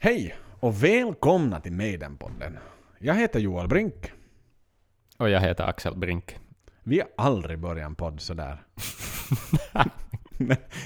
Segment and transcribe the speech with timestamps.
[0.00, 2.58] Hej och välkomna till Maidenpodden.
[2.98, 4.12] Jag heter Joel Brink.
[5.18, 6.36] Och jag heter Axel Brink.
[6.82, 8.62] Vi har aldrig börjat en podd sådär.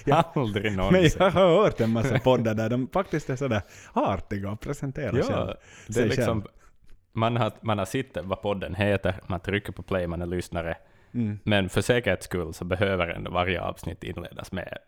[0.34, 1.10] Aldrig Men någonsin.
[1.18, 3.62] jag har hört en massa poddar där de faktiskt är sådär
[3.92, 5.56] artiga och presenterar Ja, själv.
[5.86, 6.52] det sig liksom, själv.
[7.12, 10.76] man har, man har sett vad podden heter, man trycker på play, man är lyssnare.
[11.14, 11.38] Mm.
[11.44, 14.79] Men för säkerhets skull så behöver ändå varje avsnitt inledas med,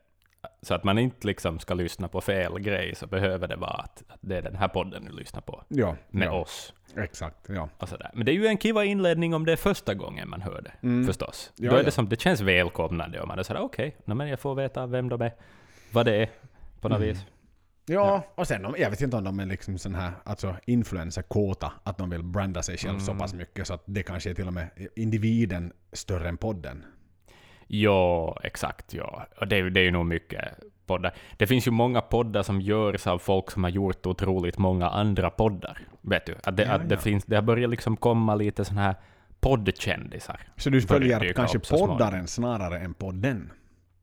[0.63, 4.03] så att man inte liksom ska lyssna på fel grej, så behöver det vara att,
[4.09, 6.75] att det är den här podden du lyssnar på, Ja, med ja, oss.
[6.97, 7.37] exakt.
[7.49, 7.69] Ja.
[7.79, 8.11] Och sådär.
[8.15, 10.73] Men det är ju en kiva inledning om det är första gången man hör det,
[10.87, 11.07] Mm.
[11.07, 11.53] förstås.
[11.57, 14.29] Ja, Då är det som, det känns välkomnande och man är sådär okej, okay, men
[14.29, 15.33] jag får veta vem de är,
[15.91, 16.29] vad det är,
[16.81, 17.09] på något Mm.
[17.09, 17.27] vis.
[17.87, 21.99] Ja, och sen jag vet inte om de är liksom sån här, alltså influencer-kåta, att
[21.99, 23.19] de vill branda sig själv så Mm.
[23.21, 26.85] pass mycket så att det kanske är till och med individen större än podden.
[27.67, 28.95] Ja, exakt.
[28.95, 29.27] Ja.
[29.41, 30.45] Och det, det är ju nog mycket
[30.87, 31.15] poddar.
[31.37, 35.31] Det finns ju många poddar som görs av folk som har gjort otroligt många andra
[35.31, 35.79] poddar.
[36.01, 36.35] Vet du?
[36.45, 37.01] Att det, Ja, att det, ja.
[37.01, 38.95] finns, det har börjat liksom komma lite såna här
[39.41, 40.41] poddkändisar.
[40.57, 43.53] Så du Börjar följer kanske poddaren snarare än podden?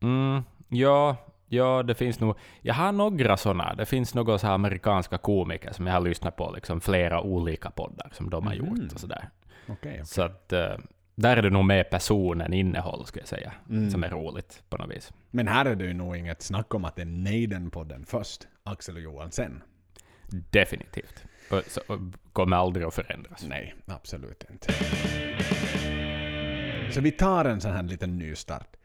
[0.02, 1.16] Mm, ja,
[1.48, 2.36] ja, det finns nog...
[2.60, 3.74] Jag har några såna.
[3.74, 8.08] Det finns några så amerikanska komiker som jag har lyssnat på, liksom flera olika poddar
[8.12, 8.66] som de har Mhm.
[8.66, 9.28] gjort och sådär.
[9.68, 9.74] Okej.
[9.92, 10.00] okej.
[10.06, 10.74] Så att eh,
[11.22, 13.90] där är det nog mer person än innehåll, skulle jag säga, Mm.
[13.90, 15.12] som är roligt på något vis.
[15.30, 18.96] Men här är det ju nog inget snack om att det är Neiden-podden först, Axel
[18.96, 19.62] och Johan sen.
[20.50, 21.24] Definitivt.
[21.50, 21.98] Och, så, och
[22.32, 23.44] kommer aldrig att förändras.
[23.48, 24.72] Nej, absolut inte.
[26.90, 28.76] Så vi tar en sån här liten nystart.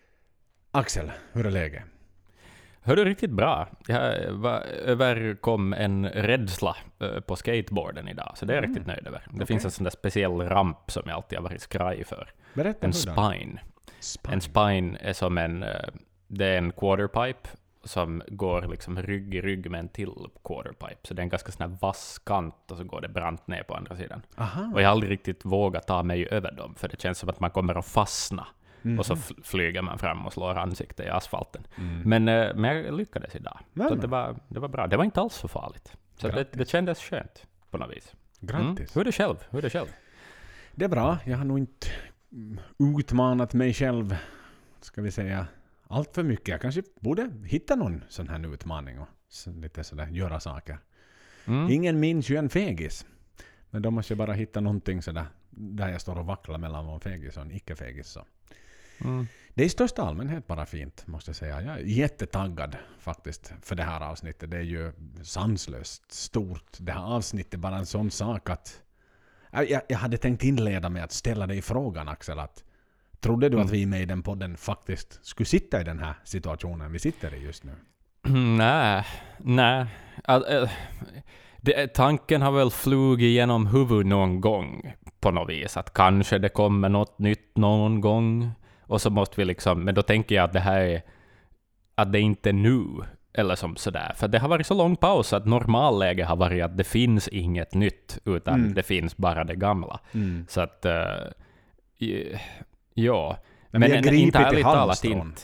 [0.72, 1.84] Axel, hur är läget?
[2.88, 3.68] Hör du riktigt bra.
[3.88, 8.74] Jag var, överkom en rädsla eh, på skateboarden idag, så det är jag Mm.
[8.76, 9.22] riktigt nöjd över.
[9.30, 9.48] Det Okej.
[9.48, 12.30] finns en sån där speciell ramp som jag alltid har varit skraj för.
[12.54, 13.60] Berätta En spine.
[14.00, 14.34] Spine.
[14.34, 15.64] En spine är som en...
[15.64, 15.70] eh,
[16.28, 17.50] Det är en quarterpipe
[17.84, 20.12] som går liksom rygg i rygg med en till
[20.44, 20.96] quarterpipe.
[21.04, 23.74] Så det är en ganska sån vass kant och så går det brant ner på
[23.76, 24.22] andra sidan.
[24.38, 24.72] Aha.
[24.74, 27.40] Och jag har aldrig riktigt vågat ta mig över dem, för det känns som att
[27.40, 28.48] man kommer att fastna.
[28.88, 29.00] Mhm.
[29.00, 31.68] Och så f- flyger man fram och slår ansiktet i asfalten.
[31.78, 32.02] Mm.
[32.02, 33.60] Men, eh, men jag lyckades idag.
[33.74, 34.88] Men, Så det var, det var bra.
[34.88, 35.94] Det var inte alls så farligt.
[36.16, 38.14] Så det, det kändes skönt på något vis.
[38.42, 38.76] Mm.
[38.76, 38.96] Grattis.
[38.96, 39.36] Hur är det själv?
[39.50, 39.88] Hur är det själv?
[40.76, 41.18] Det är bra.
[41.26, 41.88] Jag har nog inte
[42.32, 42.60] mm,
[43.00, 44.16] utmanat mig själv,
[44.82, 45.48] ska vi säga,
[45.88, 46.48] allt för mycket.
[46.48, 49.08] Jag kanske borde hitta någon sån här utmaning och
[49.62, 50.78] lite sådär göra saker.
[51.46, 51.70] Mm.
[51.72, 53.06] Ingen minns ju en fegis.
[53.70, 57.00] Men då måste jag bara hitta någonting sådär där jag står och vacklar mellan en
[57.00, 58.08] fegis och en icke-fegis.
[58.08, 58.26] Så.
[59.02, 59.28] Mm.
[59.54, 61.62] Det är i största allmänhet bara fint, måste jag säga.
[61.62, 64.52] Jag är jättetaggad faktiskt för det här avsnittet.
[64.52, 64.92] Det är ju
[65.24, 66.78] sanslöst stort.
[66.80, 68.82] Det här avsnittet är bara en sån sak att...
[69.52, 72.64] Jag, jag, hade tänkt inleda med att ställa dig frågan Axel, att
[73.20, 73.72] trodde du att Mm.
[73.72, 77.44] vi med i den podden faktiskt skulle sitta i den här situationen vi sitter i
[77.44, 77.72] just nu?
[78.58, 79.06] Nej,
[79.38, 79.86] nej.
[80.24, 80.70] All, eh,
[81.58, 86.50] det, tanken har väl flugit genom huvudet någon gång på något vis, att kanske det
[86.50, 88.52] kommer något nytt någon gång.
[88.88, 91.02] Och så måste vi liksom, men då tänker jag att det här är,
[91.96, 92.86] att det inte är nu,
[93.34, 94.14] eller som sådär.
[94.16, 97.74] För det har varit så lång paus att normalläge har varit att det finns inget
[97.74, 98.74] nytt, utan Mm.
[98.74, 100.00] det finns bara det gamla.
[100.48, 102.40] Så att, uh,
[102.94, 103.38] ja.
[103.72, 105.42] Men, vi har gripit inte i ärligt talat inte.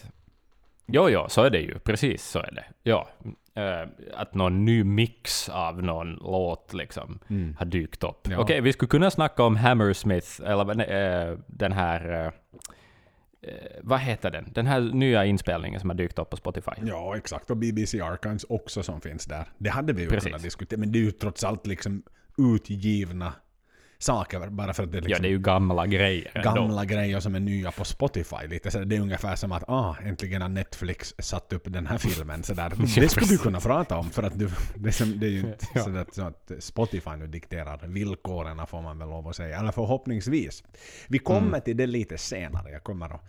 [0.86, 1.80] Jo, jo, så är det ju.
[1.80, 2.64] Precis så är det.
[2.84, 3.08] Ja.
[3.56, 7.56] Eh, att någon ny mix av någon låt liksom Mm.
[7.60, 8.28] har dykt upp.
[8.30, 8.38] Ja.
[8.38, 10.92] Okej, vi skulle kunna snacka om Hammersmith, eller
[11.32, 12.32] eh, den här...
[13.44, 14.50] eh, vad heter den?
[14.54, 16.72] Den här nya inspelningen som har dykt upp på Spotify.
[16.86, 17.50] Ja, exakt.
[17.52, 19.46] Och BBC Archives också som finns där.
[19.58, 20.24] Det hade vi ju Precis.
[20.24, 20.80] kunnat diskutera.
[20.80, 22.04] Men det är ju trots allt liksom
[22.38, 23.34] utgivna
[24.04, 24.50] saker.
[24.50, 26.54] Bara för att det är Ja, liksom det är ju gamla grejer ändå.
[26.56, 28.48] gamla grejer som är nya på Spotify.
[28.48, 31.98] Lite så det är ungefär som att ah, äntligen har Netflix satt upp den här
[31.98, 32.44] filmen.
[32.44, 32.70] Så där.
[33.00, 34.10] Det skulle du kunna prata om.
[34.10, 35.84] För att du, det, är som, det är ju inte Ja.
[35.84, 39.60] så, så att Spotify nu dikterar villkoren får man väl lov att säga.
[39.60, 40.64] Eller förhoppningsvis.
[41.08, 41.62] Vi kommer Mm.
[41.62, 42.72] till det lite senare.
[42.72, 43.22] Jag kommer att,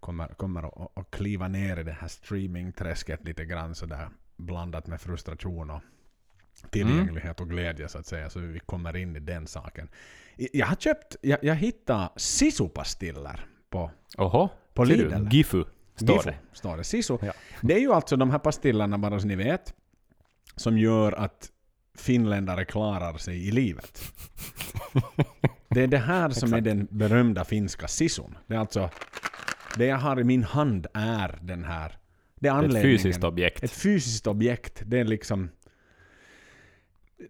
[0.00, 5.00] kommer, kommer att, att kliva ner i det här streamingträsket lite grann sådär blandat med
[5.00, 5.80] frustration och
[6.70, 8.30] tillgänglighet och glädje så att säga.
[8.30, 9.88] Så vi kommer in i den saken.
[10.36, 13.40] Jag har köpt, jag, jag hittade Sisu-pastiller
[13.70, 15.28] på, Oho, på Lidl.
[15.30, 15.64] Gifu,
[15.96, 16.36] står Gifu, det.
[16.52, 16.84] står det.
[16.84, 17.18] Sisu.
[17.22, 17.32] Ja.
[17.60, 19.74] Det är ju alltså de här pastillerna, bara så ni vet,
[20.56, 21.48] som gör att
[21.98, 24.02] finländare klarar sig i livet.
[25.68, 28.38] Det är det här som är den berömda finska sisun.
[28.46, 28.90] Det är alltså...
[29.76, 31.98] Det jag har i min hand är den här...
[32.34, 32.98] Det är Ett anledningen.
[32.98, 33.64] fysiskt objekt.
[33.64, 34.82] Ett fysiskt objekt.
[34.86, 35.50] Det är liksom...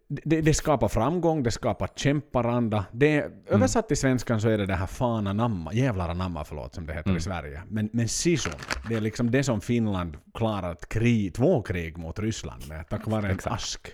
[0.09, 2.85] Det, det skapar framgång, det skapar kämparanda.
[2.93, 6.75] Det är, översatt till svenskan så är det det här fan anamma, jävlar anamma förlåt
[6.75, 7.17] som det heter Mm.
[7.19, 7.63] i Sverige.
[7.69, 8.53] Men, men sisun,
[8.89, 13.29] det är liksom det som Finland klarat krig, två krig mot Ryssland med tack vare
[13.31, 13.89] en ask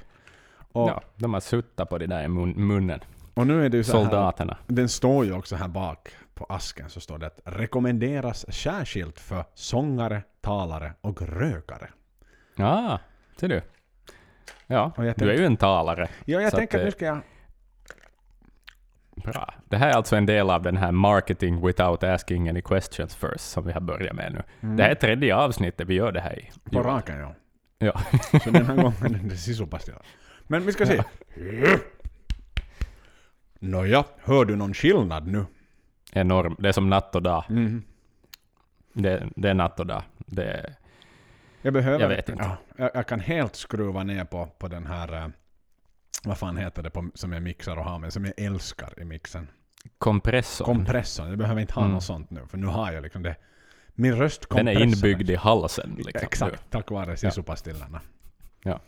[0.73, 3.01] Och, Ja, de har suttat på det där i mun, munnen.
[3.35, 4.57] och nu är det så här, Soldaterna.
[4.67, 9.45] den står ju också här bak på asken så står det att rekommenderas särskilt för
[9.55, 11.89] sångare, talare och rökare.
[12.57, 12.99] Ja,
[13.41, 13.63] ser du.
[14.73, 16.09] Ja, du är ju en talare.
[16.25, 17.21] Ja, jag tänker att, att nu eh, ska jag...
[19.25, 19.55] Bra.
[19.69, 23.51] Det här är alltså en del av den här marketing without asking any questions first
[23.51, 24.43] som vi har börjat med nu.
[24.77, 26.51] Det här är tredje avsnittet vi gör det här i.
[26.71, 27.35] På raken ja.
[27.79, 28.01] Ja.
[28.45, 29.99] Så den här gången är det sisupastilla.
[30.47, 31.03] Men vi ska se.
[33.59, 35.45] Nåja, hör du någon skillnad nu?
[36.13, 36.57] Enorm.
[36.59, 37.45] Det är som natt och dag.
[37.49, 37.83] Mm.
[38.93, 40.03] Det, det är natt och dag.
[40.19, 40.75] Det är,
[41.63, 42.01] Jag behöver...
[42.01, 42.43] Jag vet inte.
[42.45, 45.13] Ja, jag, jag kan helt skruva ner på, på den här...
[45.17, 45.29] eh,
[46.25, 49.05] vad fan heter det på, som jag mixar och har med, som jag älskar i
[49.05, 49.49] mixen.
[49.99, 50.67] kompressorn.
[50.67, 51.29] Kompressorn.
[51.29, 51.95] Jag behöver inte ha Mm.
[51.95, 53.37] något sånt nu, för nu har jag liksom det.
[53.95, 55.95] Min röst den är inbyggd i halsen.
[55.99, 56.21] Liksom.
[56.27, 58.01] Exakt, tack vare sisupastillerna.
[58.63, 58.81] Ja.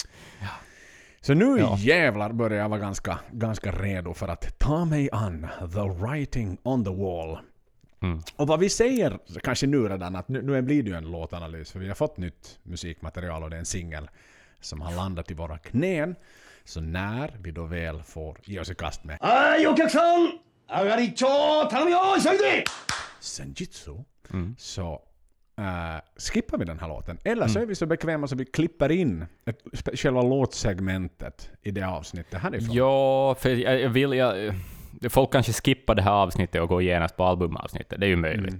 [1.21, 1.77] Så nu Ja.
[1.79, 6.85] jävlar börjar jag vara ganska, ganska redo för att ta mig an the writing on
[6.85, 7.39] the wall.
[8.03, 8.23] Mm.
[8.37, 11.73] Och vad vi säger kanske nu redan, att nu, nu blir det ju en låtanalys,
[11.73, 14.11] för vi har fått nytt musikmaterial och det är en singel
[14.61, 16.15] som har landat i våra knän.
[16.65, 19.19] Så när vi då väl får ge oss i kast med...
[23.21, 23.93] Senjitsu.
[24.33, 24.57] Mm.
[24.59, 25.03] Så
[25.59, 27.19] uh, skippar vi den här låten.
[27.25, 27.63] Eller så mm.
[27.63, 32.77] är vi så bekväma så vi klipper in ett, själva låtsegmentet i det avsnittet härifrån.
[32.77, 34.13] Ja, för jag, jag vill...
[34.13, 34.55] Jag
[35.11, 38.01] folk kanske skippar det här avsnittet och går genast på albumavsnittet.
[38.01, 38.49] Det är ju möjligt.
[38.49, 38.59] Mm.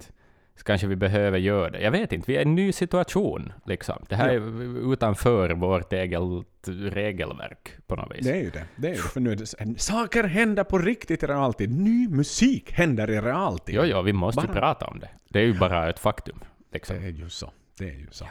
[0.55, 1.81] Så kanske vi behöver göra det.
[1.81, 3.53] Jag vet inte, vi är i en ny situation.
[3.65, 4.05] Liksom.
[4.09, 6.21] Det här är utanför vårt eget
[6.67, 8.25] regelverk på något vis.
[8.25, 8.65] Det är ju det.
[8.75, 9.03] det, är ju det.
[9.03, 11.79] För nu är det, saker händer på riktigt i realtid.
[11.79, 13.75] Ny musik händer i realtid.
[13.75, 15.09] Jo, jo, vi måste ju Bara- prata om det.
[15.29, 16.39] Det är ju bara ett faktum.
[16.73, 16.95] Liksom.
[16.95, 17.51] Det är ju så.
[17.77, 18.25] Det är ju så.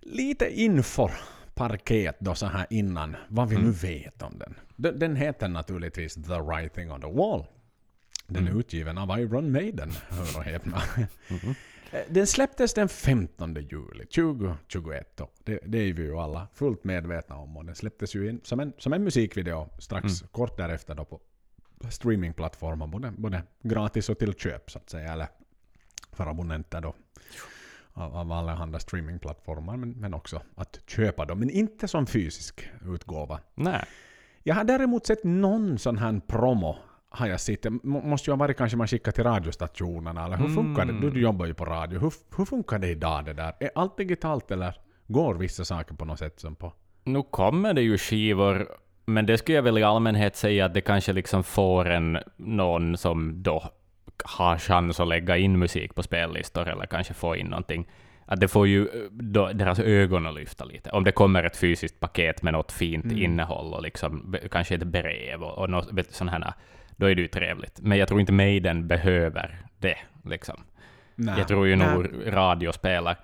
[0.00, 1.08] Lite info
[1.56, 4.54] parket då så här innan, vad vi nu vet om den.
[4.76, 4.98] den.
[4.98, 7.46] Den heter naturligtvis The Writing on the Wall.
[8.26, 10.82] Den är utgiven av Iron Maiden, hör och häpna.
[11.90, 15.16] Eh, Den släpptes den 15 juli 2021.
[15.16, 15.30] Då.
[15.44, 17.56] Det, det är vi ju alla fullt medvetna om.
[17.56, 21.20] Och den släpptes ju in som en, som en musikvideo strax kort därefter då på
[21.90, 22.86] streamingplattformar.
[22.86, 25.12] Både, både gratis och till köp så att säga.
[25.12, 25.28] Eller
[26.12, 26.94] för abonnenter då.
[27.98, 29.76] Av, av allehanda streamingplattformar.
[29.76, 31.38] Men, men också att köpa dem.
[31.38, 33.40] Men inte som fysisk utgåva.
[33.54, 33.84] Nej.
[34.42, 36.76] Jag har däremot sett någon sån här promo
[37.08, 37.66] har jag sett.
[37.82, 41.00] Måste ju ha varit kanske man skickar till radiostationerna eller hur funkar det?
[41.00, 42.00] Du, du jobbar ju på radio.
[42.00, 43.54] Hur, hur funkar det idag det där?
[43.60, 46.72] Är allt digitalt eller går vissa saker på något sätt som på...
[47.04, 48.68] Nu kommer det ju skivor,
[49.06, 52.96] men det skulle jag väl i allmänhet säga att det kanske liksom får en någon
[52.96, 53.70] som då
[54.24, 57.86] har chans att lägga in musik på spellistor eller kanske få in någonting.
[58.26, 60.90] Att det får ju eh, då, deras ögon att lyfta lite.
[60.90, 65.42] Om det kommer ett fysiskt paket med något fint innehåll och liksom, kanske ett brev
[65.42, 66.52] och, och något vet du, sån här,
[66.96, 67.80] då är det ju trevligt.
[67.80, 69.98] Men jag tror inte Maiden behöver det.
[70.24, 70.56] Liksom.
[71.16, 71.94] Jag tror ju Nej.
[71.94, 73.16] nog radio spelar.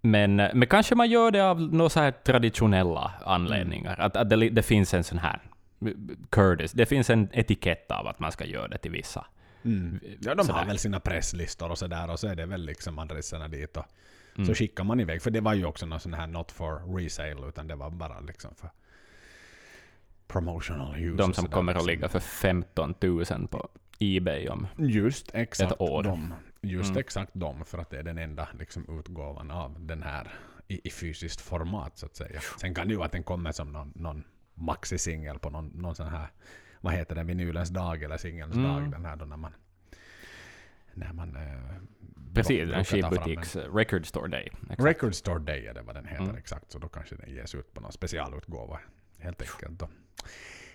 [0.00, 3.94] Men, men kanske man gör det av några så här traditionella anledningar.
[3.94, 4.06] Mm.
[4.06, 5.40] Att, att det, det finns en sån här
[6.30, 9.26] Curtis, det finns en etikett av att man ska göra det till vissa.
[9.64, 10.00] Mm.
[10.20, 10.64] Ja, de har Sådär.
[10.66, 13.84] väl sina presslistor och sådär och så är det väl liksom adresserna dit och
[14.34, 14.46] Mm.
[14.46, 15.22] så skickar man iväg.
[15.22, 18.20] För det var ju också någon sån här not for resale utan det var bara
[18.20, 18.70] liksom för
[20.26, 21.16] promotional use.
[21.16, 21.86] De som kommer att liksom.
[21.90, 24.66] ligga för 15 000 på Ebay om...
[24.76, 26.02] Just exakt ett år.
[26.02, 26.34] de.
[26.62, 27.00] Just Mm.
[27.00, 30.34] exakt de, för att det är den enda liksom, utgåvan av den här
[30.68, 32.40] i, i fysiskt format så att säga.
[32.60, 34.24] Sen kan det ju att den kommer som någon, någon
[34.54, 36.28] maxi-singel på någon, någon sån här,
[36.80, 38.68] vad heter den, vinylens dag eller singelns Mm.
[38.72, 39.52] dag, den här då när man
[40.94, 41.42] när man eh,
[42.34, 44.48] Precis, en skivbutiks record store day.
[44.62, 44.80] Exakt.
[44.84, 46.36] Record Store Day är det vad den heter Mm.
[46.36, 48.80] exakt, så då kanske den ges ut på någon specialutgåva
[49.18, 49.78] helt enkelt.
[49.80, 49.88] Då.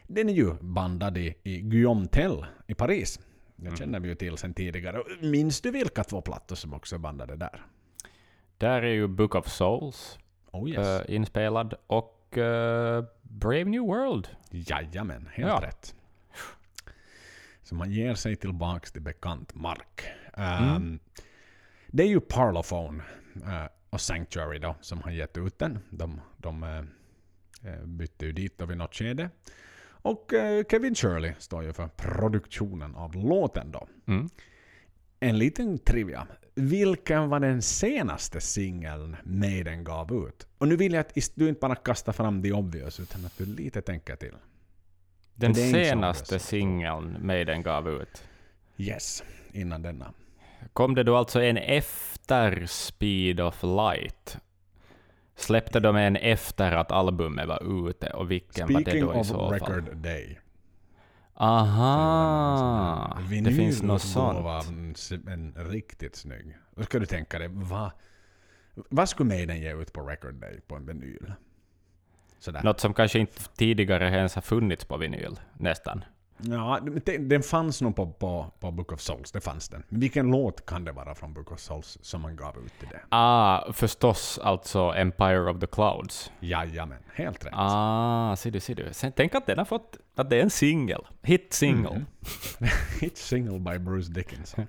[0.07, 3.19] Den är ju bandad i, i Guillaume Tell i Paris.
[3.55, 3.77] Det Mm.
[3.77, 5.03] känner vi ju till sedan tidigare.
[5.21, 7.61] Minns du vilka två plattor som också är bandade där?
[8.57, 10.19] Där är ju Book of Souls
[10.51, 10.87] Oh yes.
[11.09, 14.27] eh, inspelad och eh, Brave New World.
[14.51, 15.59] Jajamän, helt ja.
[15.67, 15.95] rätt.
[17.63, 20.03] Så man ger sig tillbaks till bekant mark.
[20.33, 20.75] Mm.
[20.75, 20.99] Ehm,
[21.87, 23.03] Det är ju Parlophone
[23.45, 25.79] eh, och Sanctuary då som har gett ut den.
[25.89, 29.29] De, de eh, bytte ju dit då vid något skede.
[29.85, 33.87] Och eh, Kevin Shirley står ju för produktionen av låten då.
[34.05, 34.29] Mm.
[35.23, 36.27] En liten trivia.
[36.55, 40.47] Vilken var den senaste singeln Maiden gav ut?
[40.57, 43.45] Och nu vill jag att du inte bara kastar fram the obvious utan att du
[43.45, 44.33] lite tänker till.
[45.35, 48.23] Den senaste singeln Maiden gav ut.
[48.77, 50.13] Yes, innan denna.
[50.73, 54.37] Kom det då alltså en efter Speed of Light?
[55.35, 59.17] Släppte de en efter att albumet var ute och vilken var det Speaking då i
[59.17, 59.53] of så fall?
[59.53, 60.39] record day.
[61.35, 63.19] Aha!
[63.43, 65.11] Det finns något sånt.
[65.27, 66.57] en riktigt snygg.
[66.75, 67.91] Då ska du tänka dig, vad,
[68.73, 71.33] vad skulle Maiden ge ut på record day på en vinyl?
[72.39, 72.63] Sådär.
[72.63, 76.03] Något som kanske inte tidigare ens har funnits på vinyl, nästan.
[76.45, 76.79] Ja,
[77.19, 79.83] den, fanns nog på, på, på Book of Souls, det fanns den.
[79.89, 83.01] Vilken låt kan det vara från Book of Souls som man gav ut till det?
[83.09, 86.31] Ah, förstås alltså Empire of the Clouds.
[86.39, 87.53] Jajamän, helt rätt.
[87.55, 88.89] Ah, ser du, ser du.
[88.91, 91.05] Sen, tänk att den har fått, att det är en singel.
[91.21, 91.89] Hit single.
[91.91, 92.05] Mhm.
[93.01, 94.67] Hit single by Bruce Dickinson.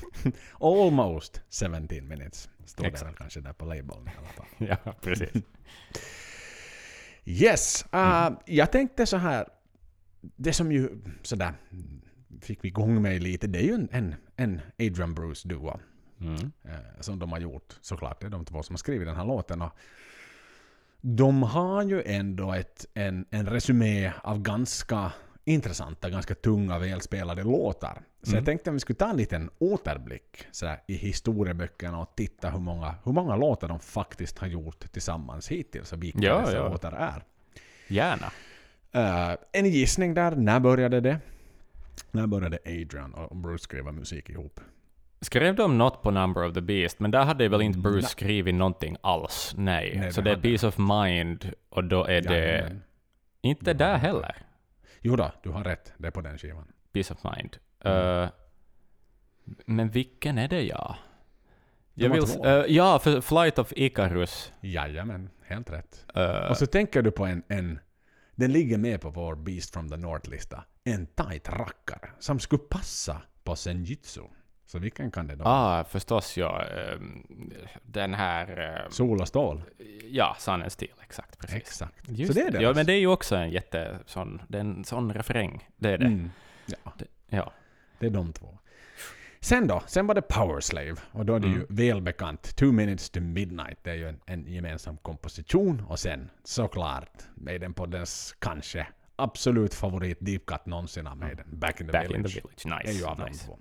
[0.60, 2.48] Almost 17 minutes.
[2.66, 3.08] Står det Exakt.
[3.10, 4.46] väl kanske där på labeln i alla fall.
[4.84, 5.42] ja, precis.
[7.26, 8.36] Yes, uh, Mm.
[8.46, 9.46] jag tänkte så här.
[10.36, 10.88] Det som ju
[11.22, 11.52] sådär
[12.40, 15.80] fick vi igång mig lite, det är ju en, en, Adrian Bruce duo.
[16.20, 16.34] Mm.
[16.64, 17.78] eh, som de har gjort.
[17.80, 19.62] Såklart, det är de två som har skrivit den här låten.
[19.62, 19.70] Och
[21.00, 25.12] de har ju ändå ett, en, en resumé av ganska
[25.44, 28.02] intressanta, ganska tunga, välspelade låtar.
[28.22, 28.36] Så Mm.
[28.38, 32.50] jag tänkte om vi skulle ta en liten återblick så här, i historieböckerna och titta
[32.50, 36.56] hur många, hur många låtar de faktiskt har gjort tillsammans hittills och vilka Ja, dessa
[36.56, 36.68] ja.
[36.68, 37.24] låtar är.
[37.88, 38.32] Gärna.
[38.94, 41.20] Eh, en gissning där, när började det?
[42.10, 44.60] När började Adrian och Bruce skriva musik ihop?
[45.20, 48.02] Skrev de något på Number of the Beast, men där hade väl inte Bruce Nej.
[48.10, 49.54] skrivit någonting alls?
[49.56, 49.96] Nej.
[49.98, 52.38] Nej, så det är Peace of Mind, och då är det...
[52.46, 52.82] Jajamän.
[53.40, 54.36] Inte Det där heller.
[55.00, 55.92] Jo då, du har rätt.
[55.96, 56.72] Det är på den skivan.
[56.92, 57.56] Peace of Mind.
[57.80, 58.22] Mm.
[58.22, 58.28] Eh,
[59.66, 60.96] men vilken är det ja?
[61.94, 64.52] Jag vill, eh, ja, för Flight of Icarus.
[64.60, 66.06] Jajamän, helt rätt.
[66.14, 67.78] Eh, Och så tänker du på en, en...
[68.34, 70.64] Den ligger med på vår Beast from the North-lista.
[70.84, 74.22] En tight rackare som skulle passa på Senjutsu.
[74.66, 76.62] Så vilken kan det då ah, förstås ja.
[76.64, 78.74] ehm, den här...
[78.84, 79.62] eh, Sol och stål?
[80.10, 81.38] ja, Sun Steel, exakt.
[81.38, 81.56] Precis.
[81.56, 82.08] Exakt.
[82.08, 82.62] Just så det är det.
[82.62, 85.68] Ja, men det är ju också en jätte sån, det är en sån refräng.
[85.76, 86.06] Det är det.
[86.06, 86.30] Mm.
[86.66, 86.92] Ja,
[87.28, 87.52] Ja.
[87.98, 88.58] det är de två.
[89.44, 89.82] Sen då?
[89.86, 90.94] Sen var det Power Slave.
[91.12, 91.66] Och då är det ju Mm.
[91.70, 92.56] välbekant.
[92.56, 93.78] Two minutes to midnight.
[93.82, 95.82] Det är ju en, en gemensam komposition.
[95.88, 98.86] Och sen såklart Maiden på dess kanske
[99.16, 101.46] absolut favorit Deep Cut någonsin av Maiden.
[101.52, 102.16] Back in the Back Village.
[102.18, 102.64] in the village.
[102.84, 102.90] Nice.
[102.96, 103.46] är ju av nice.
[103.46, 103.58] två.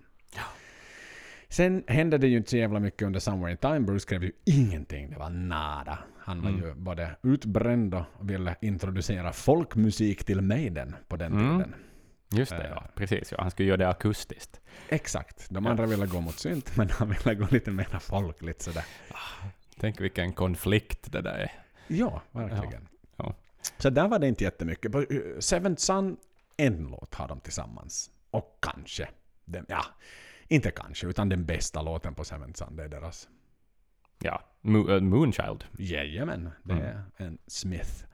[1.50, 3.80] Sen hände det ju inte så jävla mycket under Somewhere in Time.
[3.80, 5.10] Bruce skrev ju ingenting.
[5.10, 6.00] Det var nada.
[6.20, 6.62] Han var Mm.
[6.64, 11.74] ju både utbränd och ville introducera folkmusik till Maiden på den Mm.
[12.34, 12.84] Just det, ja.
[12.96, 13.32] Precis.
[13.32, 13.38] Ja.
[13.42, 14.62] Han skulle göra det akustiskt.
[14.90, 15.50] Exakt.
[15.50, 18.86] De andra ville gå mot synt, men han ville gå lite mer folkligt sådär.
[19.80, 21.52] Tänk vilken konflikt det där är.
[21.88, 22.88] Ja, verkligen.
[23.18, 23.36] Ja.
[23.78, 24.92] Så där var det inte jättemycket.
[24.92, 26.18] På uh, Seventh Sun,
[26.58, 28.12] en låt har de tillsammans.
[28.32, 29.10] Och kanske,
[29.46, 29.86] den, ja,
[30.48, 33.30] inte kanske, utan den bästa låten på Seventh Sun, det är deras.
[34.20, 34.42] Ja.
[34.62, 35.64] Mo- eh, Moonchild.
[35.78, 36.86] Jajamän, det Mm.
[36.86, 38.06] är en Smith.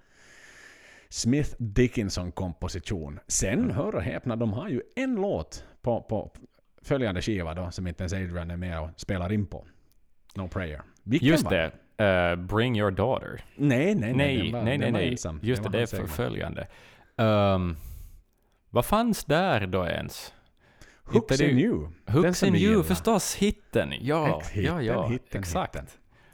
[1.09, 3.19] Smith Dickinson-komposition.
[3.27, 3.69] Sen, Mm.
[3.75, 6.31] hör och häpna, de har ju en låt på, på
[6.81, 9.65] följande skiva då, som inte ens Adrian är med och spelar in på.
[10.35, 10.81] No Prayer.
[11.03, 11.71] Vilken Just det.
[11.97, 13.41] eh, Bring your daughter.
[13.55, 14.37] Nej, nej, nej.
[14.37, 14.91] Nej, var, nej, nej.
[14.91, 15.09] nej.
[15.11, 15.39] ensam.
[15.43, 16.67] Just det, det är följande.
[17.15, 17.77] Um,
[18.69, 20.33] vad fanns där då ens?
[21.03, 21.87] Hooks in You.
[22.07, 23.35] Hooks in you, förstås.
[23.35, 23.93] Hitten.
[24.01, 25.07] Ja, Ex- ja, ja.
[25.07, 25.75] hitten, exakt.
[25.75, 25.87] hitten.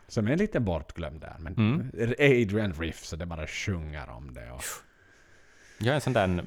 [0.08, 1.36] Som är lite bortglömd där.
[1.40, 1.90] Men Mm.
[2.20, 4.52] Adrian Riff, så det bara sjunger om det.
[4.52, 4.64] Och,
[5.78, 6.44] Jag är en sån där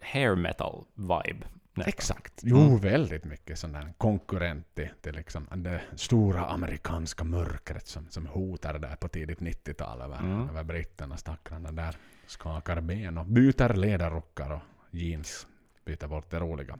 [0.00, 1.46] hair metal vibe.
[1.74, 1.88] nästan.
[1.88, 2.40] exakt.
[2.42, 2.78] Jo, Mm.
[2.78, 8.78] väldigt mycket sån där konkurrent till, till liksom det stora amerikanska mörkret som, som hotar
[8.78, 10.48] där på tidigt 90-tal över, Mm.
[10.48, 11.96] över britterna, stackarna där.
[12.26, 15.46] Skakar ben och byter ledarrockar och jeans.
[15.84, 16.78] Byter bort det roliga.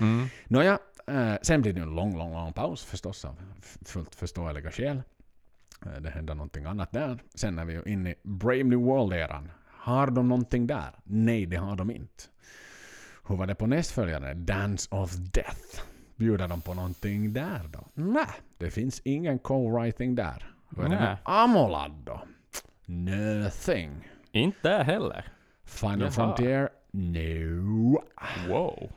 [0.00, 0.26] Mm.
[0.44, 3.36] Nåja, eh, sen blir det en lång, lång, lång paus förstås av
[3.84, 5.02] fullt förståeliga skäl.
[5.86, 7.18] Eh, det händer någonting annat där.
[7.34, 9.50] Sen är vi ju inne i Brave New World-eran.
[9.66, 10.90] Har de någonting där?
[11.04, 12.24] Nej, det har de inte.
[13.28, 14.34] Hur var det på nästföljande?
[14.34, 15.82] Dance of Death.
[16.16, 17.84] Bjuder de på någonting där då?
[17.94, 18.26] Nej,
[18.58, 20.54] det finns ingen co-writing där.
[20.76, 21.16] Hur är det med.
[21.24, 22.22] Amolad då?
[22.84, 24.08] Nothing.
[24.32, 25.28] Inte där heller.
[25.64, 26.10] Final Jaha.
[26.10, 26.68] Frontier?
[26.90, 28.02] No.
[28.48, 28.90] Wow.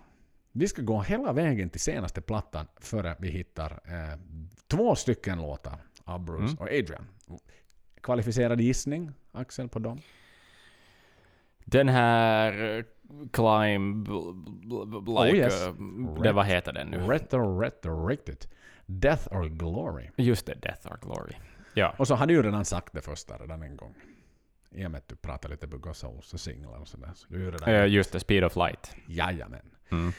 [0.51, 4.19] Vi ska gå hela vägen till senaste plattan före vi hittar eh,
[4.67, 5.79] två stycken låtar
[6.17, 6.55] Bruce Mm.
[6.57, 7.07] och Adrian.
[8.01, 10.01] Kvalificerad gissning, Axel, på dem?
[11.65, 12.83] Den här eh,
[13.31, 14.07] Climb...
[14.07, 15.37] bl- Like...
[15.37, 15.67] Oh, yes.
[15.67, 15.73] eh,
[16.23, 16.97] det, vad heter den nu?
[16.97, 18.45] Retro, retrorected.
[18.85, 20.09] Death or Glory.
[20.15, 21.33] Just det, Death or Glory.
[21.73, 21.93] Ja.
[21.97, 23.93] Och så hade du ju redan sagt det första redan en gång.
[24.71, 25.95] I och med att du pratade lite Bugg och
[26.33, 27.11] och singlar och sådär.
[27.15, 27.69] Så du redan...
[27.69, 28.95] Eh, just det, Speed of Light.
[29.07, 29.65] Jajamän.
[29.91, 30.11] Mm.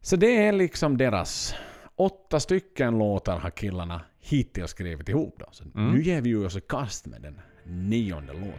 [0.00, 1.54] Så det är liksom deras...
[1.96, 5.46] Åtta stycken låtar har killarna hittills skrivit ihop då.
[5.52, 5.92] Så Mm.
[5.94, 8.54] nu ger vi ju oss i kast med den nionde låten.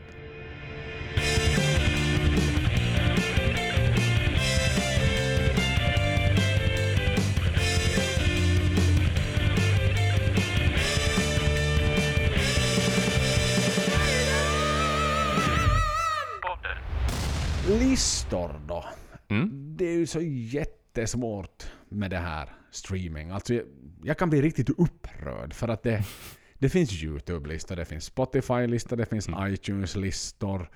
[17.80, 18.86] Listor då.
[19.27, 19.50] Mm.
[19.77, 21.63] Det är ju så jättesvårt
[21.96, 23.30] med det här streaming.
[23.30, 23.64] Alltså jag,
[24.04, 26.04] jag kan bli riktigt upprörd för att det,
[26.60, 30.70] det finns YouTube-listor, det finns Spotify-listor, det finns iTunes-listor.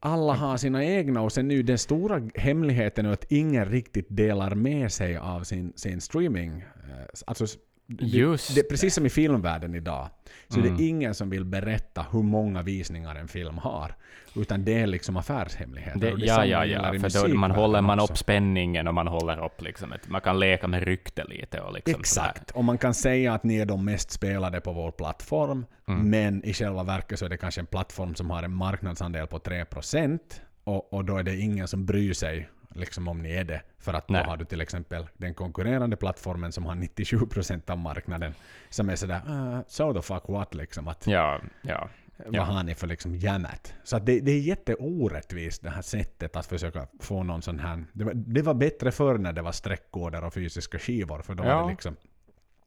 [0.00, 4.54] Alla har sina egna och sen nu den stora hemligheten är att ingen riktigt delar
[4.54, 6.60] med sig av sin, sin streaming.
[6.60, 7.58] Eh, Alltså,
[8.00, 10.08] Just det, precis som i filmvärlden idag,
[10.48, 10.76] så Mm.
[10.76, 13.94] det är ingen som vill berätta hur många visningar en film har.
[14.36, 16.00] Utan det är liksom affärshemligheter.
[16.00, 16.82] Det, det ja, ja, ja.
[17.00, 18.12] För då man håller man också.
[18.12, 21.72] upp spänningen och man håller upp liksom ett, Man kan leka med rykte lite och
[21.74, 22.50] liksom Exakt.
[22.50, 26.10] Och man kan säga att ni är de mest spelade på vår plattform, Mm.
[26.10, 29.38] men i själva verket så är det kanske en plattform som har en marknadsandel på
[29.38, 30.18] 3%
[30.64, 33.62] och, och då är det ingen som bryr sig liksom om ni är det.
[33.78, 34.22] För att Nej.
[34.24, 38.34] då har du till exempel den konkurrerande plattformen som har 97% av marknaden
[38.68, 40.88] som är sådär uh, so the fuck what liksom.
[40.88, 41.88] Att, Ja, ja.
[42.26, 43.74] Vad har ni för liksom jammet?
[43.84, 47.84] Så det, det är jätteorättvist det här sättet att försöka få någon sån här...
[47.92, 51.42] Det var, det var bättre förr när det var streckkoder och fysiska skivor, för då
[51.42, 51.62] var Ja.
[51.62, 51.96] det liksom...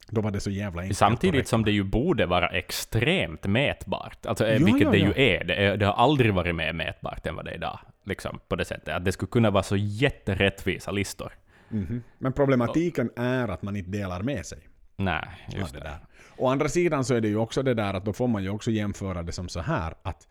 [0.10, 0.98] Då var det så jävla enkelt.
[0.98, 5.05] Samtidigt som det ju borde vara extremt mätbart, alltså, eh, Ja, vilket ja, det ja.
[5.05, 5.43] ju är.
[5.43, 5.77] Det, är.
[5.77, 7.79] det har aldrig varit mer mätbart än vad det är idag.
[8.03, 8.96] Liksom, på det sättet.
[8.96, 11.31] Att det skulle kunna vara så jätterättvisa listor.
[11.70, 12.03] Mhm.
[12.17, 14.60] Men problematiken är att man inte delar med sig.
[14.96, 15.84] Nej, just det det.
[15.86, 15.98] där.
[16.38, 18.50] Å andra sidan så är det ju också det där att då får man ju
[18.50, 20.27] också jämföra det som så här att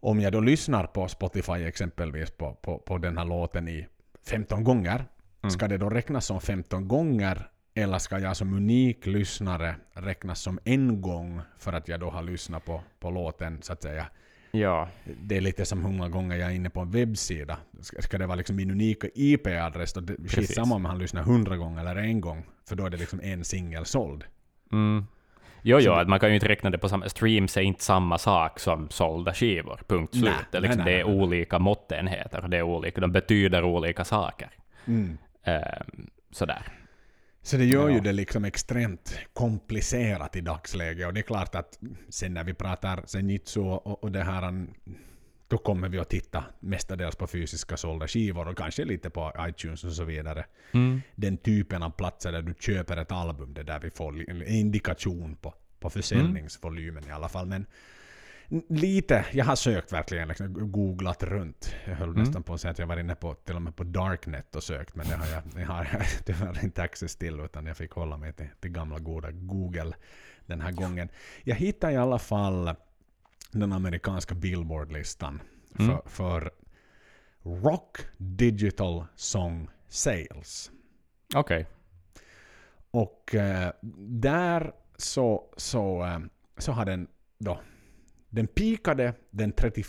[0.00, 3.86] om jag då lyssnar på Spotify exempelvis på, på, på den här låten i
[4.26, 5.04] 15 gånger,
[5.42, 5.50] Mm.
[5.50, 10.58] ska det då räknas som 15 gånger eller ska jag som unik lyssnare räknas som
[10.64, 14.06] en gång för att jag då har lyssnat på, på låten så att säga.
[14.50, 17.56] Ja, Det är lite som hur många gånger jag är inne på en webbsida.
[17.80, 20.02] Ska, ska det vara liksom min unika IP-adress då?
[20.02, 20.34] Precis.
[20.34, 22.44] Skitsamma om han lyssnar 100 gånger eller en gång.
[22.68, 24.24] För då är det liksom en singel såld.
[24.72, 25.06] Mm.
[25.62, 27.08] Jo, jo, att man kan ju inte räkna det på samma...
[27.08, 30.24] Streams är inte samma sak som sålda skivor, punkt slut.
[30.24, 33.64] Nej, det är, liksom, nej, nej, det är olika måttenheter, det är olika, de betyder
[33.64, 34.50] olika saker.
[34.86, 35.18] Mm.
[35.44, 36.62] Ehm, sådär.
[37.42, 38.00] Så det gör ju Ja.
[38.02, 41.06] det liksom extremt komplicerat i dagsläget.
[41.06, 44.66] Och det är klart att sen när vi pratar Zenitsu och, och det här,
[45.48, 49.84] då kommer vi att titta mestadels på fysiska sålda skivor och kanske lite på iTunes
[49.84, 50.44] och så vidare.
[50.72, 51.00] Mm.
[51.14, 55.36] Den typen av platser där du köper ett album, det där vi får en indikation
[55.36, 57.46] på, på försäljningsvolymen i alla fall.
[57.46, 57.66] Men
[58.68, 61.74] lite, jag har sökt verkligen, liksom, googlat runt.
[61.84, 62.22] Jag höll Mm.
[62.22, 64.62] nästan på att säga att jag var inne på, till och med på Darknet och
[64.62, 67.92] sökt, men det har jag, det har jag tyvärr inte access till, utan jag fick
[67.92, 69.92] hålla mig till, till gamla goda Google
[70.46, 71.08] den här gången.
[71.44, 72.70] Jag hittade i alla fall
[73.52, 75.42] den amerikanska Billboard-listan
[75.74, 75.96] för, Mm.
[76.06, 76.50] för
[77.42, 80.70] Rock Digital Song Sales.
[81.34, 81.66] Okej.
[82.90, 83.72] Och eh,
[84.08, 86.18] där så, så, eh,
[86.58, 87.08] så har den
[87.38, 87.60] då
[88.30, 89.86] den pikade den 31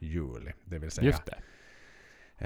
[0.00, 1.38] juli, det vill säga det.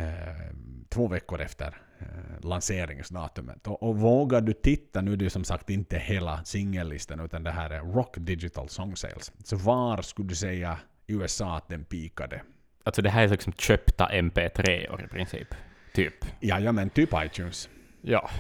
[0.01, 0.55] eh,
[0.89, 2.07] två veckor efter eh,
[2.43, 3.67] lanseringsdatumet.
[3.67, 7.43] Och, och vågar du titta, nu är det ju som sagt inte hela singellistan utan
[7.43, 9.33] det här är Rock Digital Song Sales.
[9.45, 12.43] Så var skulle du säga i USA att den pikade?
[12.85, 15.49] Alltså det här är liksom köpta MP3-or i princip.
[15.95, 16.15] Typ.
[16.41, 17.69] Jajamän, typ iTunes.
[18.03, 18.31] Ja.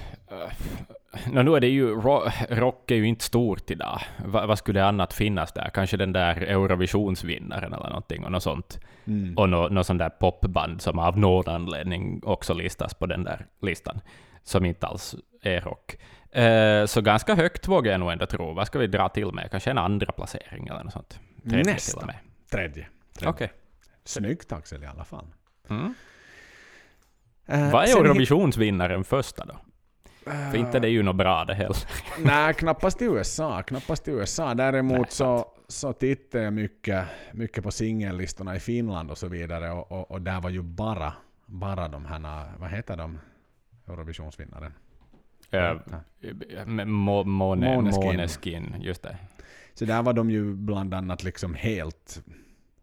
[1.14, 4.00] Uh, no, nu är det ju, ro rock är ju inte stort idag.
[4.24, 5.70] Va, vad skulle annat finnas där?
[5.74, 8.80] Kanske den där Eurovisionsvinnaren eller någonting och något sånt.
[9.04, 9.38] Mm.
[9.38, 13.46] Och något nå sånt där popband som av någon anledning också listas på den där
[13.62, 14.00] listan.
[14.44, 15.96] Som inte alls är rock.
[16.32, 18.52] Eh, så ganska högt vågar jag nog ändå tro.
[18.54, 19.50] Vad ska vi dra till med?
[19.50, 21.20] Kanske en andra placering eller något sånt?
[21.42, 22.00] Tredje till Nästan.
[22.00, 22.16] och med.
[22.50, 22.86] Tredje.
[23.24, 23.52] Okej.
[24.04, 25.26] Snyggt Axel i alla fall.
[25.70, 25.94] Mm.
[27.46, 29.54] Eh, Vad är Eurovisionsvinnaren första då?
[30.24, 31.76] För inte det är ju något bra det heller.
[32.24, 33.62] Nej, knappast i USA.
[33.62, 34.54] Knappast i USA.
[34.54, 39.70] Däremot Nej, så, så tittar jag mycket, mycket på singellistorna i Finland och så vidare.
[39.70, 41.12] Och, och, och där var ju bara,
[41.46, 43.18] bara de här, vad heter de?
[43.88, 44.72] Eurovisionsvinnaren.
[46.86, 48.04] Må, måne, Måneskin.
[48.04, 49.16] Måneskin, just det.
[49.74, 52.22] Så där var de ju bland annat liksom helt...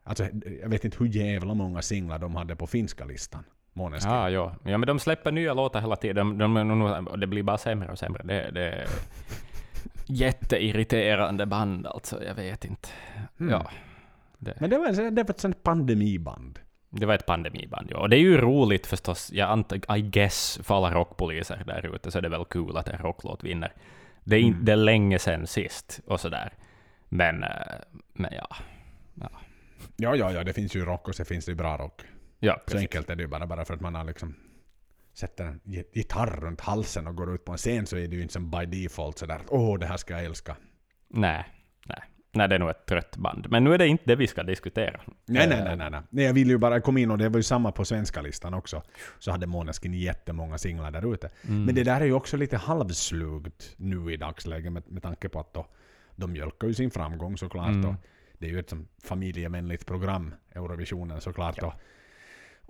[0.03, 0.27] Alltså,
[0.61, 3.43] jag vet inte hur jävla många singlar de hade på finska listan.
[3.79, 4.11] Måneskin.
[4.11, 4.55] Ja, ja.
[4.63, 6.37] ja, men de släpper nya låtar hela tiden.
[6.37, 8.23] De, de, det blir bara sämre och sämre.
[8.23, 8.87] Det, det är
[10.07, 12.89] jätteirriterande band alltså, jag vet inte.
[13.39, 13.51] Mm.
[13.51, 13.69] Ja,
[14.37, 16.59] det, Men det var, det var ett pandemiband.
[16.89, 17.97] det var ett pandemiband, ja.
[17.97, 19.31] Och det är ju roligt förstås.
[19.33, 22.87] Jag antar, I guess, för alla rockpoliser där ute så är det väl kul att
[22.87, 23.73] en rocklåt vinner.
[24.23, 24.65] Det är, Mm.
[24.65, 26.53] det är länge sedan sist och sådär.
[27.09, 27.49] Men, eh,
[28.13, 28.47] men ja.
[29.13, 29.29] Ja,
[29.97, 32.01] Ja, ja, ja, det finns ju rock och så finns det bra rock.
[32.39, 32.81] Ja Så precis.
[32.81, 34.35] enkelt är det ju bara, bara för att man har liksom
[35.13, 38.15] sätter en gi- gitarr runt halsen och går ut på en scen så är det
[38.15, 40.55] ju inte som by default sådär att åh, det här ska jag älska.
[41.07, 41.45] Nej,
[41.85, 41.99] nej.
[42.31, 43.47] Nej, det är nog ett trött band.
[43.49, 45.01] Men nu är det inte det vi ska diskutera.
[45.05, 46.01] Nej, nej, Eh, nej, nej, nej.
[46.09, 46.25] nej.
[46.25, 48.83] Jag vill ju bara komma in och det var ju samma på svenska listan också.
[49.19, 51.29] Så hade Måneskin jättemånga singlar där ute.
[51.47, 51.63] Mm.
[51.65, 55.39] Men det där är ju också lite halvslugt nu i dagsläget med, med tanke på
[55.39, 55.67] att då,
[56.15, 57.67] de mjölkar ju sin framgång såklart.
[57.69, 57.89] Mm.
[57.89, 57.95] Och
[58.37, 61.59] det är ju ett som familjevänligt program, Eurovisionen såklart.
[61.59, 61.67] då.
[61.67, 61.73] Och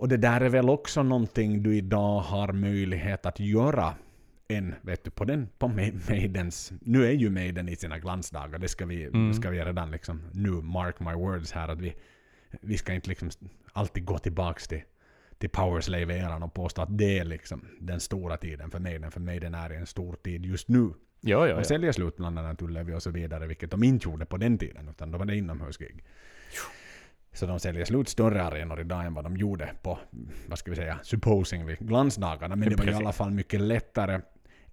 [0.08, 3.94] det där är väl också någonting du idag har möjlighet att göra
[4.48, 8.58] än, vet du, på den, på Ma- Maidens, nu är ju Maiden i sina glansdagar,
[8.58, 9.34] det ska vi, Mm.
[9.34, 11.94] ska vi redan liksom, nu mark my words här, att vi,
[12.60, 13.30] vi ska inte liksom
[13.72, 14.82] alltid gå tillbaks till,
[15.38, 19.54] till Powerslave-eran och påstå att det är liksom den stora tiden för Maiden, för Maiden
[19.54, 20.78] är en stor tid just nu.
[20.78, 21.64] Jo, jo, De jo.
[21.64, 24.88] säljer slut bland annat Ullevi och så vidare, vilket de inte gjorde på den tiden,
[24.88, 26.04] utan då var det inomhusgig.
[27.32, 29.98] Så de säljer slut större arenor idag än vad de gjorde på,
[30.48, 32.56] vad ska vi säga, supposingly glansdagarna.
[32.56, 34.20] Men det var i alla fall mycket lättare.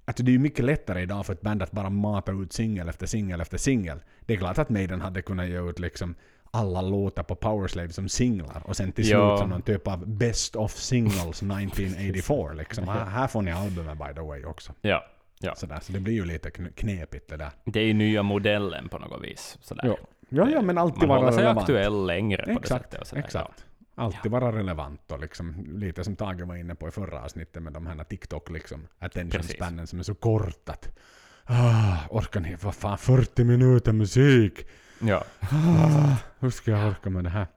[0.05, 2.89] Alltså det är ju mycket lättare idag för ett band att bara mata ut singel
[2.89, 3.99] efter singel efter singel.
[4.25, 6.15] Det är klart att Maiden hade kunnat ge ut liksom
[6.51, 9.29] alla låtar på Powerslave som singlar och sen till Ja.
[9.37, 12.87] slut som någon typ av Best of Singles 1984 liksom.
[12.87, 14.73] Här, här får ni albumet by the way också.
[14.81, 15.03] Ja,
[15.39, 15.55] ja.
[15.55, 17.49] Sådär, så det blir ju lite kn- knepigt det där.
[17.65, 19.57] Det är ju nya modellen på något vis.
[19.61, 19.83] Sådär.
[19.87, 19.97] Ja,
[20.29, 21.59] ja, ja men alltid Man vara håller sig relevant.
[21.59, 23.01] aktuell längre på det Exakt, sättet.
[23.01, 23.21] Och sådär.
[23.23, 23.65] exakt.
[23.95, 27.73] Alltid vara relevant och liksom lite som Tage var inne på i förra avsnittet med
[27.73, 30.97] de här TikTok liksom attention spannen som är så kort att
[31.43, 34.67] ah, orkar ni, vad fan 40 minuter musik?
[35.01, 35.23] Ja.
[35.39, 37.47] Ah, hur ska jag orka med det här?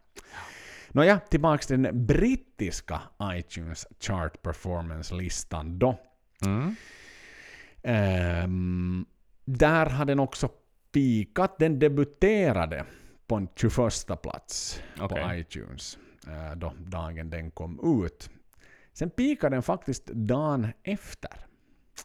[0.88, 5.98] Nåja, tillbaks till den brittiska iTunes chart performance-listan då.
[6.46, 6.74] Mm.
[7.82, 9.06] Ehm,
[9.44, 10.48] där hade den också
[10.92, 11.58] pikat.
[11.58, 12.84] Den debuterade
[13.26, 15.40] på en 21 plats på Okej.
[15.40, 18.30] iTunes eh, då dagen den kom ut.
[18.92, 21.30] Sen pikade den faktiskt dagen efter.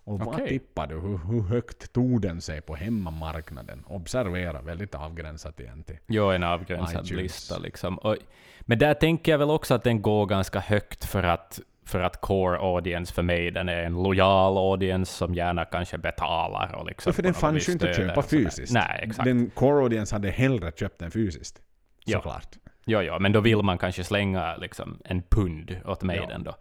[0.04, 0.48] Och vad Okej.
[0.50, 0.95] tippar du?
[1.00, 3.84] Hur, hur högt tog den sig på hemmamarknaden?
[3.88, 7.12] Observera, väldigt avgränsat igen till Jo, en avgränsad iTunes.
[7.24, 7.98] lista liksom.
[7.98, 8.17] Och,
[8.62, 12.21] men där tänker jag väl också att den går ganska högt för att, för att
[12.21, 17.10] core audience för mig, den är en lojal audience som gärna kanske betalar och liksom
[17.10, 18.74] Ja, för den fanns ju inte att köpa fysiskt.
[18.74, 19.26] Nej, exakt.
[19.26, 21.62] Den core audience hade hellre köpt den fysiskt.
[22.08, 22.48] Såklart.
[22.86, 26.56] Jo, jo, men då vill man kanske slänga liksom en pund åt mig den då.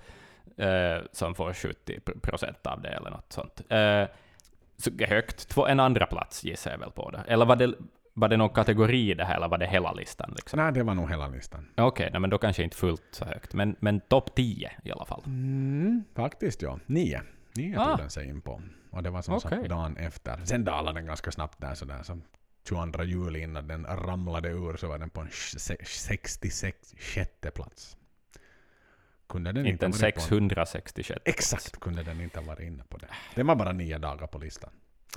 [0.64, 3.60] Eh, som får 70 pr- procent av det eller något sånt.
[3.68, 4.04] Eh,
[4.76, 5.48] så högt.
[5.48, 7.22] Två, en andra plats gissar jag väl på det.
[7.28, 7.72] Eller var det,
[8.14, 10.32] var det någon kategori i det här, eller var det hela listan?
[10.36, 10.56] Liksom?
[10.60, 11.68] Nej, det var nog hela listan.
[11.76, 13.54] Okej, nej, men då kanske inte fullt så högt.
[13.54, 15.22] Men, men topp 10 i alla fall.
[15.26, 16.78] Mm, faktiskt ja.
[16.86, 17.20] Nio.
[17.56, 17.84] Nio Ah.
[17.90, 18.62] tog den sig in på.
[18.90, 19.68] Och det var som sagt Okej.
[19.68, 20.40] dagen efter.
[20.44, 22.02] Sen dalade den ganska snabbt där sådär.
[22.02, 22.18] Så
[22.68, 27.96] 22 juli innan den ramlade ur så var den på en se- 66 sjätte plats.
[29.28, 31.20] Kunde den Inte en varit på 666.
[31.24, 33.06] Exakt kunde den inte ha varit inne på det.
[33.34, 34.70] Det var bara nio dagar på listan.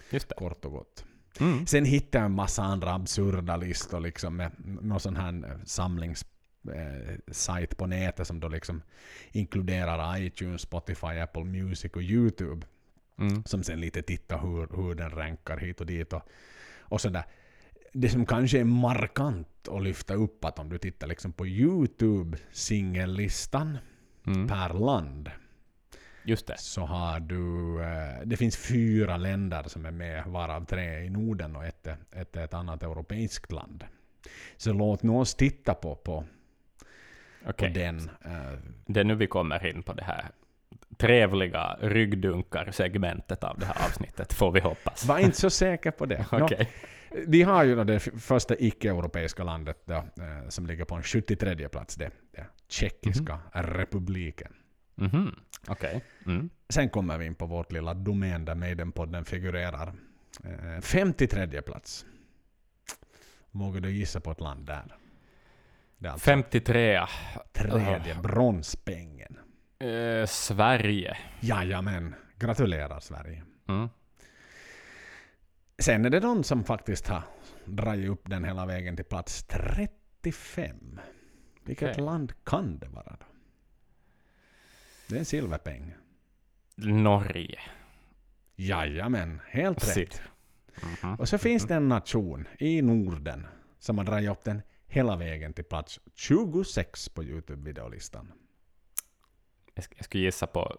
[0.10, 0.36] Just det.
[0.36, 1.06] Kort och gott.
[1.40, 1.66] Mm.
[1.66, 6.26] Sen hittade jag en massa andra absurda listor liksom med någon sån här samlings
[6.74, 8.82] eh, sajt på nätet som då liksom
[9.32, 12.66] inkluderar iTunes, Spotify, Apple Music och YouTube.
[13.20, 13.44] Mm.
[13.44, 16.22] Som sen lite tittar hur, hur den rankar hit och dit och,
[16.80, 17.24] och sådär.
[17.94, 22.38] Det som kanske är markant att lyfta upp att om du tittar liksom på YouTube
[22.52, 23.78] singellistan
[24.28, 24.48] Mm.
[24.48, 25.32] per land
[26.28, 26.60] Just det.
[26.60, 27.82] så har du...
[27.84, 32.36] eh, Det finns fyra länder som är med, varav tre i Norden och ett, ett
[32.36, 33.84] är ett annat europeiskt land.
[34.58, 36.26] Så låt nu oss titta på, på, på
[37.50, 37.72] Okej.
[37.74, 38.00] den.
[38.26, 40.26] eh, Det är nu vi kommer in på det här
[40.98, 45.06] trevliga ryggdunkar-segmentet av det här avsnittet, får vi hoppas.
[45.06, 46.26] Var inte så säker på det.
[46.32, 46.70] Okej.
[47.28, 50.04] vi har ju det första icke-europeiska landet då, eh,
[50.50, 51.96] som ligger på en 73 plats.
[51.96, 54.54] Det, det Tjeckiska republiken.
[54.98, 55.36] Mhm.
[55.68, 56.04] Okej.
[56.26, 56.50] Mm.
[56.70, 59.94] Sen kommer vi in på vårt lilla domän där Maidenpodden figurerar.
[60.44, 62.06] Eh, 53 plats.
[63.52, 64.98] Vågar du gissa på ett land där?
[66.06, 67.00] Alltså 53.
[67.54, 69.38] tredje bronspengen.
[69.80, 71.18] Eh, Sverige.
[71.40, 72.16] Jajamän.
[72.36, 73.44] Gratulerar Sverige.
[73.68, 73.90] Mm.
[75.80, 77.24] Sen är det de som faktiskt har
[77.66, 81.00] dragit upp den hela vägen till plats 35.
[81.64, 82.04] Vilket Okej.
[82.04, 83.26] land kan det vara då?
[85.10, 85.94] Det är en silverpeng.
[86.76, 87.60] Norge.
[88.56, 89.94] Jajamän, helt rätt.
[89.94, 90.22] Sitt.
[91.04, 91.16] Mhm.
[91.16, 93.48] Och så finns det en nation i Norden
[93.80, 98.32] som har dragit upp den hela vägen till plats 26 på Youtube-videolistan.
[99.74, 100.78] Jag jag skulle gissa på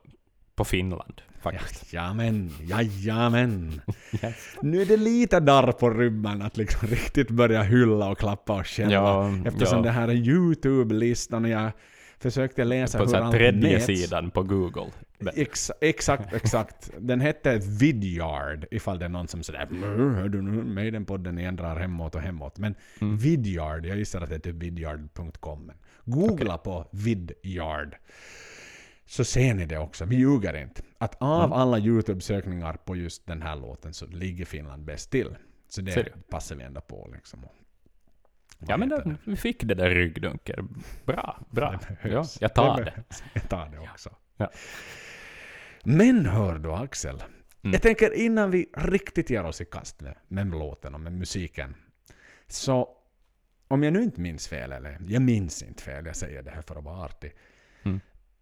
[0.54, 1.92] på Finland faktiskt.
[1.92, 3.80] Jajamän, jajamän.
[4.22, 4.56] Yes.
[4.62, 8.66] Nu är det lite darr på rymmen att liksom riktigt börja hylla och klappa och
[8.66, 8.92] känna.
[8.92, 9.82] Ja, Eftersom ja.
[9.84, 11.72] det här är YouTube-listan och jag
[12.18, 13.86] försökte läsa På hur allt tredje mäts.
[13.86, 14.86] sidan på Google.
[15.34, 16.90] Ex, exakt, exakt.
[16.98, 21.76] Den hette Vidyard, ifall det är någon som sådär "Mm, hör du nu, Maiden-podden ändrar
[21.80, 22.58] hemåt och hemåt.
[22.58, 23.16] Men Mm.
[23.16, 25.72] Vidyard, jag gissar att det är typ vidyard.com.
[26.04, 27.96] Googla på Vidyard.
[29.06, 30.82] Så ser ni det också, vi ljuger inte.
[30.98, 31.52] Att av Mm.
[31.52, 35.28] alla YouTube-sökningar på just den här låten så ligger Finland bäst till.
[35.68, 36.20] Så det du?
[36.30, 37.44] passar vi ändå på liksom.
[38.58, 40.64] Ja men då, vi fick det där ryggdunker.
[41.04, 41.80] Bra, bra.
[42.02, 42.84] Det Ja, jag tar det.
[42.84, 43.22] behövs.
[43.34, 44.10] Jag tar det också.
[44.36, 44.50] Ja.
[45.84, 47.22] Men hör du Axel,
[47.62, 47.72] Mm.
[47.72, 51.74] jag tänker innan vi riktigt ger oss i kast med, med låten och med musiken.
[52.46, 52.88] Så
[53.68, 56.62] om jag nu inte minns fel, eller jag minns inte fel, jag säger det här
[56.62, 57.32] för att vara artig.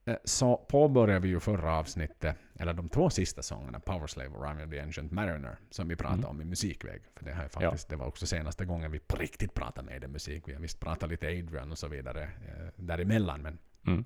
[0.06, 4.44] Eh, Så påbörjade vi ju förra avsnittet, eller de två sista sångerna, Power Slave och
[4.48, 6.30] Rhyme of the Ancient Mariner, som vi pratade Mm.
[6.30, 7.02] om i musikväg.
[7.16, 10.00] För det, här är faktiskt, det var också senaste gången vi på riktigt pratade med
[10.00, 10.42] det musik.
[10.46, 14.04] Vi har visst pratat lite Adrian och så vidare eh, däremellan, men Mm.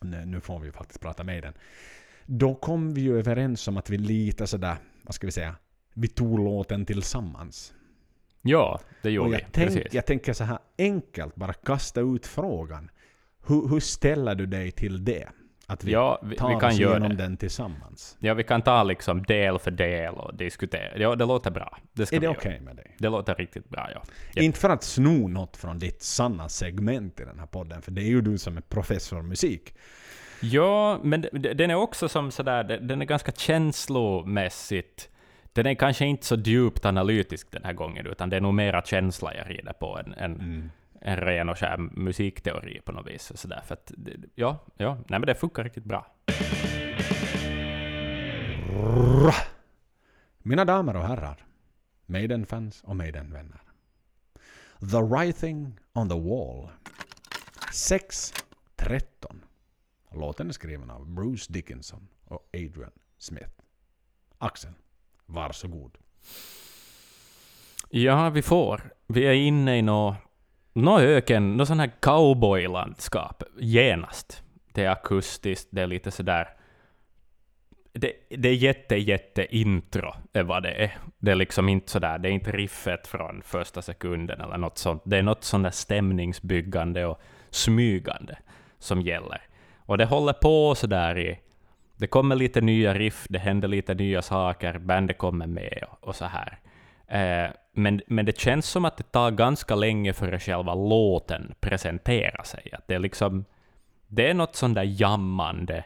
[0.00, 1.52] nu, nu får vi ju faktiskt prata med den.
[2.26, 5.56] Då kom vi ju överens om att vi lite sådär, vad ska vi säga,
[5.94, 7.74] vi tog låten tillsammans.
[8.42, 9.38] Ja, det gjorde och vi.
[9.40, 12.90] jag, tänk, jag tänker så här enkelt, bara kasta ut frågan.
[13.46, 15.28] Hur, hur ställer du dig till det?
[15.68, 17.22] Att vi Ja, vi, tar vi kan oss göra igenom det.
[17.22, 18.16] den tillsammans.
[18.20, 20.98] Ja, vi kan ta liksom del för del och diskutera.
[20.98, 21.78] Ja, det låter bra.
[21.92, 22.62] Det ska Är det okej göra.
[22.62, 22.94] med dig?
[22.98, 24.02] Det låter riktigt bra, ja.
[24.34, 24.42] Ja.
[24.42, 28.00] Inte för att sno något från ditt sanna segment i den här podden, för det
[28.02, 29.74] är ju du som är professor musik.
[30.40, 35.08] Ja, men den är också som sådär, den är ganska känslomässigt.
[35.52, 38.82] Den är kanske inte så djupt analytisk den här gången, utan det är nog mera
[38.82, 40.70] känsla jag rider på än, än Mm.
[41.00, 43.30] En ren och skär musikteori på något vis.
[43.30, 43.62] Och sådär.
[43.66, 43.92] För att,
[44.34, 46.06] ja, ja, nej men det funkar riktigt bra.
[50.38, 51.46] Mina damer och herrar,
[52.06, 53.60] Maiden-fans och Maiden-vänner.
[54.80, 56.68] The Writing on the Wall.
[57.72, 59.00] 6.13.
[60.10, 63.50] Låten är skriven av Bruce Dickinson och Adrian Smith.
[64.38, 64.72] Axel,
[65.26, 65.98] varsågod.
[67.90, 68.90] Ja, vi får.
[69.06, 70.16] Vi är inne i nå
[70.76, 74.42] nå öken, nå sån här cowboylandskap, genast.
[74.72, 76.48] Det är akustiskt, det är lite sådär...
[77.92, 80.84] Det, det är jätte, jätte intro, e är vad det är.
[80.84, 80.90] Eh.
[81.18, 85.02] Det är liksom inte sådär, det är inte riffet från första sekunden eller något sånt.
[85.04, 88.36] Det är något sånt där stämningsbyggande och smygande
[88.78, 89.40] som gäller.
[89.76, 91.38] Och det håller på sådär i...
[91.96, 96.16] Det kommer lite nya riff, det händer lite nya saker, bandet kommer med och, och
[96.16, 96.58] så här.
[97.08, 102.42] Eh, men, men det känns som att det tar ganska länge före själva låten presenterar
[102.42, 102.70] sig.
[102.72, 103.44] Att det är liksom...
[104.08, 105.84] Det är något sånt där jammande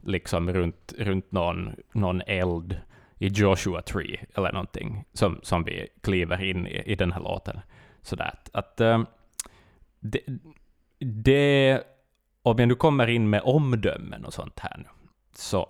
[0.00, 2.80] liksom runt, runt någon, någon eld
[3.18, 7.60] i Joshua Tree eller någonting som, som vi kliver in i, i den här låten.
[8.02, 9.02] Sådär att, att eh,
[10.00, 10.20] det,
[10.98, 11.82] det...
[12.42, 14.88] Om jag nu kommer in med omdömen och sånt här nu,
[15.34, 15.68] så,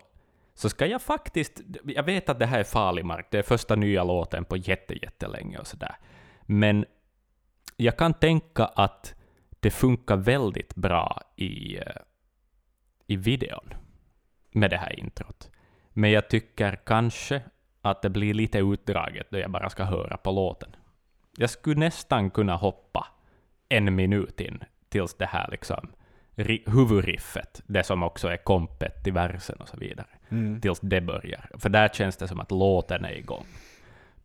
[0.59, 1.61] så ska jag faktiskt...
[1.85, 4.95] Jag vet att det här är farlig mark, det är första nya låten på jätte,
[5.03, 5.97] jättelänge och sådär.
[6.43, 6.85] Men
[7.77, 9.15] jag kan tänka att
[9.61, 11.85] det funkar väldigt bra i, eh,
[13.07, 13.75] i videon
[14.53, 15.51] med det här introt.
[15.93, 17.43] Men jag tycker kanske
[17.83, 20.77] att det blir lite utdraget då jag bara ska höra på låten.
[21.37, 23.09] Jag skulle nästan kunna hoppa
[23.69, 25.93] en minut in tills det här liksom
[26.67, 30.61] huvudriffet, det som också är kompet i versen och så vidare, Mm.
[30.61, 31.51] tills det börjar.
[31.59, 33.47] För där känns det som att låten är igång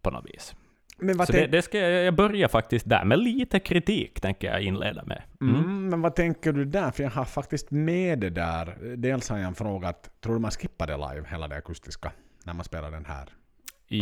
[0.02, 0.56] på något vis.
[0.98, 4.48] Men vad, Så det, det ska jag, jag börjar faktiskt där, med lite kritik tänker
[4.52, 5.22] jag inleda med.
[5.42, 5.56] Mm.
[5.56, 6.92] mm, men vad tänker du där?
[6.92, 8.96] För jag har faktiskt med det där.
[8.98, 12.12] Dels har jag en fråga att, tror du man skippade live, hela det akustiska,
[12.44, 13.30] när man spelar den här?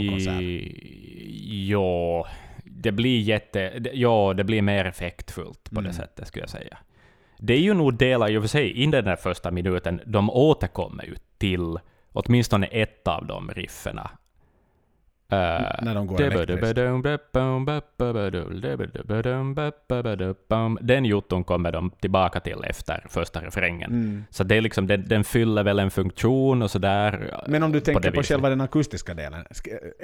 [0.10, 0.42] konsert.
[0.42, 2.28] I, ja,
[2.64, 3.82] det blir jätte...
[3.94, 5.84] Ja, det blir mer effektfullt på Mm.
[5.84, 6.78] det sättet, skulle jag säga.
[7.40, 10.30] Det är ju nog delar, i och för sig, i den där första minuten, de
[10.30, 11.80] återkommer ju till
[12.14, 14.12] åtminstone ett av de riffena.
[15.34, 15.38] Uh,
[15.82, 16.76] när de går elektriskt?
[20.82, 23.92] Den jotton kommer de tillbaka till efter första refrängen.
[23.92, 24.24] Mm.
[24.30, 27.42] Så det är liksom, den, den fyller väl en funktion och sådär.
[27.48, 28.34] Men om du på tänker det på, viset.
[28.34, 29.40] själva den akustiska delen?
[29.40, 29.46] Är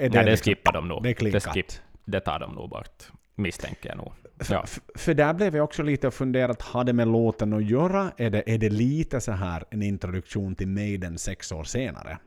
[0.00, 1.02] Nej, det liksom- skippar de nog.
[1.02, 1.42] Det klickat.
[1.42, 1.66] skip,
[2.04, 4.12] det tar de nog bort, misstänker jag nog.
[4.50, 4.64] Ja.
[4.94, 8.12] För där blev jag också lite och funderat, har det med låten att göra?
[8.16, 12.18] Är det, är det lite så här en introduktion till Maiden sex år senare?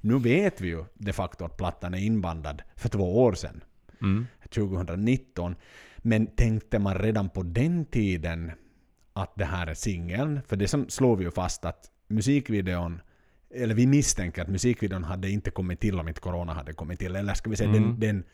[0.00, 3.64] Nu vet vi ju de facto att plattan är inbandad för två år sedan,
[4.02, 4.26] Mm.
[4.54, 5.54] 2019.
[5.98, 8.52] Men tänkte man redan på den tiden
[9.12, 10.40] att det här är singeln?
[10.46, 13.00] För det som slår vi ju fast att musikvideon
[13.54, 17.16] eller vi misstänker att musikvideon hade inte kommit till om inte corona hade kommit till.
[17.16, 17.82] Eller ska vi säga Mm.
[17.82, 18.24] den, den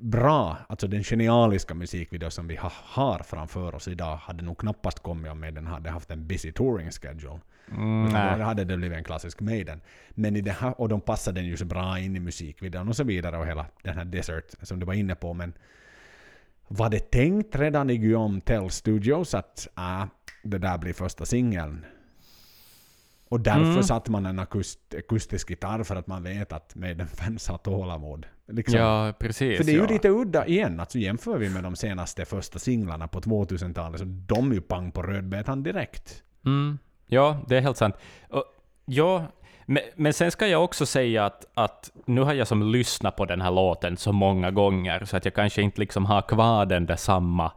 [0.00, 4.98] bra, alltså den genialiska musikvideo som vi ha, har framför oss idag hade nog knappast
[4.98, 7.40] kommit om den hade haft en busy touring schedule.
[7.70, 8.38] Mm.
[8.38, 9.80] Då hade det blivit en klassisk Maiden.
[10.10, 12.96] Men i det här, och de passade den ju så bra in i musikvideon och
[12.96, 15.34] så vidare och hela den här Desert som du var inne på.
[15.34, 15.52] Men
[16.68, 20.06] var det tänkt redan i Guillaume Tell Studios att ah,
[20.42, 21.84] det där blir första singeln?
[23.30, 23.82] Och därför Mm.
[23.82, 28.26] satte man en akust, akustisk gitarr för att man vet att Maiden-fans har tålamod.
[28.48, 28.78] Liksom.
[28.78, 29.56] Ja, precis.
[29.56, 29.86] För det är ju ja.
[29.86, 34.50] lite udda igen, alltså jämför vi med de senaste första singlarna på 2000-talet så de
[34.50, 36.22] är ju pang på rödbetan direkt.
[36.46, 37.94] Mm, ja, det är helt sant.
[38.28, 38.44] Och,
[38.84, 39.26] ja,
[39.66, 43.24] men, men sen ska jag också säga att, att nu har jag som lyssnat på
[43.24, 46.86] den här låten så många gånger, så att jag kanske inte liksom har kvar den
[46.86, 47.52] där samma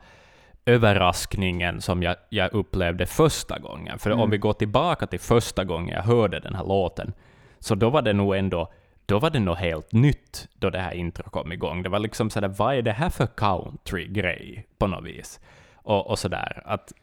[0.65, 3.99] överraskningen som jag, jag upplevde första gången.
[3.99, 7.13] För om vi går tillbaka till första gången jag hörde den här låten,
[7.60, 8.71] så då var det nog ändå
[9.06, 11.84] då var det nog helt nytt då det här intro kom igång.
[11.84, 15.39] Det var liksom sådär, vad är det här för country-grej på något vis?
[15.76, 16.62] Och, och sådär.
[16.65, 16.93] Att,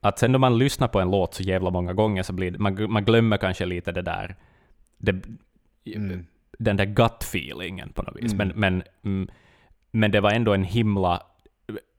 [0.00, 2.58] att sen när man lyssnar på en låt så jävla många gånger så blir det,
[2.58, 4.36] man, man glömmer kanske lite det där,
[4.98, 5.22] det,
[5.96, 6.26] Mm.
[6.58, 8.34] den där gut-feelingen på något vis.
[8.34, 9.28] Men, men, mm,
[9.90, 11.22] men det var ändå en himla...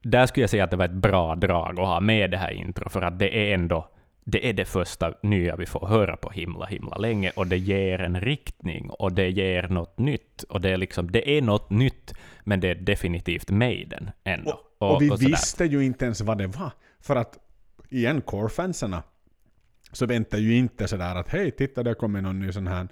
[0.02, 2.50] Där skulle jag säga att det var ett bra drag att ha med det här
[2.50, 3.88] intro, för att det är ändå
[4.24, 8.00] det är det första nya vi får höra på himla, himla länge, och det ger
[8.00, 10.42] en riktning, och det ger något nytt.
[10.42, 14.60] Och det är liksom, det är något nytt, men det är definitivt Maiden ändå.
[14.78, 15.26] Och, och vi sådär.
[15.26, 16.70] visste ju inte ens vad det var.
[17.00, 17.38] För att,
[17.88, 19.02] igen, core-fanserna
[19.92, 22.88] så väntar ju inte sådär att hej, titta det kommer någon ny sån här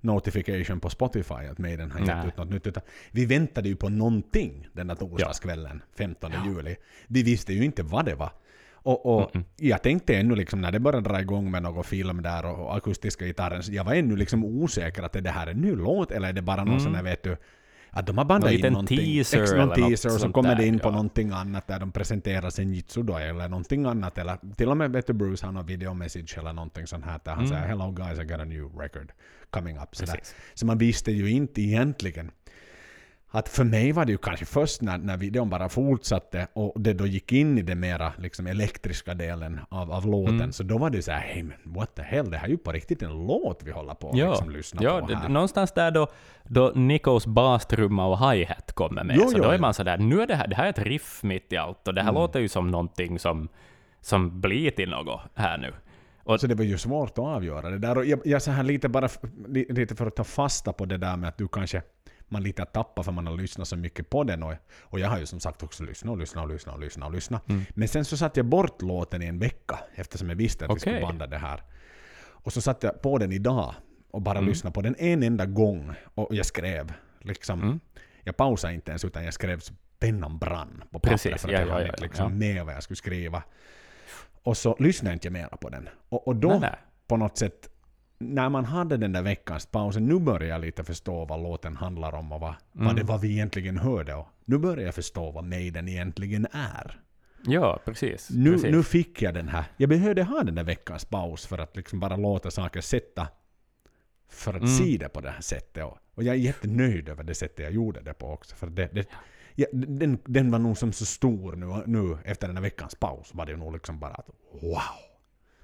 [0.00, 2.66] notification på Spotify att Maiden har gett ut något nytt.
[2.66, 6.76] Utan vi väntade ju på någonting den där torsdagskvällen, 15 juli.
[7.06, 8.30] Vi visste ju inte vad det var.
[8.72, 12.44] Och, och jag tänkte ännu liksom när det började dra igång med någon film där
[12.44, 15.74] och, och akustiska gitarren, jag var ännu liksom osäker att är det här en ny
[15.74, 17.36] låt eller är det bara någon sån här vet du,
[17.96, 18.98] att de har bandat in någonting.
[18.98, 20.92] teaser Ex- någon teaser och så kommer det in på ja.
[20.92, 24.18] någonting annat där de presenterar senjutsu då eller någonting annat.
[24.18, 27.20] Eller till och med vet du Bruce har någon video message eller någonting sånt här
[27.24, 29.12] där han säger “Hello guys, I got a new record
[29.50, 30.00] coming up”.
[30.00, 30.06] Mm.
[30.06, 30.34] Precis.
[30.54, 32.30] Så man visste ju inte egentligen
[33.38, 36.92] att för mig var det ju kanske först när, när videon bara fortsatte och det
[36.92, 40.52] då gick in i den mera liksom elektriska delen av, av låten, Mm.
[40.52, 42.56] så då var det så här hey men what the hell, det här är ju
[42.58, 45.28] på riktigt en låt vi håller på att Ja, liksom lyssna ja på det, här.
[45.28, 46.06] någonstans där då,
[46.44, 50.20] då Nikos bastrumma och hi-hat kommer med, Jo, så jo, då är man sådär, nu
[50.22, 52.20] är det här, det här är ett riff mitt i allt, och det här Mm.
[52.22, 53.48] låter ju som någonting som,
[54.00, 55.72] som blir till något här nu.
[56.24, 57.98] Och, Så det var ju svårt att avgöra det där.
[57.98, 59.08] Och jag, jag så här lite bara
[59.48, 61.82] lite för att ta fasta på det där med att du kanske
[62.28, 64.42] man lite har tappat för man har lyssnat så mycket på den.
[64.42, 67.06] Och, och jag har ju som sagt också lyssnat och lyssnat och lyssnat och lyssnat
[67.08, 67.48] och lyssnat.
[67.48, 67.62] Mm.
[67.70, 70.80] Men sen så satte jag bort låten i en vecka eftersom jag visste att vi
[70.80, 71.62] skulle banda det här.
[72.18, 73.74] Och så satte jag på den idag
[74.10, 74.48] och bara Mm.
[74.50, 75.92] lyssnade på den en enda gång.
[76.14, 77.62] Och jag skrev liksom.
[77.62, 77.80] Mm.
[78.24, 81.54] Jag pausade inte ens utan jag skrev så pennan brann på pappret Precis, för att
[81.54, 82.02] ja, jag ja, ja, inte ja.
[82.06, 83.42] liksom med vad jag skulle skriva.
[84.42, 85.88] Och så lyssnade jag inte mera på den.
[86.08, 86.76] Och, och då Nej, nej.
[87.06, 87.68] på något sätt,
[88.18, 92.14] när man hade den där veckans pausen, nu börjar jag lite förstå vad låten handlar
[92.14, 92.86] om och vad, Mm.
[92.86, 94.14] vad det var vi egentligen hörde.
[94.14, 97.00] Och nu börjar jag förstå vad Maiden egentligen är.
[97.46, 98.30] ja, precis.
[98.30, 98.70] Nu, precis.
[98.70, 99.64] nu fick jag den här.
[99.76, 103.28] Jag behövde ha den där veckans paus för att liksom bara låta saker sätta.
[104.28, 104.68] För att Mm.
[104.74, 105.84] se det på det här sättet.
[105.84, 108.56] Och, och jag är jättenöjd över det sättet jag gjorde det på också.
[108.56, 109.08] För det, det,
[109.54, 113.30] ja, den, den var nog som så stor nu, nu efter den här veckans paus.
[113.34, 114.28] Var det nog liksom bara att
[114.62, 114.80] wow.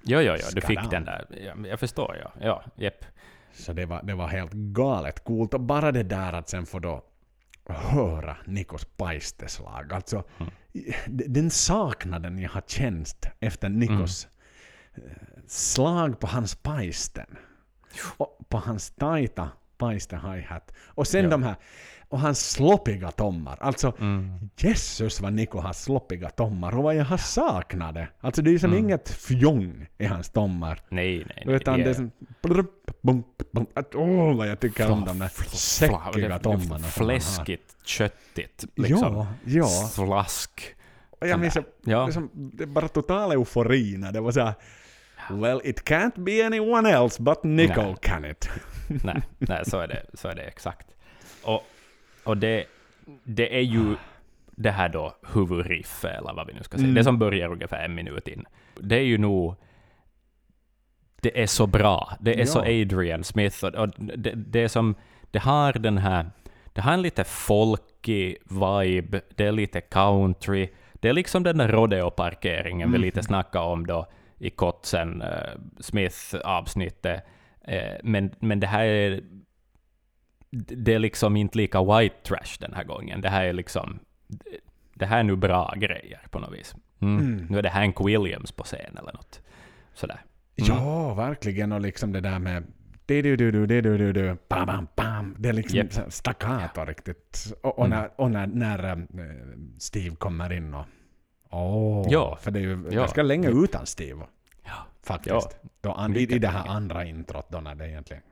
[0.05, 0.89] Jo, jo, jo, du fick Skadam.
[0.89, 1.25] den där.
[1.45, 2.31] Ja, jag förstår, ja.
[2.41, 3.05] Ja, jepp.
[3.53, 5.53] Så det var, det var helt galet coolt.
[5.53, 7.03] Och bara det där att sen få då
[7.69, 9.93] höra Nikos paisteslag.
[9.93, 10.23] Alltså,
[11.05, 14.27] d- den saknaden jag har känt efter Nikos
[14.95, 15.01] eh,
[15.47, 17.37] slag på hans paisten.
[18.17, 20.73] Och på hans tajta paiste hi-hat.
[20.87, 21.29] Och sen Ja.
[21.29, 21.55] de här,
[22.13, 23.57] och hans sloppiga tommar.
[23.61, 24.49] Alltså, Mm.
[24.57, 28.07] Jesus vad Niko har sloppiga tommar och vad jag har saknat det.
[28.21, 28.83] Alltså det är ju som Mm.
[28.83, 30.81] inget fjong i hans tommar.
[30.89, 31.55] Nej, nej, nej.
[31.55, 32.11] Utan det är som...
[32.43, 33.23] Blrup, bum,
[33.53, 36.79] bum, att, Åh, vad jag tycker om de där säckiga tommarna.
[36.87, 39.15] Fläskigt, köttigt, liksom.
[39.15, 39.65] Ja, ja.
[39.67, 40.75] Slask.
[41.19, 42.05] Och jag minns Ja.
[42.05, 44.53] liksom, det bara total eufori när det var såhär
[45.29, 47.95] Well, it can't be anyone else but Nico Nej.
[48.01, 48.49] can it.
[48.87, 50.87] nej, nej så, är det, så är det exakt.
[51.43, 51.61] Och,
[52.23, 52.65] och det,
[53.23, 53.95] det är ju
[54.55, 56.95] det här då huvudriff, eller vad vi nu ska säga, Mm.
[56.95, 58.45] det som börjar ungefär en minut in.
[58.79, 59.55] Det är ju nog...
[61.21, 62.13] Det är så bra.
[62.19, 62.45] Det är Ja.
[62.45, 63.65] så Adrian Smith.
[63.65, 64.95] Och, och det, det är som...
[65.31, 66.25] Det har den här...
[66.73, 70.69] Det har en lite folkig vibe, det är lite country.
[70.93, 74.05] Det är liksom den där rodeo-parkeringen vi lite snackade om då
[74.37, 75.27] i Kotsen, uh,
[75.79, 77.23] Smith-avsnittet.
[77.67, 79.21] Eh, men, men det här är...
[80.55, 83.21] Det är liksom inte lika white trash den här gången.
[83.21, 83.99] Det här är liksom...
[84.93, 86.75] Det här är nu bra grejer på något vis.
[87.01, 87.19] Mm.
[87.19, 87.45] Mm.
[87.49, 89.41] Nu är det Hank Williams på scen eller något.
[89.93, 90.21] Sådär.
[90.55, 91.71] Ja, verkligen.
[91.71, 92.63] Och liksom det där med...
[93.05, 95.35] Du, du, du, du, du, du, du, du, bam, bam, bam.
[95.39, 97.53] Det är liksom här staccato riktigt.
[97.63, 97.97] Och, och Mm.
[97.99, 98.97] när, och när, när eh,
[99.77, 100.85] Steve kommer in och...
[101.49, 102.37] Åh, Ja.
[102.41, 102.95] för det är ju Ja.
[102.99, 104.21] ganska länge utan Steve.
[104.63, 104.71] Ja.
[105.03, 105.57] Faktiskt.
[105.81, 108.23] Då, an, i, det här andra introt då när det egentligen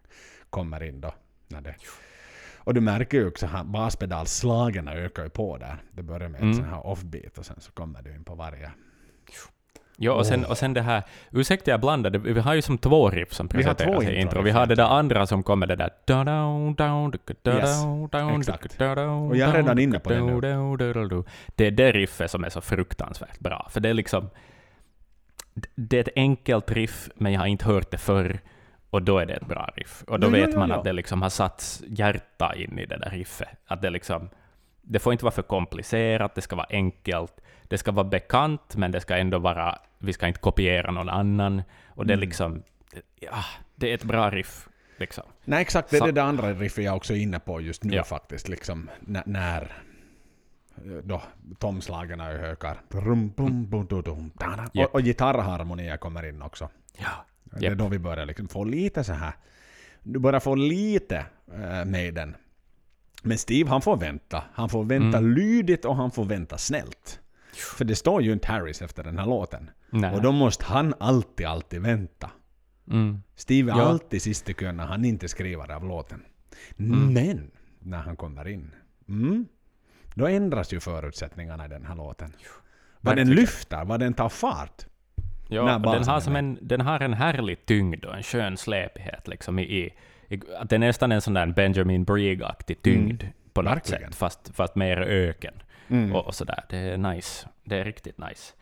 [0.50, 1.14] kommer in då.
[1.48, 1.76] När det,
[2.64, 5.78] och du märker ju också att baspedalslagen ökar ju på där.
[5.91, 6.49] Det börjar med Mm.
[6.51, 8.72] ett sånt här offbeat och sen så kommer du in på varje.
[9.97, 13.09] Ja, och sen, och sen det här, ursäkta jag blandade, vi har ju som två
[13.09, 14.41] riff som presenteras i intro.
[14.41, 15.89] Vi har det där andra som kommer det där...
[17.57, 17.84] Yes,
[18.39, 18.78] exakt.
[19.30, 20.41] Och jag är redan inne på det nu.
[21.55, 24.30] Det är det riffet som är så fruktansvärt bra, för det är liksom...
[25.76, 28.39] Det är ett enkelt riff, men jag har inte hört det förr,
[28.92, 30.04] och då är det ett bra riff.
[30.08, 30.76] Och då Ja, vet ja, man ja.
[30.76, 33.48] att det liksom har satts hjärta in i det där riffet.
[33.66, 34.30] Att det liksom...
[34.82, 37.42] Det får inte vara för komplicerat, det ska vara enkelt.
[37.64, 39.80] Det ska vara bekant, men det ska ändå vara...
[39.98, 41.62] Vi ska inte kopiera någon annan.
[41.88, 42.28] Och det är Mm.
[42.30, 42.64] liksom...
[43.20, 43.44] Ja,
[43.76, 44.68] det är ett bra riff.
[44.98, 45.24] Liksom.
[45.46, 48.04] Nej exakt, det är det där andra riffet jag också är inne på just nu
[48.04, 48.48] faktiskt.
[48.50, 51.22] Liksom när, eh, då
[51.60, 52.78] tomslagen ökar.
[54.76, 56.70] Och, och gitarrharmonier kommer in också.
[56.98, 57.26] Ja.
[57.60, 59.34] Det är då vi börjar liksom få lite så här.
[60.04, 62.36] Du börjar få lite äh, med den.
[63.24, 64.43] Men Steve han får vänta.
[64.54, 65.32] Han får vänta Mm.
[65.34, 67.20] lydigt och han får vänta snällt.
[67.78, 69.70] För det står ju inte Harris efter den här låten.
[69.89, 70.16] Nej.
[70.16, 72.30] Och då måste han alltid, alltid vänta.
[72.88, 73.22] Mm.
[73.36, 73.84] Steve är Ja.
[73.86, 76.24] alltid sist i kön när han inte skriver av låten.
[76.80, 77.14] Mm.
[77.14, 78.72] Men när han kommer in,
[79.08, 79.47] mm,
[80.16, 82.34] då ändras ju förutsättningarna i den här låten.
[83.02, 84.86] Vad den lyfter, vad den tar fart.
[85.56, 89.28] Ja, den har, som en, den har en härlig tyngd och en skön släpighet.
[89.28, 89.64] Liksom i,
[90.30, 93.24] i, att det är nästan en sån där Benjamin Brieg-aktig tyngd
[93.54, 93.76] på något Mm.
[93.76, 94.12] verkligen.
[94.12, 95.54] sätt, fast, fast mer öken.
[95.88, 96.16] Mm.
[96.16, 96.64] Och, och sådär.
[96.70, 97.47] Det är nice.
[97.64, 98.54] Det är riktigt nice.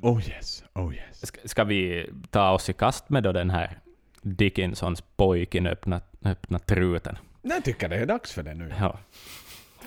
[0.00, 1.26] Oh yes, oh yes.
[1.26, 3.78] Ska, ska vi ta oss i kast med då den här
[4.22, 7.18] Dickinsons pojken öppna, öppna truten?
[7.42, 8.72] Jag tycker det är dags för det nu.
[8.80, 8.98] Ja,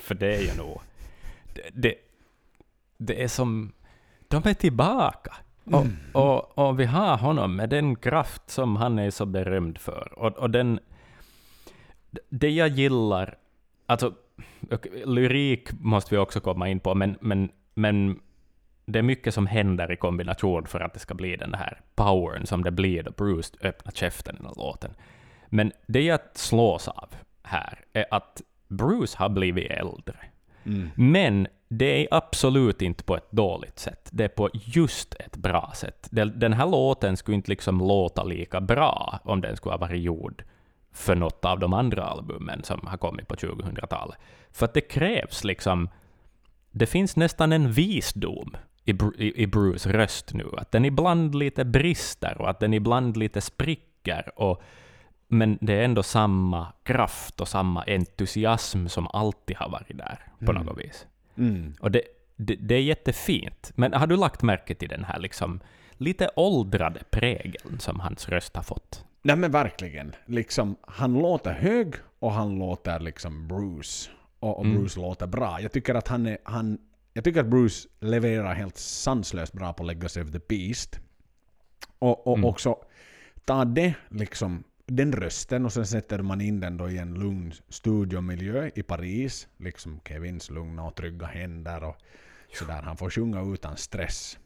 [0.01, 0.81] för det är ju nog...
[1.53, 1.95] Det, det,
[2.97, 3.71] det är som...
[4.27, 5.33] De är tillbaka.
[5.63, 10.13] Och, och, och vi har honom med den kraft som han är så berömd för.
[10.15, 10.79] Och, och den...
[12.29, 13.37] Det jag gillar...
[13.85, 14.13] Alltså,
[15.05, 18.19] lyrik måste vi också komma in på, men, men, men
[18.85, 22.45] det är mycket som händer i kombination för att det ska bli den här powern
[22.45, 24.93] som det blir då Bruce öppnar käften i låten.
[25.49, 27.09] Men det jag slås av
[27.43, 30.17] här är att Bruce har blivit äldre.
[30.63, 30.89] Mm.
[30.95, 34.09] Men det är absolut inte på ett dåligt sätt.
[34.11, 36.07] Det är på just ett bra sätt.
[36.11, 40.43] Den här låten skulle inte liksom låta lika bra om den skulle ha varit gjord
[40.91, 44.17] för något av de andra albumen som har kommit på 2000-talet.
[44.51, 45.89] För att det krävs liksom...
[46.71, 50.49] Det finns nästan en visdom i, i, i Bruce röst nu.
[50.57, 54.31] Att den ibland lite brister och att den ibland lite spricker.
[54.35, 54.61] Och,
[55.27, 60.51] men det är ändå samma kraft och samma entusiasm som alltid har varit där på
[60.51, 60.65] Mm.
[60.65, 61.07] något vis.
[61.37, 61.73] Mm.
[61.79, 62.01] Och det,
[62.35, 63.71] det, det är jättefint.
[63.75, 65.59] Men har du lagt märke till den här liksom
[65.93, 69.05] lite åldrade prägeln som hans röst har fått?
[69.21, 70.15] Nej men verkligen.
[70.25, 74.09] Liksom, han låter hög och han låter liksom Bruce.
[74.39, 74.77] Och, och Mm.
[74.77, 75.61] Bruce låter bra.
[75.61, 76.37] Jag tycker att han är...
[76.43, 76.77] Han,
[77.13, 80.99] jag tycker att Bruce levererar helt sanslöst bra på Legacy of the Beast.
[81.99, 82.49] Och, och Mm.
[82.49, 82.75] också
[83.45, 84.63] ta det liksom
[84.95, 89.47] den rösten och sen sätter man in den då i en lugn studiomiljö i Paris.
[89.57, 91.95] Liksom Kevins lugna och trygga händer och
[92.53, 92.81] sådär.
[92.81, 94.37] Han får sjunga utan stress.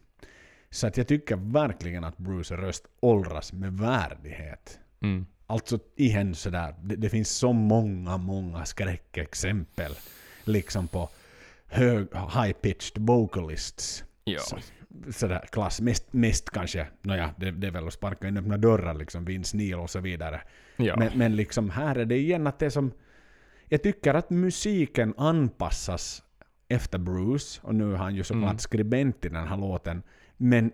[0.69, 4.79] Så att jag tycker verkligen att Bruce röst åldras med värdighet.
[5.01, 5.25] Mm.
[5.47, 9.91] Alltså igen sådär, det, det finns så många, många skräckexempel
[10.43, 11.09] liksom på
[11.67, 14.03] hög, high-pitched vocalists.
[14.23, 14.41] Ja.
[15.05, 15.81] Så, sådär klass.
[15.81, 19.57] Mest, mest kanske, nåja, det, det är väl att sparka in öppna dörrar liksom, Vince
[19.57, 20.41] Neil och så vidare.
[20.77, 20.95] ja.
[20.97, 22.91] Men, men liksom här är det igen att det är som...
[23.69, 26.23] Jag tycker att musiken anpassas
[26.67, 28.57] efter Bruce, och nu är han ju såklart Mm.
[28.59, 30.03] skribent i den här låten,
[30.37, 30.71] men,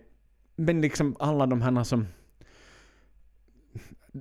[0.56, 2.06] men liksom alla de här som...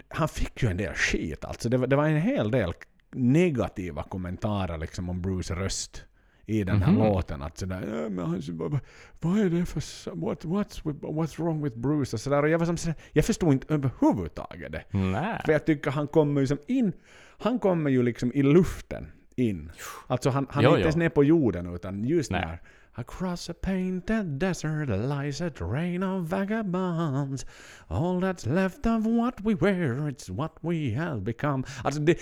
[0.08, 1.70] Han fick ju en del skit alltså.
[1.70, 2.74] Det var, det var en hel del
[3.12, 6.06] negativa kommentarer liksom om Bruce röst
[6.46, 7.04] i den här Mhm.
[7.04, 7.42] låten.
[7.42, 8.80] Att sådär, ja, men han, vad,
[9.22, 10.16] vad är det för...
[10.16, 12.16] What, what's, with, what's wrong with Bruce?
[12.16, 12.44] Och, sådär.
[12.44, 14.84] och jag var som sådär, jag förstod inte överhuvudtaget det.
[14.92, 15.42] Nej.
[15.46, 16.94] För jag tycker han kommer ju som in,
[17.40, 19.72] han kommer ju liksom i luften in.
[20.08, 22.42] Alltså han, han Jo, är inte ens ner på jorden utan just Nej.
[22.46, 22.60] när
[23.02, 27.46] Across a painted desert lies a train of vagabonds.
[27.88, 31.64] All that's left of what we were, it's what we have become.
[31.84, 32.18] Alltså det,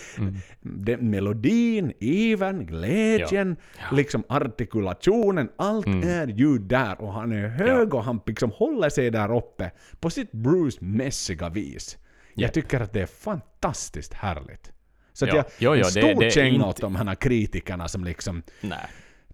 [0.61, 3.57] det, melodin, ivern, glädjen,
[3.91, 9.09] liksom artikulationen, allt är ju där och han är hög och han liksom håller sig
[9.11, 11.97] där uppe på sitt Bruce-mässiga vis.
[12.33, 12.53] Jag Japp.
[12.53, 14.71] tycker att det är fantastiskt härligt.
[15.13, 15.35] Så att Ja.
[15.37, 18.03] jag, Jo, jo, en det- stor det är känga inte- åt de här kritikerna som
[18.03, 18.77] liksom Nej.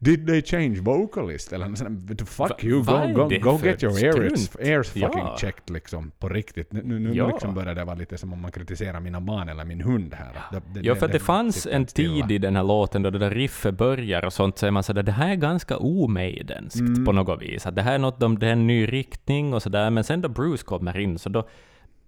[0.05, 1.53] Did they change vocalist?
[1.53, 1.67] Eller
[2.15, 5.37] där, fuck Va- you, go, go, det go get your ears, ears fucking Ja.
[5.39, 6.71] checked liksom på riktigt.
[6.73, 7.27] Nu, nu, nu Ja.
[7.27, 10.31] liksom börjar det vara lite som om man kritiserar mina barn eller min hund här.
[10.51, 13.19] Det, det, Ja, för att det fanns en tid i den här låten då det
[13.19, 17.05] där riffet börjar och sånt, så är man sådär, det här är ganska omaidenskt Mm.
[17.05, 17.65] på något vis.
[17.65, 20.21] Att det här är något, de- det är en ny riktning och sådär, men sen
[20.21, 21.47] då Bruce kommer in, så då,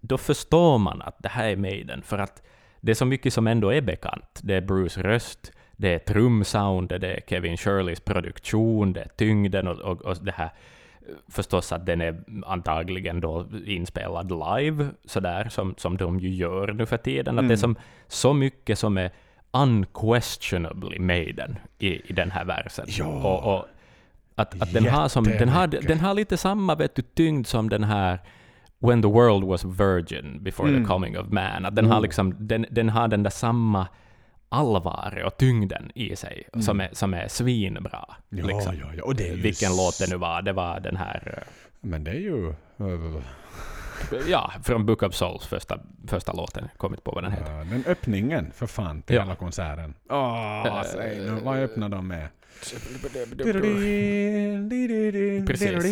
[0.01, 2.41] då förstår man att det här är Maiden, för att
[2.81, 4.39] det är så mycket som ändå är bekant.
[4.43, 9.67] Det är Bruce röst, det är trumsoundet, det är Kevin Shirleys produktion, det är tyngden
[9.67, 10.49] och, och, och det här
[11.27, 16.85] förstås att den är antagligen då inspelad live, sådär som, som de ju gör nu
[16.85, 17.39] för tiden.
[17.39, 17.75] Att det är som,
[18.07, 19.11] så mycket som är
[19.51, 22.85] unquestionably Maiden i, i den här versen.
[22.87, 23.05] Ja.
[23.05, 23.65] Och, och
[24.35, 27.69] att, att den, har som, den, har, den har lite samma vet du, tyngd som
[27.69, 28.19] den här
[28.79, 30.83] When the world was virgin before Mm.
[30.83, 31.65] the coming of man.
[31.65, 32.01] Att den, har Oh.
[32.01, 33.87] liksom, den, den har den där samma
[34.49, 38.15] allvaret och tyngden i sig som, är, som är svinbra.
[38.31, 38.49] Mm.
[38.49, 38.75] Ja, liksom.
[38.79, 39.03] ja, ja.
[39.03, 40.41] Och det är Vilken s- låt det nu var.
[40.41, 41.43] Det var den här,
[41.81, 42.47] Men det är ju...
[42.49, 43.21] eh,
[44.27, 46.67] ja, från Book of Souls, första, första låten.
[46.77, 47.59] Kommit på vad den heter.
[47.61, 49.21] uh, den öppningen för fan till Ja.
[49.21, 49.93] hela konserten.
[50.09, 52.27] Åh, säg nu, vad öppnar de med?
[55.47, 55.85] Precis.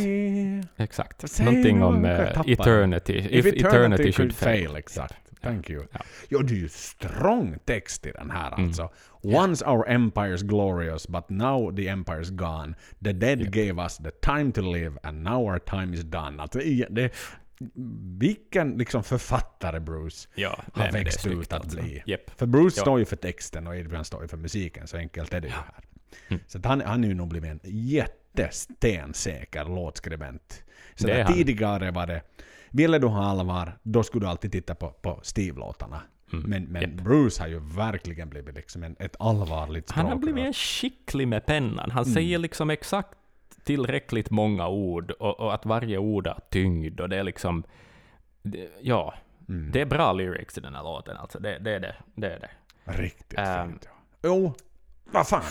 [0.78, 1.39] Exakt.
[1.39, 3.28] Någonting om eh, eternity.
[3.32, 4.76] If, eternity, should fail.
[4.76, 5.16] Exakt.
[5.49, 5.85] Thank you.
[5.91, 5.99] Ja.
[6.29, 8.65] Ja, det är ju strong text i den här Mm.
[8.67, 8.89] alltså.
[9.21, 12.73] Once our empire's glorious, but now the empire's gone.
[13.03, 16.41] The dead gave us the time to live, and now our time is done.
[16.41, 17.13] Alltså, det,
[18.19, 21.81] vilken liksom författare Bruce Ja, har växt ut att alltså.
[21.81, 22.03] bli.
[22.05, 22.31] Japp.
[22.37, 22.81] För Bruce Ja.
[22.81, 25.53] står ju för texten och Adrian står ju för musiken, så enkelt är det ju
[25.53, 25.83] här.
[26.27, 26.41] Mm.
[26.47, 30.63] Så han, han är ju nog blivit en jättestensäker låtskribent.
[30.95, 32.21] Så tidigare var det,
[32.76, 36.01] ville du ha allvar, då skulle du alltid titta på, på Steve-låtarna.
[36.34, 36.49] Mm.
[36.49, 36.91] Men, men Japp.
[36.91, 41.45] Bruce har ju verkligen blivit liksom en, ett allvarligt Han har blivit en skicklig med
[41.45, 41.80] pennan.
[41.86, 41.89] Mm.
[41.91, 43.17] Han säger liksom exakt
[43.63, 47.63] tillräckligt många ord och, och att varje ord har tyngd och det är liksom...
[48.43, 49.13] Det, ja,
[49.49, 49.71] Mm.
[49.71, 51.39] det är bra lyrics i den här låten alltså.
[51.39, 51.95] Det, det är det.
[52.15, 52.49] det, är det.
[53.01, 53.69] Riktigt Ehm.
[53.71, 53.89] fint.
[53.91, 53.91] Ja.
[54.23, 54.53] Jo,
[55.11, 55.41] vad fan.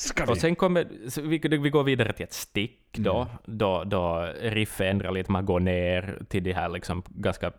[0.00, 0.32] Ska vi?
[0.32, 0.86] Och sen kommer...
[1.22, 3.34] Vi, vi går vidare till ett stick då, Mm.
[3.44, 7.52] då, då riffet ändrar lite, man går ner till det här liksom ganska...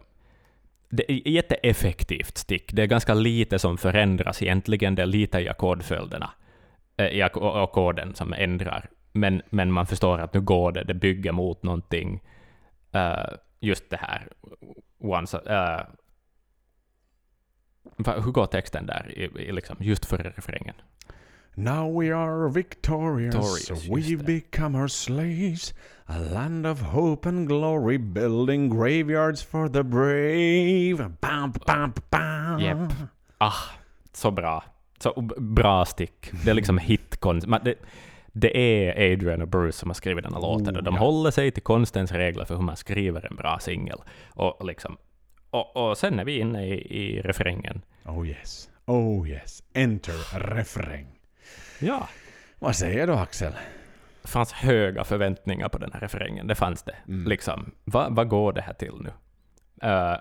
[0.90, 2.74] Det är jätteeffektivt stick.
[2.74, 4.96] Det är ganska lite som förändras egentligen.
[4.96, 6.32] Det är lite i ackordföljderna,
[6.98, 8.90] eh, i ack- ackorden som ändrar.
[9.12, 12.22] Men, men man förstår att nu går det, det bygger mot någonting.
[12.92, 13.24] Eh,
[13.60, 14.28] just det här.
[15.00, 15.38] Once,
[17.98, 20.76] va- hur går texten där, i, i liksom, just före refrängen?
[21.56, 25.74] Now we are victorious, Victorious, we've become our slaves.
[26.08, 30.98] A land of hope and glory, building graveyards for the brave.
[31.22, 32.60] Bam, bam, bam.
[32.60, 32.94] Japp.
[33.38, 33.70] Ah,
[34.14, 34.64] så bra.
[35.00, 36.32] Så bra stick.
[36.46, 37.48] Det är liksom hitkonst.
[37.64, 37.76] Det,
[38.32, 41.00] det är Adrian och Bruce som har skrivit den här låten och de ja.
[41.00, 44.00] håller sig till konstens regler för hur man skriver en bra singel.
[44.30, 44.98] Och, liksom,
[45.50, 47.82] och, och sen är vi inne i, i refrängen.
[48.06, 49.64] Oh yes, oh yes.
[49.74, 51.21] Enter refräng.
[51.82, 52.10] Ja.
[52.60, 53.54] Vad säger du Axel?
[54.22, 56.48] Det fanns höga förväntningar på den här refrängen.
[56.48, 56.96] Det fanns det.
[57.08, 57.28] Mm.
[57.30, 59.12] Liksom, vad vad går det här till nu?
[59.90, 60.16] Eh,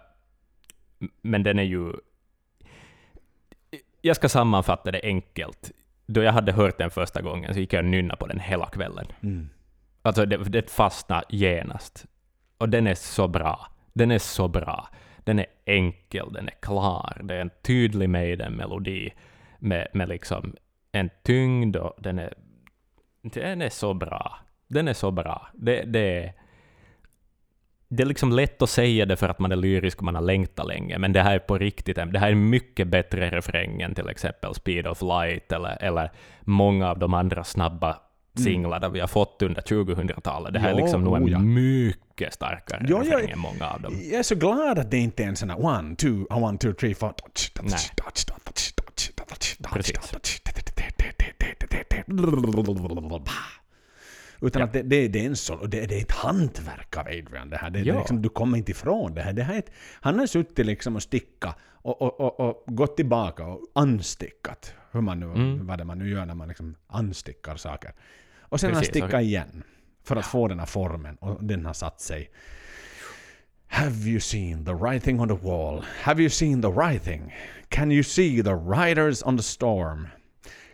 [1.22, 1.92] men den är ju...
[4.00, 5.70] Jag ska sammanfatta det enkelt.
[6.06, 8.66] Då jag hade hört den första gången så gick jag och nynnade på den hela
[8.66, 9.06] kvällen.
[9.22, 9.48] Mm.
[10.02, 12.06] Alltså det, det fastnade genast.
[12.58, 13.66] Och den är så bra.
[13.92, 14.88] Den är så bra.
[15.24, 17.20] Den är enkel, den är klar.
[17.24, 19.10] Det är en tydlig Maiden-melodi
[19.58, 20.56] med, med liksom
[20.92, 22.34] en tyngd och den är...
[23.22, 24.38] Den är så bra.
[24.68, 25.48] Den är så bra.
[25.54, 26.32] Det, det är...
[27.88, 30.22] Det är liksom lätt att säga det för att man är lyrisk och man har
[30.22, 33.94] längtat länge, men det här är på riktigt, det här är mycket bättre refräng än
[33.94, 36.10] till exempel Speed of Light eller, eller
[36.40, 37.96] många av de andra snabba
[38.34, 40.52] singlar vi har fått under 2000-talet.
[40.52, 41.38] Det här är Ja, liksom nog en oh ja.
[41.38, 43.94] mycket starkare Ja, refräng än många av dem.
[44.02, 46.72] Jag är så glad att det inte är en sån här one, two, one, two,
[46.72, 47.12] three, four.
[54.42, 54.66] Utan Ja.
[54.66, 57.50] att det, det, det är en sol, och det, det är ett hantverk av Adrian
[57.50, 57.70] det här.
[57.70, 57.98] Det, Ja.
[57.98, 59.32] liksom, du kommer inte ifrån det här.
[59.32, 59.70] Det här är ett,
[60.00, 64.74] han har suttit liksom och stickat och, och, och, och gått tillbaka och anstickat.
[64.92, 65.66] Hur man nu, Mm.
[65.66, 67.92] vad det man nu gör när man liksom anstickar saker.
[68.40, 69.62] Och sen har han stickat igen.
[70.04, 71.16] För att få den här formen.
[71.16, 72.30] Och den har satt sig.
[73.70, 75.82] Have you seen the writing on the wall?
[76.02, 77.32] Have you seen the writing?
[77.70, 80.10] Can you see the riders on the storm?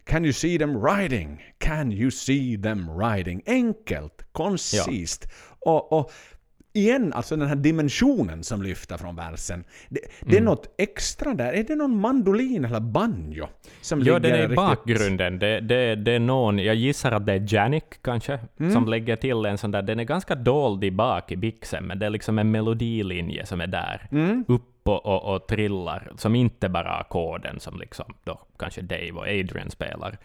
[0.06, 1.38] Can you see them riding?
[1.60, 3.42] Can you see them riding?
[3.46, 5.26] Enkelt, koncist.
[5.60, 6.10] Och, och
[6.76, 9.64] igen, alltså den här dimensionen som lyfter från versen.
[9.88, 10.44] Det, det är Mm.
[10.44, 11.52] något extra där.
[11.52, 13.46] Är det någon mandolin eller banjo?
[13.80, 15.38] Som Ja, den är i riktigt- bakgrunden.
[15.38, 18.72] Det, det, det är någon, jag gissar att det är Janik kanske, Mm.
[18.72, 21.98] som lägger till en sån där, den är ganska dold i bak i bixen, men
[21.98, 24.44] det är liksom en melodilinje som är där, Mm.
[24.48, 29.22] upp och, och, och trillar, som inte bara ackorden som liksom då kanske Dave och
[29.26, 30.18] Adrian spelar.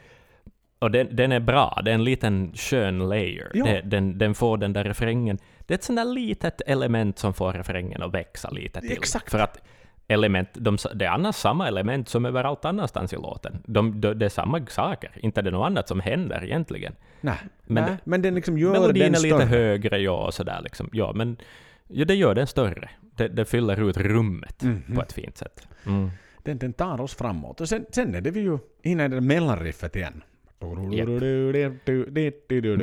[0.81, 3.51] Och den, den är bra, det är en liten skön layer.
[3.53, 3.65] Ja.
[3.65, 7.33] Det, den, den får den där refrängen, det är ett sånt där litet element som
[7.33, 8.91] får refrängen att växa lite till.
[8.91, 9.31] Exakt.
[9.31, 9.57] För att
[10.07, 13.63] element, de, det är annars samma element som överallt annanstans i låten.
[13.65, 16.93] De, de, det är samma saker, inte det är något annat som händer egentligen.
[17.21, 19.45] Nej, Men nej, men den liksom gör Melodin den är lite större.
[19.45, 20.89] högre, ja, och sådär liksom.
[20.93, 21.37] Ja, men
[21.87, 22.89] ja, det gör den större.
[23.15, 24.95] Det, det fyller ut rummet Mhm.
[24.95, 25.67] på ett fint sätt.
[25.85, 26.11] Mm.
[26.43, 27.61] Den, den tar oss framåt.
[27.61, 30.21] Och sen, sen är det vi ju inne i det mellanriffet igen.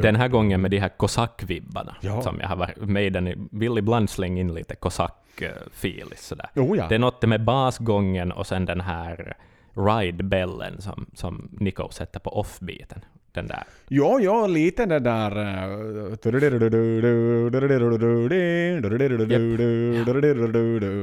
[0.02, 2.22] Den här gången med de här kosackvibbarna, Ja.
[2.22, 6.16] som jag har varit med i den, vill ibland slänga in lite kosack-feelis.
[6.28, 6.50] sådär.
[6.54, 6.86] Ja.
[6.88, 9.36] Det är något med basgången och sen den här
[9.74, 13.04] ride-bellen som, som Nico sätter på offbeaten.
[13.38, 13.62] Den där.
[13.88, 15.36] Ja, ja, lite det där...
[15.36, 16.16] eh,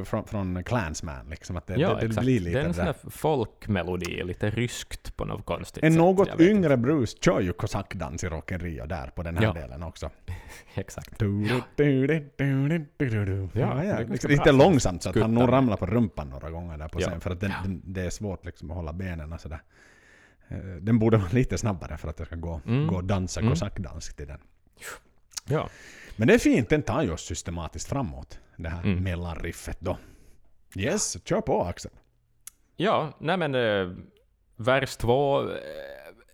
[0.06, 1.58] Från, från Clansman, liksom.
[1.58, 2.96] Att det, Ja, det, det blir lite det är en sån där.
[3.10, 5.98] folkmelodi, lite ryskt på något konstigt En sätt.
[6.00, 6.52] något Jag inte.
[6.52, 9.54] yngre Bruce kör ju kosackdans i Rock där på den här Ja.
[9.54, 10.10] delen också.
[10.76, 11.22] Exakt.
[11.22, 11.62] Ja,
[13.54, 16.88] Ja, ja, liksom lite långsamt så att han nog ramlar på rumpan några gånger där
[16.88, 17.08] på Ja.
[17.08, 17.58] scen för att den, Ja.
[17.64, 19.60] den, det är svårt liksom att hålla benen och sådär.
[20.50, 22.88] Eh, Den borde vara lite snabbare för att det ska gå, Mm.
[22.88, 23.52] gå att dansa Mm.
[23.52, 24.40] kosackdans till den.
[25.48, 25.70] Ja.
[26.16, 28.40] Men det är fint, den tar ju oss systematiskt framåt.
[28.58, 29.04] Det här Mm.
[29.04, 29.98] mellanriffet då.
[30.76, 31.92] Yes, kör på Axel.
[32.76, 33.96] Ja, nej men eh,
[34.56, 35.58] vers två eh,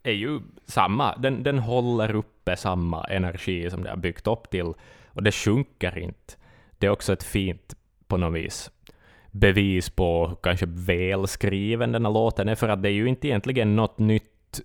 [0.03, 1.17] är ju samma.
[1.17, 4.73] Den, den håller uppe samma energi som det har byggt upp till
[5.07, 6.33] och det sjunker inte.
[6.77, 7.75] Det är också ett fint,
[8.07, 8.71] på något vis,
[9.31, 13.27] bevis på hur kanske välskriven den här låten är, för att det är ju inte
[13.27, 14.61] egentligen något nytt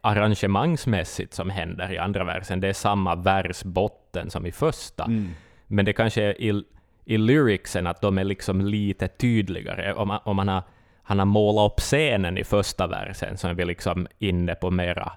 [0.00, 2.60] arrangemangsmässigt som händer i andra versen.
[2.60, 5.04] Det är samma versbotten som i första.
[5.04, 5.28] Mm.
[5.66, 6.64] Men det kanske är i,
[7.04, 9.92] i lyricsen att de är liksom lite tydligare.
[9.92, 10.62] Om man, om man har,
[11.02, 15.12] han har målat upp scenen i första versen så är vi liksom inne på mera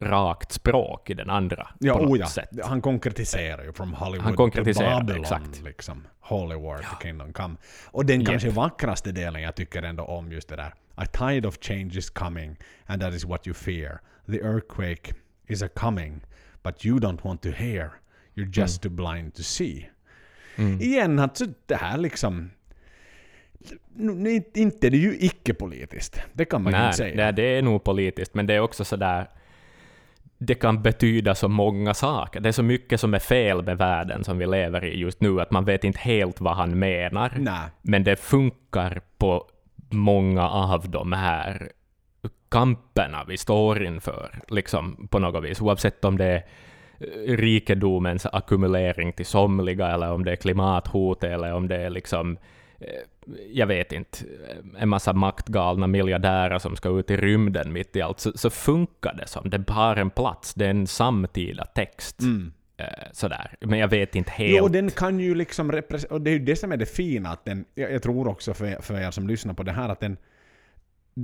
[0.00, 2.26] rakt språk i den andra Ja, på något ja.
[2.26, 2.48] sätt.
[2.64, 5.22] Han konkretiserar ju från Hollywood Han konkretiserar, till Babylon.
[5.22, 5.62] exakt.
[5.62, 6.06] Liksom.
[6.20, 7.56] Holy war to kingdom come.
[7.86, 10.74] Och den kanske vackraste delen jag tycker ändå om just det där.
[10.94, 14.00] A tide of change is coming and that is what you fear.
[14.26, 15.14] The earthquake
[15.46, 16.20] is a coming
[16.62, 17.90] but you don't want to hear.
[18.34, 19.90] You're just too blind to see.
[20.56, 20.80] Mm.
[20.80, 22.50] Igen, alltså det här liksom...
[23.96, 26.20] Nu, inte det är ju icke-politiskt.
[26.32, 27.16] Det kan man ju Nej, inte säga.
[27.16, 29.28] nej, det är nog politiskt, men det är också sådär
[30.38, 32.40] det kan betyda så många saker.
[32.40, 35.40] Det är så mycket som är fel med världen som vi lever i just nu,
[35.40, 37.32] att man vet inte helt vad han menar.
[37.38, 37.68] Nej.
[37.82, 39.44] Men det funkar på
[39.90, 41.68] många av de här
[42.48, 46.44] kamperna vi står inför, liksom på något vis, oavsett om det är
[46.98, 52.38] eh, rikedomens ackumulering till somliga, eller om det är klimathot, eller om det är liksom
[53.52, 54.18] jag vet inte,
[54.78, 59.14] en massa maktgalna miljardärer som ska ut i rymden mitt i allt, så, så funkar
[59.14, 59.50] det som.
[59.50, 62.20] Det har en plats, det är en samtida text.
[62.20, 62.52] Mm.
[62.76, 63.54] Eh, sådär.
[63.60, 64.58] Men jag vet inte helt.
[64.58, 66.14] Jo, den kan ju liksom representera...
[66.14, 67.64] Och det är ju det som är det fina, att den...
[67.74, 70.16] Jag, jag tror också för, för er som lyssnar på det här, att den...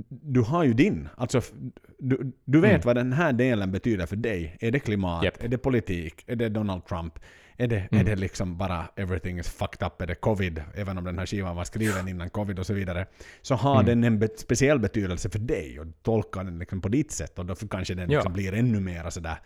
[0.09, 1.09] Du har ju din.
[1.17, 1.41] Alltså,
[1.99, 2.81] du, du vet Mm.
[2.85, 4.57] vad den här delen betyder för dig.
[4.59, 5.23] Är det klimat?
[5.23, 5.43] Japp.
[5.43, 6.23] Är det politik?
[6.27, 7.19] Är det Donald Trump?
[7.61, 8.05] Är det, är Mm.
[8.05, 10.01] det liksom bara everything is fucked up?
[10.01, 10.63] Är det covid?
[10.75, 13.05] Även om den här skivan var skriven innan covid och så vidare.
[13.41, 13.85] Så har Mm.
[13.85, 17.39] den en be- speciell betydelse för dig och tolkar den liksom på ditt sätt.
[17.39, 18.17] Och då kanske den Ja.
[18.19, 19.37] liksom blir ännu mer sådär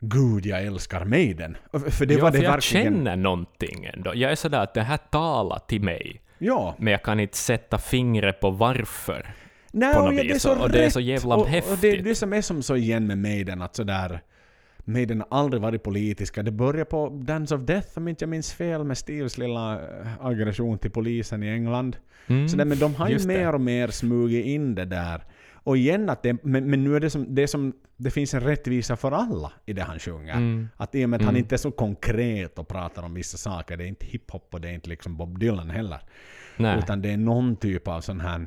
[0.00, 1.56] Gud, jag älskar Maiden.
[1.90, 2.84] För det ja, var det för jag verkligen...
[2.94, 4.12] känner någonting ändå.
[4.14, 6.74] Jag är sådär att det här talar till mig, Ja.
[6.78, 9.34] men jag kan inte sätta fingret på varför.
[9.72, 10.92] Nej, på och något ja, det är vis, så och det är rätt.
[10.92, 12.04] så jävla och, och det är häftigt.
[12.04, 14.20] det som är som så igen med Maiden, att sådär...
[14.88, 16.42] Maiden har aldrig varit politiska.
[16.42, 20.06] Det börjar på Dance of Death, om inte jag minns fel, med Steves lilla eh,
[20.26, 21.96] aggression till polisen i England.
[22.26, 23.26] Mm, Så där, men de har ju det.
[23.26, 25.22] mer och mer smugit in det där.
[25.54, 28.40] Och igen att det, men, men nu är det som, det som, det finns en
[28.40, 30.32] rättvisa för alla i det han sjunger.
[30.36, 30.68] Mm.
[30.76, 31.42] Att i och med att han Mm.
[31.42, 34.68] inte är så konkret och pratar om vissa saker, det är inte hiphop och det
[34.68, 35.98] är inte liksom Bob Dylan heller.
[36.56, 36.78] Nej.
[36.78, 38.46] Utan det är någon typ av sån här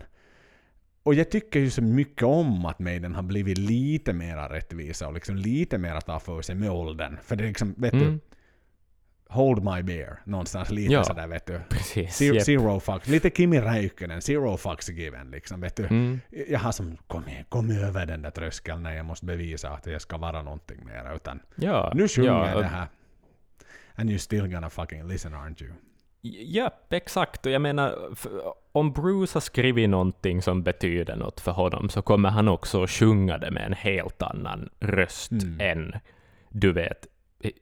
[1.04, 5.14] och jag tycker ju så mycket om att Maiden har blivit lite mer rättvisa och
[5.14, 7.18] liksom lite mer att ta för sig med åldern.
[7.24, 8.20] För det är liksom, vet du, Mm.
[9.30, 11.04] Hold My Bear, någonstans lite Ja.
[11.04, 11.60] sådär vet du.
[11.70, 12.16] Precis.
[12.16, 12.44] Zero, Jep.
[12.44, 15.86] zero fucks, lite Kimi Räikkönen, zero fucks given liksom vet du.
[15.86, 16.20] Mm.
[16.48, 19.86] Jag har som, kom, igen, kom över den där tröskeln när jag måste bevisa att
[19.86, 21.16] jag ska vara någonting mer.
[21.16, 22.88] Utan Ja, nu sjunger ja, jag det här.
[23.96, 25.72] And you're still gonna fucking listen aren't you?
[26.22, 27.46] Ja, exakt.
[27.46, 27.96] Och jag menar,
[28.72, 33.38] om Bruce har skrivit någonting som betyder något för honom, så kommer han också sjunga
[33.38, 35.58] det med en helt annan röst Mm.
[35.60, 35.96] än,
[36.50, 37.08] du vet,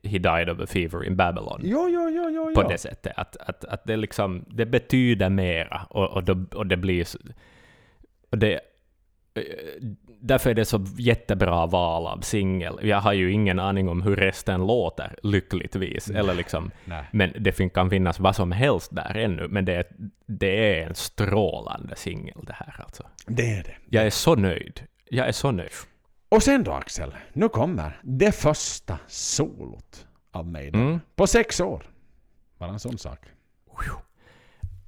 [0.03, 1.61] He died of a fever in Babylon.
[1.63, 3.13] Jo, jo, jo, jo, På det sättet.
[3.15, 7.07] Att, att, att det liksom, det betyder mera och, och, då, och det blir...
[8.29, 8.59] Och det,
[10.19, 12.79] därför är det så jättebra val av singel.
[12.83, 16.09] Jag har ju ingen aning om hur resten låter, lyckligtvis.
[16.09, 17.05] Eller liksom, Nej.
[17.11, 19.85] men det kan finnas vad som helst där ännu, men det är,
[20.25, 23.03] det är en strålande singel det här alltså.
[23.27, 23.75] Det är det.
[23.89, 24.81] Jag är så nöjd.
[25.09, 25.71] Jag är så nöjd.
[26.29, 30.81] Och sen då Axel, nu kommer det första solot av Maiden.
[30.81, 30.99] Mm.
[31.15, 31.89] På sex år.
[32.57, 33.19] Bara en sån sak.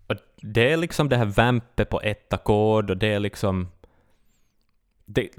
[0.07, 3.67] Och det är liksom det här vampet på ett ackord och det är liksom...
[5.13, 5.29] Det,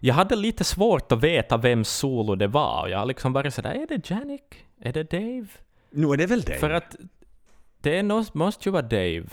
[0.00, 3.70] jag hade lite svårt att veta vem solo det var jag har liksom varit sådär,
[3.74, 4.64] är det Janik?
[4.80, 5.46] Är det Dave?
[5.90, 6.58] Nu är det väl det?
[6.58, 6.96] För att
[7.80, 9.26] det nå- måste ju vara Dave,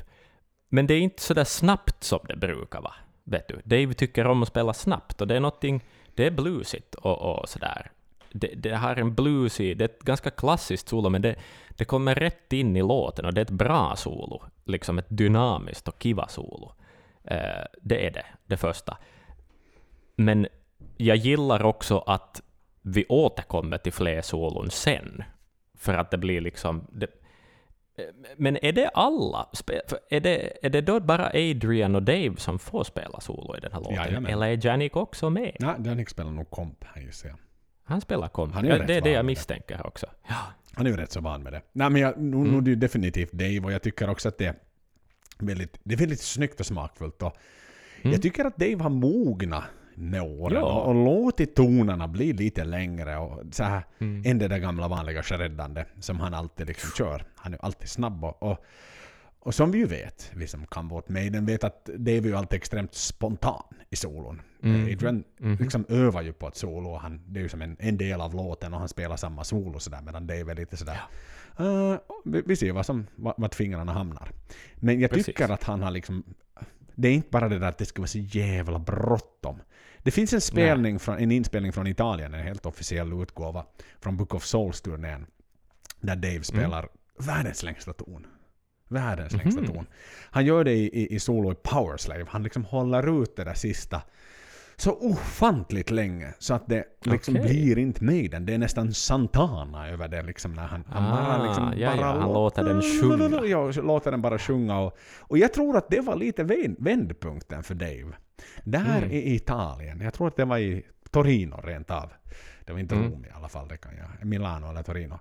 [0.69, 2.95] men det är inte så där snabbt som det brukar vara.
[3.23, 3.61] Vet du?
[3.63, 5.83] Dave tycker om att spela snabbt och det är någonting,
[6.15, 7.91] det är bluesigt och, och sådär.
[8.31, 11.35] Det, det har en bluesig, det är ett ganska klassiskt solo, men det,
[11.69, 14.41] det kommer rätt in i låten och det är ett bra solo.
[14.65, 16.71] Liksom ett dynamiskt och kiva solo.
[17.23, 18.97] Eh, det är det, det första.
[20.19, 20.47] Men
[20.97, 22.41] jag gillar också att
[22.81, 25.23] vi återkommer till fler solon sen.
[25.77, 26.87] För att det blir liksom...
[26.91, 27.07] Det,
[28.37, 29.49] men är det alla?
[30.09, 33.71] Är det, är det då bara Adrian och Dave som får spela solo i den
[33.71, 33.95] här låten?
[33.95, 34.31] Jajamän.
[34.31, 35.55] Eller är Janik också med?
[35.59, 37.37] Nej, Janik spelar nog komp här gissar jag.
[37.83, 38.53] Han spelar komp.
[38.53, 39.23] Han är Ja, det är det jag med det.
[39.23, 40.05] misstänker också.
[40.27, 40.35] Ja.
[40.73, 41.61] Han är ju rätt så van med det.
[41.71, 44.37] Nej men jag, nu, nu är det ju definitivt Dave och jag tycker också att
[44.37, 44.55] det är
[45.39, 47.21] väldigt, det är väldigt snyggt och smakfullt.
[47.21, 47.37] Och
[48.01, 48.11] Mm.
[48.11, 49.63] Jag tycker att Dave har mognat
[49.99, 50.81] med åren Ja.
[50.81, 54.23] och, låtit tonerna bli lite längre och så här Mm.
[54.25, 57.25] än det där gamla vanliga shreddande som han alltid liksom kör.
[57.35, 58.65] Han är alltid snabb och, och,
[59.39, 62.35] och som vi ju vet, vi som kan vårt Maiden vet att Dave är ju
[62.35, 64.41] alltid extremt spontan i solon.
[64.63, 64.83] Mm.
[64.83, 65.57] Adrian Mhm.
[65.59, 68.21] liksom övar ju på ett solo och han, det är ju som en, en del
[68.21, 70.99] av låten och han spelar samma solo sådär medan Dave är lite sådär
[71.59, 71.95] "Eh,
[72.25, 74.31] vi, vi ser vad som, vart fingrarna hamnar.
[74.75, 75.25] Men jag Precis.
[75.25, 76.23] tycker att han har liksom
[76.95, 79.59] det är inte bara det där att det ska vara så jävla bråttom.
[80.03, 83.65] Det finns en spelning från, en inspelning från Italien, en helt officiell utgåva
[84.01, 85.25] från Book of Souls-turnén,
[86.01, 86.21] där Mm.
[86.21, 86.87] Dave spelar
[87.19, 88.27] världens längsta ton.
[88.87, 89.73] Världens längsta Mhm.
[89.73, 89.85] ton.
[90.31, 92.25] Han gör det i, i, i solo i Powerslave.
[92.29, 94.01] Han liksom håller ut det där sista
[94.75, 97.47] så ofantligt länge så att det liksom Okej.
[97.49, 98.45] blir inte Maiden.
[98.45, 102.01] Det är nästan Santana över det liksom när han, han bara Ah, liksom ja, bara
[102.01, 103.45] ja, han låter den sjunga.
[103.45, 107.63] Ja, låter den bara sjunga och, och jag tror att det var lite vänd, vändpunkten
[107.63, 108.13] för Dave.
[108.63, 109.11] Där Mm.
[109.11, 112.09] i Italien, jag tror att det var i Torino rent av.
[112.65, 113.11] Det var inte Mm.
[113.11, 114.27] Rom i alla fall, det kan jag.
[114.27, 115.19] Milano eller Torino.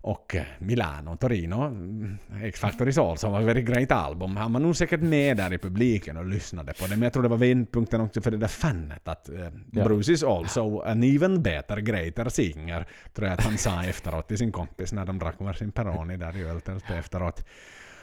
[0.00, 4.36] Och eh, Milano, Torino, mm, X-Factor is also var ett very great album.
[4.36, 6.90] Han var nog säkert med där i publiken och lyssnade på det.
[6.90, 9.84] Men jag tror det var vändpunkten också för det där fanet att eh, Ja.
[9.84, 12.86] Bruce is also an even better, greater singer.
[13.14, 16.36] Tror jag att han sa efteråt till sin kompis när de drack varsin Peroni där
[16.36, 17.44] i öltältet efteråt.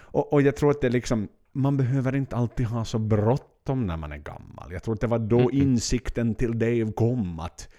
[0.01, 3.97] Och, och jag tror att det liksom, man behöver inte alltid ha så bråttom när
[3.97, 4.71] man är gammal.
[4.71, 7.69] Jag tror att det var då insikten till Dave kom att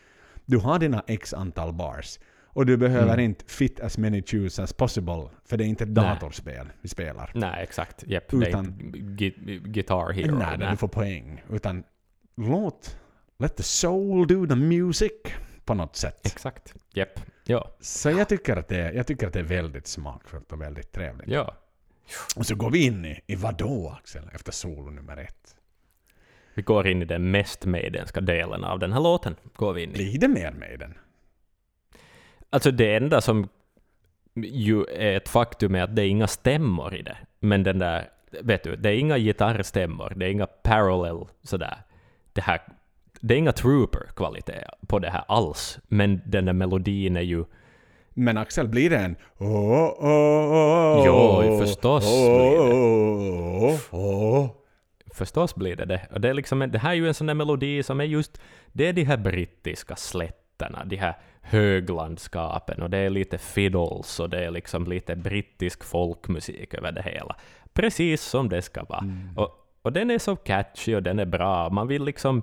[0.45, 3.20] du har dina x antal bars och du behöver Mm.
[3.24, 6.05] inte fit as many choose as possible för det är inte ett Nej.
[6.05, 7.30] datorspel vi spelar.
[7.35, 8.05] Nej, exakt.
[8.07, 10.39] Det är Utan- inte gi- Guitar Hero.
[10.39, 11.43] Nej, där du får poäng.
[11.51, 11.85] Utan
[12.37, 12.99] låt,
[13.39, 15.12] let the soul do the music
[15.64, 16.26] på något sätt.
[16.26, 16.74] Exakt.
[16.95, 17.20] Japp.
[17.47, 17.74] Ja.
[17.80, 21.28] Så jag tycker, att det, jag tycker att det är väldigt smakfullt och väldigt trevligt.
[21.28, 21.55] Ja.
[22.37, 25.54] Och så går vi in i, i vadå Axel, efter solo nummer ett?
[26.55, 29.37] Vi går in i den mest maidenska delen av den här låten.
[29.57, 29.93] Går vi in i.
[29.93, 30.95] Blir det mer med den?
[32.51, 33.49] Alltså det enda som
[34.37, 37.17] ju är ett faktum är att det är inga stämmor i det.
[37.41, 38.09] Men den där,
[38.43, 41.77] vet du, det är inga gitarrstämmor, det är inga parallel sådär.
[42.33, 42.61] Det här,
[43.21, 45.79] det är inga trooper-kvalitet på det här alls.
[45.89, 47.45] Men den där melodin är ju,
[48.15, 52.75] Men Axel, blir det en åh, åh, åh, Jo, förstås blir det.
[52.75, 54.49] åh, åh, åh.
[55.15, 56.07] Förstås blir det det.
[56.11, 58.41] Och det, är liksom, det här är ju en sån där melodi som är just,
[58.73, 64.31] det är de här brittiska slätterna, de här höglandskapen och det är lite fiddles och
[64.31, 67.37] det är liksom lite brittisk folkmusik över det hela.
[67.73, 69.05] Precis som det ska vara.
[69.37, 71.71] Och, Och den är så catchy och den är bra.
[71.71, 72.43] Man vill liksom...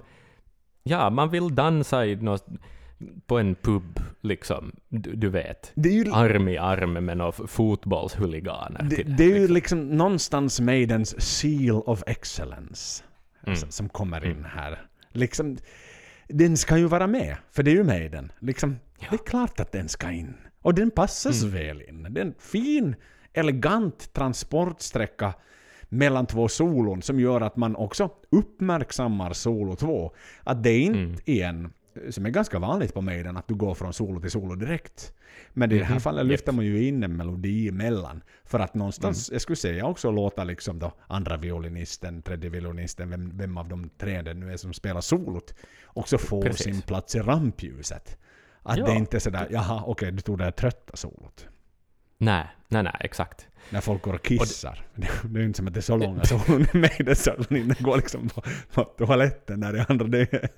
[0.84, 2.45] Ja, man vill dansa i något,
[3.28, 4.72] på en pub, liksom.
[4.89, 5.72] Du, du vet.
[5.76, 8.84] Det är ju, Arm i arm med några fotbollshuliganer.
[8.89, 13.04] det, till det är ju liksom någonstans Maidens seal of excellence
[13.43, 13.54] Mm.
[13.54, 14.82] s- som kommer in här.
[15.12, 15.58] Liksom,
[16.28, 18.32] den ska ju vara med, för det är ju Maiden.
[18.39, 18.80] Liksom,
[19.10, 20.34] Det är klart att den ska in.
[20.62, 22.08] Och den passar så väl in.
[22.10, 22.95] Det är en fin,
[23.34, 25.34] elegant transportsträcka
[25.89, 30.14] mellan två solon som gör att man också uppmärksammar solo 2.
[30.43, 31.74] Att det inte är en,
[32.09, 35.13] som är ganska vanligt på Maiden, att du går från solo till solo direkt.
[35.53, 38.23] Men i det här fallet lyfter man ju in en melodi emellan.
[38.43, 43.37] För att någonstans, jag skulle säga också låta liksom då andra violinisten, tredje violinisten, vem,
[43.37, 45.53] vem av de tre det nu är som spelar solot,
[45.85, 46.63] också få Precis.
[46.63, 48.17] sin plats i rampljuset.
[48.63, 48.85] Att Ja.
[48.85, 51.47] det inte är sådär, jaha okej du tog det här trötta solot.
[52.22, 53.47] Nej, nej, nej, exakt.
[53.69, 54.86] När folk går och kissar.
[54.95, 57.32] Det, det är ju inte som att det är så långa solon i Maiden så
[57.32, 58.41] att man inte går liksom på,
[58.74, 60.07] på toaletten där i andra.
[60.07, 60.49] Det, är-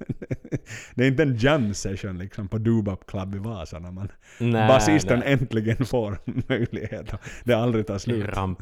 [0.96, 4.68] det är inte en jam session liksom på Dubap Club i Vasa när man Nej,
[4.68, 5.34] basisten nej.
[5.34, 6.18] äntligen får
[6.50, 7.14] möjlighet.
[7.14, 8.26] och Det aldrig tar slut.
[8.30, 8.60] Ramp.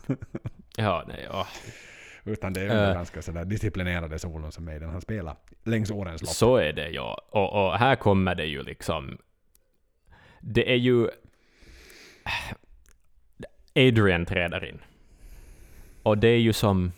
[0.77, 1.47] Ja, nej, åh.
[2.23, 2.93] Utan det är Eh.
[2.93, 6.29] ganska sådär disciplinerade solon som Maiden har spelat längs årens lopp.
[6.31, 7.21] Så är det ja.
[7.31, 9.17] Och, och här kommer det ju liksom...
[10.41, 11.07] Det är ju...
[13.75, 14.79] Adrian träder in.
[16.03, 16.91] Och det är ju som...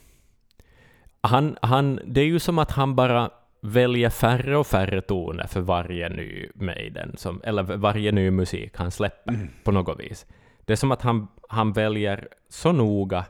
[1.21, 3.29] Han, han, det är ju som att han bara
[3.61, 8.91] väljer färre och färre toner för varje ny Maiden, som, eller varje ny musik han
[8.91, 10.25] släpper på något vis.
[10.65, 13.25] Det är som att han, han väljer så noga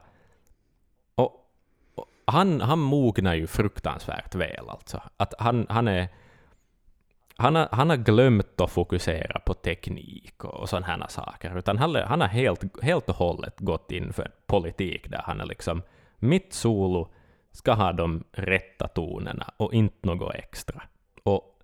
[1.15, 1.31] och,
[1.95, 5.01] och han, han mognar ju fruktansvärt väl alltså.
[5.17, 6.07] Att han, han är...
[7.37, 11.77] Han har, han har glömt att fokusera på teknik och, och sådana här saker, utan
[11.77, 15.81] han, han har helt, helt och hållet gått in för politik där han är liksom
[16.19, 17.09] mitt solo
[17.51, 20.81] ska ha de rätta tonerna och inte något extra.
[21.23, 21.59] Och,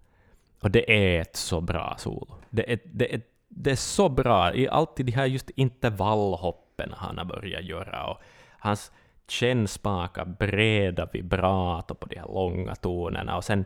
[0.61, 2.35] och det är ett så bra solo.
[2.49, 7.17] Det är, det är, det är så bra i alltid de här just intervallhoppen han
[7.17, 8.21] har börjat göra och
[8.59, 8.91] hans
[9.27, 13.65] kännspaka breda vibrato på de här långa tonerna och sen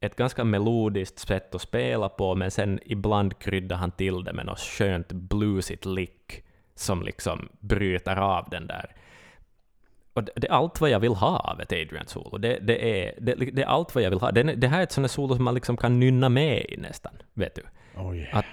[0.00, 4.46] ett ganska melodiskt sätt att spela på, men sen ibland kryddar han till det med
[4.46, 6.44] något skönt bluesigt lick
[6.74, 8.94] som liksom bryter av den där.
[10.12, 12.38] Och det, det är allt vad jag vill ha av ett Adrian-solo.
[12.38, 14.30] Det, det, är, det, det är allt vad jag vill ha.
[14.30, 17.12] Det, det här är ett sånt solo som man liksom kan nynna med i nästan,
[17.34, 17.62] vet du.
[18.00, 18.38] Oh yeah.
[18.38, 18.44] Att-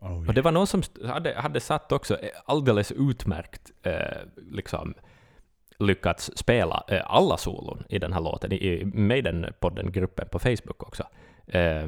[0.00, 0.34] oh Och yeah.
[0.34, 3.92] det var någon som hade, hade satt också alldeles utmärkt eh,
[4.50, 4.94] liksom
[5.78, 11.04] lyckats spela eh, alla solon i den här låten, i, Maiden-podden-gruppen på Facebook också.
[11.46, 11.86] Eh,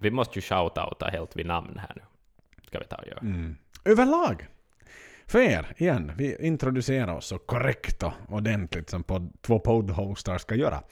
[0.00, 2.02] vi måste ju shout-outa helt vid namn här nu.
[2.66, 3.18] Ska vi ta och göra.
[3.18, 3.56] Mm.
[3.84, 4.46] Överlag.
[5.26, 10.54] För er, igen, vi introducerar oss så korrekt och ordentligt som pod, två poddhostar ska
[10.54, 10.82] göra.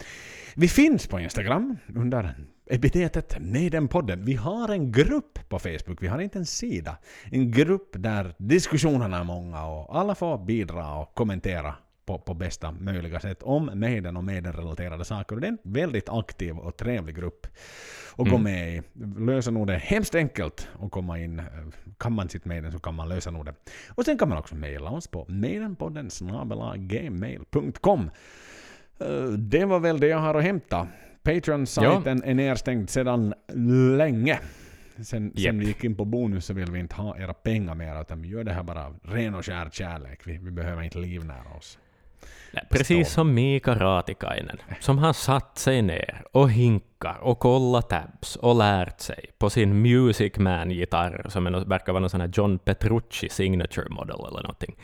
[0.55, 2.35] Vi finns på Instagram under
[2.67, 4.25] epitetet Maiden-podden.
[4.25, 6.97] Vi har en grupp på Facebook, vi har inte en sida.
[7.25, 11.75] En grupp där diskussionerna är många och alla får bidra och kommentera
[12.07, 15.35] på, på bästa möjliga sätt om Maiden och Maiden-relaterade saker.
[15.35, 17.47] Och det är en väldigt aktiv och trevlig grupp
[18.13, 18.43] att gå Mm.
[18.43, 18.83] med i.
[19.19, 21.43] Lösenordet är hemskt enkelt att komma in.
[21.99, 23.71] Kan man sitt Maiden så kan man lösenordet.
[23.89, 26.09] Och sen kan man också mejla oss på maidenpodden
[26.77, 28.11] gmail.com.
[29.01, 30.89] Eh, Det var väl det jag har att hämta.
[31.23, 33.35] Patreon-sajten är nedstängd sedan
[33.97, 34.39] länge.
[34.97, 35.55] Sen, sen Japp.
[35.55, 38.29] vi gick in på bonus så vill vi inte ha era pengar mer utan vi
[38.29, 40.27] gör det här bara av ren och skär kärlek.
[40.27, 41.79] Vi, vi behöver inte livnära oss.
[42.53, 48.37] Nej, Precis som Mika Raatikainen, som har satt sig ner och hinkar och kollat tabs
[48.37, 52.59] och lärt sig på sin Music Man-gitarr, som är, verkar vara någon sån här John
[52.59, 54.77] Petrucci signature model eller någonting.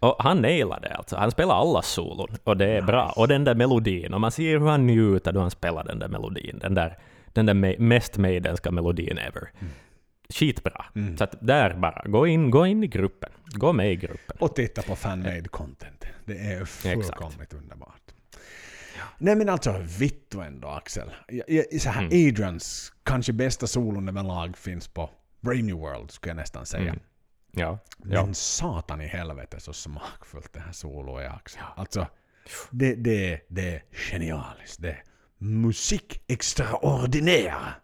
[0.00, 1.16] Och han nailade det alltså.
[1.16, 3.12] Han spelar alla solon och det är bra.
[3.16, 6.08] Och den där melodin, och man ser hur han njuter då han spelar den där
[6.08, 6.58] melodin.
[6.60, 6.98] Den där,
[7.32, 9.50] den där me- mest maidenska melodin ever.
[10.34, 10.84] Skitbra.
[11.18, 13.30] Så att där bara, gå in, gå in i gruppen.
[13.46, 14.36] Gå med i gruppen.
[14.40, 16.04] Och titta på fan-made content.
[16.24, 18.00] Det är fullkomligt underbart.
[19.18, 21.10] Nej men alltså, vittu ändå Axel.
[21.80, 22.28] Så här, Mm.
[22.28, 25.10] Adrians kanske bästa solon överlag finns på
[25.40, 26.82] Brave New World, skulle jag nästan säga.
[26.82, 27.00] Mm.
[27.52, 27.78] Ja.
[27.98, 28.34] Men ja.
[28.34, 31.62] satan i helvete så smakfullt det här solo är Axel.
[31.76, 32.06] Alltså,
[32.70, 34.82] det, det, det är genialiskt.
[34.82, 35.02] Det är
[35.38, 37.74] musik extraordinaire.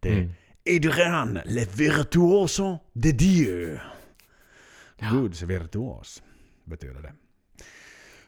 [0.00, 0.32] Det Mm.
[0.66, 3.78] Adrian le virtuoso de Dieu.
[5.12, 6.22] Guds virtuos
[6.64, 7.12] betyder det.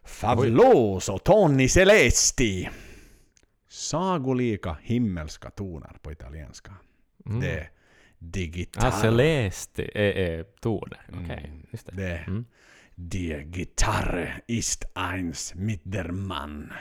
[0.05, 2.69] Fabuloso toni celesti.
[3.69, 6.75] Sagolika himmelska toner på italienska.
[7.27, 7.41] Mm.
[7.41, 7.71] Det är
[8.19, 8.85] digital.
[8.87, 11.01] Ah, Celeste är, är toner.
[11.13, 11.67] Okej, Mm.
[11.73, 11.93] just det.
[11.97, 12.45] Det Mm.
[12.95, 16.73] Die Gitarre ist eins mit der Mann.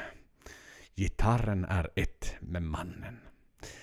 [0.96, 3.20] gitarren är ett med mannen.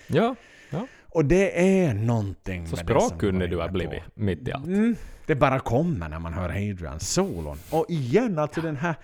[0.07, 0.37] Ja,
[0.71, 0.87] ja.
[1.09, 4.11] Och det är någonting Så språkkunnig du har blivit på.
[4.15, 4.67] mitt i allt.
[4.67, 4.97] Mm,
[5.27, 7.59] det bara kommer när man hör Adrians solon.
[7.71, 8.95] Och igen, alltså den här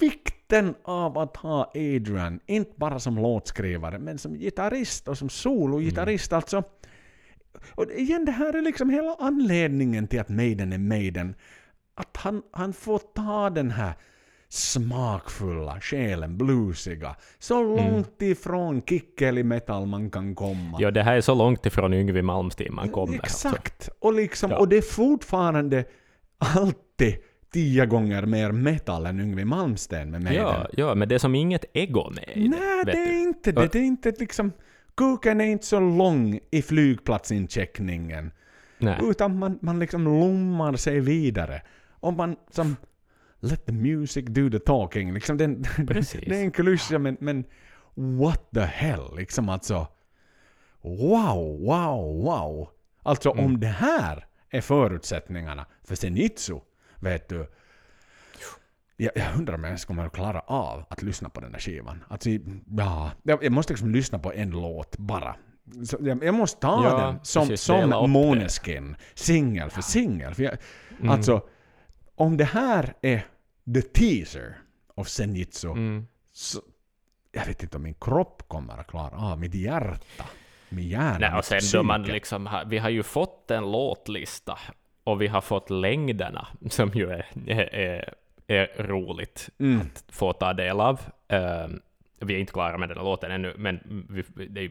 [0.00, 6.32] vikten av att ha Adrian, inte bara som låtskrivare, men som gitarrist och som sologitarrist.
[6.32, 6.62] Alltså,
[7.70, 11.34] och igen, det här är liksom hela anledningen till att Maiden är Maiden.
[11.94, 13.92] Att han, han får ta den här
[14.52, 20.76] smakfulla själen, bluesiga, så långt ifrån kickelig metal man kan komma.
[20.80, 23.18] Ja, det här är så långt ifrån Yngwie Malmsteen man kommer.
[23.18, 23.48] alltså.
[23.48, 23.88] Exakt.
[23.98, 24.58] Och, liksom, Ja.
[24.58, 25.84] och det är fortfarande
[26.38, 27.16] alltid
[27.52, 30.42] tio gånger mer metal än Yngwie Malmsteen med Maiden.
[30.44, 33.52] Ja, ja, men det är som inget ego med i Nej, vet det är inte
[33.52, 33.68] det.
[33.72, 34.52] Det är inte liksom...
[34.96, 38.32] Kuken är inte så lång i flygplatsincheckningen.
[38.78, 38.98] Nej.
[39.02, 41.62] Utan man, man liksom lommar sig vidare.
[42.00, 42.76] Och man som...
[43.40, 45.12] Let the music do the talking.
[45.14, 46.20] Liksom den, Precis.
[46.26, 47.44] det är en klyscha men, men
[47.94, 49.16] what the hell?
[49.16, 49.86] Liksom alltså...
[50.82, 52.68] Wow, wow, wow.
[53.02, 53.44] Alltså Mm.
[53.44, 56.60] om det här är förutsättningarna för Senjitsu,
[57.00, 57.50] vet du.
[58.96, 61.60] Jag, jag undrar om jag ens kommer att klara av att lyssna på den här
[61.60, 62.04] skivan.
[62.08, 62.30] Alltså,
[62.78, 65.36] ja, jag, måste liksom lyssna på en låt bara.
[65.84, 68.10] Så jag, måste ta Ja, den som, som.
[68.10, 70.34] Måneskin, singel för singel.
[70.34, 70.56] För jag,
[70.98, 71.10] Mm.
[71.10, 71.42] Alltså,
[72.20, 73.26] om det här är
[73.74, 74.54] the teaser
[74.94, 76.06] of Senjitsu, Mm.
[76.32, 76.60] så
[77.32, 80.24] jag vet inte om min kropp kommer att klara av, mitt hjärta,
[80.68, 84.58] min hjärna, Nej, och sen då man liksom, vi har ju fått en låtlista
[85.04, 88.14] och vi har fått längderna som ju är, är, är,
[88.46, 89.80] är roligt Mm.
[89.80, 91.00] att få ta del av.
[91.28, 91.80] Ehm,
[92.20, 94.70] vi är inte klara med den här låten ännu, men vi, det,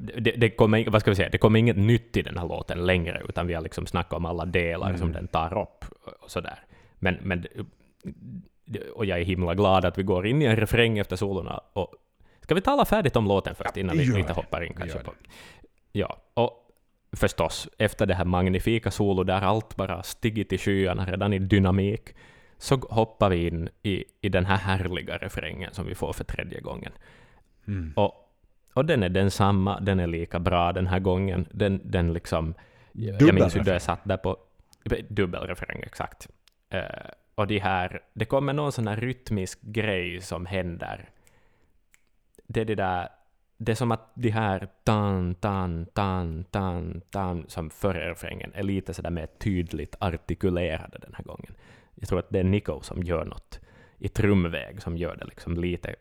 [0.00, 2.86] det, det, kommer, vad ska vi säga, det kommer inget nytt i den här låten
[2.86, 4.98] längre, utan vi har liksom snackat om alla delar Mm.
[4.98, 5.84] som den tar upp
[6.20, 6.58] och sådär.
[6.98, 7.46] Men, men,
[8.94, 11.60] och jag är himla glad att vi går in i en refräng efter solorna.
[11.72, 11.94] Och,
[12.40, 15.12] ska vi tala färdigt om låten först, innan vi lite hoppar in kanske på...
[15.92, 16.66] Ja, och
[17.12, 22.14] förstås, efter det här magnifika solo där allt bara stigit i skyarna redan i dynamik,
[22.58, 26.60] så hoppar vi in i, i den här härliga refrängen som vi får för tredje
[26.60, 26.92] gången.
[27.66, 27.92] Mm.
[27.96, 28.29] Och,
[28.74, 31.46] och den är densamma, den är lika bra den här gången.
[31.50, 32.54] Den, den liksom...
[32.92, 34.36] Jag minns ju då jag satt där på...
[35.08, 36.28] Dubbelrefräng, exakt.
[36.70, 36.82] Eh,
[37.34, 38.00] och de här...
[38.12, 41.08] Det kommer någon sån här rytmisk grej som händer.
[42.46, 43.08] Det är det där...
[43.56, 48.62] Det är som att de här tan, tan, tan, tan, tan som före refrängen är
[48.62, 51.54] lite sådär mer tydligt artikulerade den här gången.
[51.94, 53.60] Jag tror att det är Nico som gör något
[53.98, 55.94] i trumväg som gör det liksom lite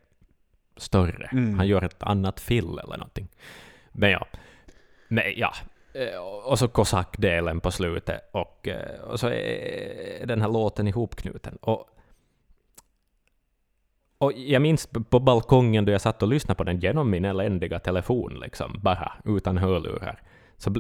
[0.80, 1.30] större.
[1.32, 1.58] Mm.
[1.58, 3.28] Han gör ett annat fill eller någonting.
[3.92, 4.28] Men ja,
[5.08, 5.54] men ja.
[5.94, 11.58] Eh, Och så kosackdelen på slutet och, eh, och så är den här låten ihopknuten.
[11.62, 11.90] Och,
[14.18, 17.80] och jag minns på balkongen då jag satt och lyssnade på den genom min eländiga
[17.80, 20.22] telefon, liksom, bara utan hörlurar.
[20.58, 20.76] Så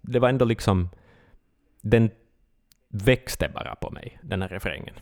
[0.00, 0.88] det var ändå liksom...
[1.80, 2.10] Den
[2.88, 4.94] växte bara på mig, den här refrängen,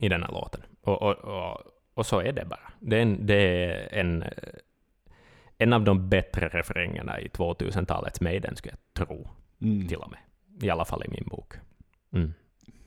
[0.00, 0.60] i den här låten.
[0.82, 1.60] Och, och, och,
[1.94, 2.72] och så är det bara.
[2.80, 4.24] Det är en, det är en,
[5.58, 9.28] en av de bättre refrängerna i 2000-talets Maiden, skulle jag tro,
[9.60, 9.88] Mm.
[9.88, 10.18] till och med.
[10.62, 11.54] I alla fall i min bok.
[12.12, 12.32] Mm.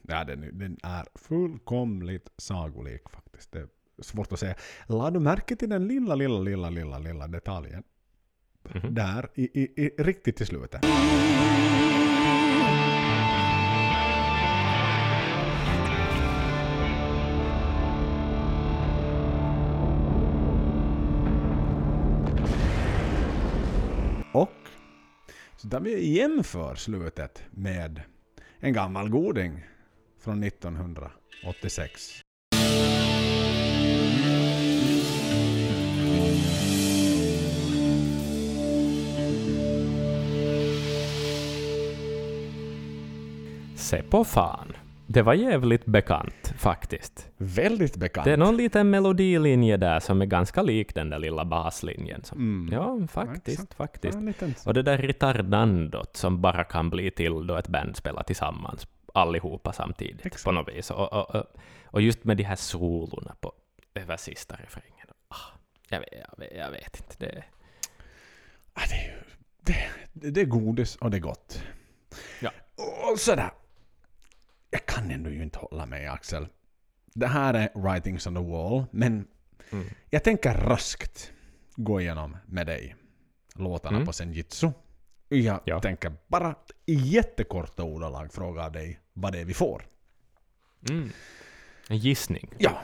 [0.01, 3.51] Ja, den, den är fullkomligt sagolik faktiskt.
[3.51, 3.67] Det är
[4.03, 4.55] svårt att säga.
[4.87, 7.83] La du märke till den lilla, lilla, lilla, lilla, lilla detaljen?
[8.73, 8.95] Mhm.
[8.95, 10.85] Där, i, i, i, riktigt till slutet.
[25.57, 28.01] Så där vi jämför slutet med
[28.59, 29.65] en gammal goding
[30.19, 32.21] från 1986.
[43.75, 44.73] Se på fan.
[45.09, 47.29] Det var jävligt bekant, faktiskt.
[47.37, 48.25] Väldigt bekant.
[48.25, 52.23] Det är någon liten melodilinje där som är ganska lik den där lilla baslinjen.
[52.23, 52.73] Som, Mm.
[52.73, 53.73] Ja, faktiskt, exakt.
[53.73, 54.17] faktiskt.
[54.21, 58.87] Ja, Och det där ritardandot som bara kan bli till då ett band spelar tillsammans,
[59.13, 60.43] allihopa samtidigt Exakt.
[60.43, 60.91] på något vis.
[60.91, 61.45] Och, och, och,
[61.85, 63.51] och just med de här solorna på
[63.95, 65.07] över sista refrängen.
[65.27, 65.35] Ah,
[65.89, 67.15] jag, vet, jag, vet, jag vet inte.
[67.25, 67.43] Det,
[68.75, 69.13] Ja, det, är ju,
[70.13, 71.63] det, det är godis och det är gott.
[72.41, 72.51] Ja.
[73.11, 73.49] Och sådär.
[74.70, 76.47] Jag kan ändå ju inte hålla mig Axel.
[77.05, 79.28] Det här är writings on the wall, men
[79.72, 79.88] mm.
[80.09, 81.32] jag tänker raskt
[81.76, 82.95] gå igenom med dig
[83.55, 84.05] låtarna Mm.
[84.05, 84.72] på Senjitsu.
[85.30, 85.80] Jag Ja.
[85.82, 86.55] tänker bara
[86.86, 89.88] i jättekorta ordalag fråga dig vad det är vi får.
[90.89, 91.09] Mm.
[91.89, 92.49] En gissning.
[92.57, 92.82] Ja.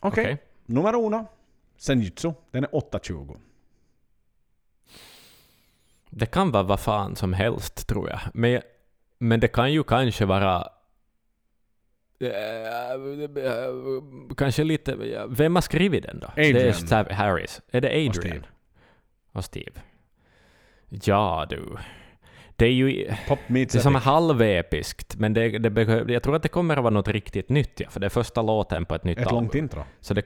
[0.00, 0.24] Okej.
[0.24, 0.42] Okej.
[0.66, 1.26] Nummer uno,
[1.76, 2.32] Senjutsu.
[2.50, 3.36] Den är 8.20.
[6.10, 8.20] Det kan vara vad fan som helst, tror jag.
[8.34, 8.62] Men,
[9.18, 10.68] men det kan ju kanske vara...
[12.20, 12.30] eh,
[14.36, 14.96] kanske lite...
[15.28, 16.30] Vem har skrivit den då?
[16.36, 16.74] Det är Adrian.
[16.74, 17.60] Stav Harris.
[17.70, 18.08] Är det Adrian?
[18.08, 18.42] Och Steve.
[19.32, 19.80] Och Steve.
[20.88, 21.76] Ja, du.
[22.56, 23.10] Det är ju...
[23.28, 26.82] Pop meets Det är som halvepiskt, men det, det jag tror att det kommer att
[26.82, 29.42] vara något riktigt nytt, ja, för det är första låten på ett nytt Ett album.
[29.44, 29.84] långt intro.
[30.00, 30.22] Så det,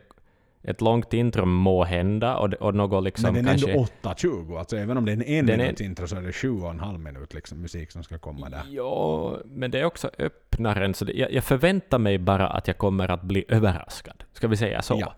[0.62, 3.70] ett långt intro må hända, och, och något liksom Men den är kanske...
[3.70, 4.58] ändå 8.20.
[4.58, 6.50] Alltså även om det är en en Den är- minuts intro så är det sju
[6.50, 8.62] och en halv minut liksom, musik som ska komma där.
[8.70, 12.78] Ja, men det är också öppnaren, så det, jag, jag förväntar mig bara att jag
[12.78, 14.24] kommer att bli överraskad.
[14.32, 14.96] Ska vi säga så?
[15.00, 15.14] Ja.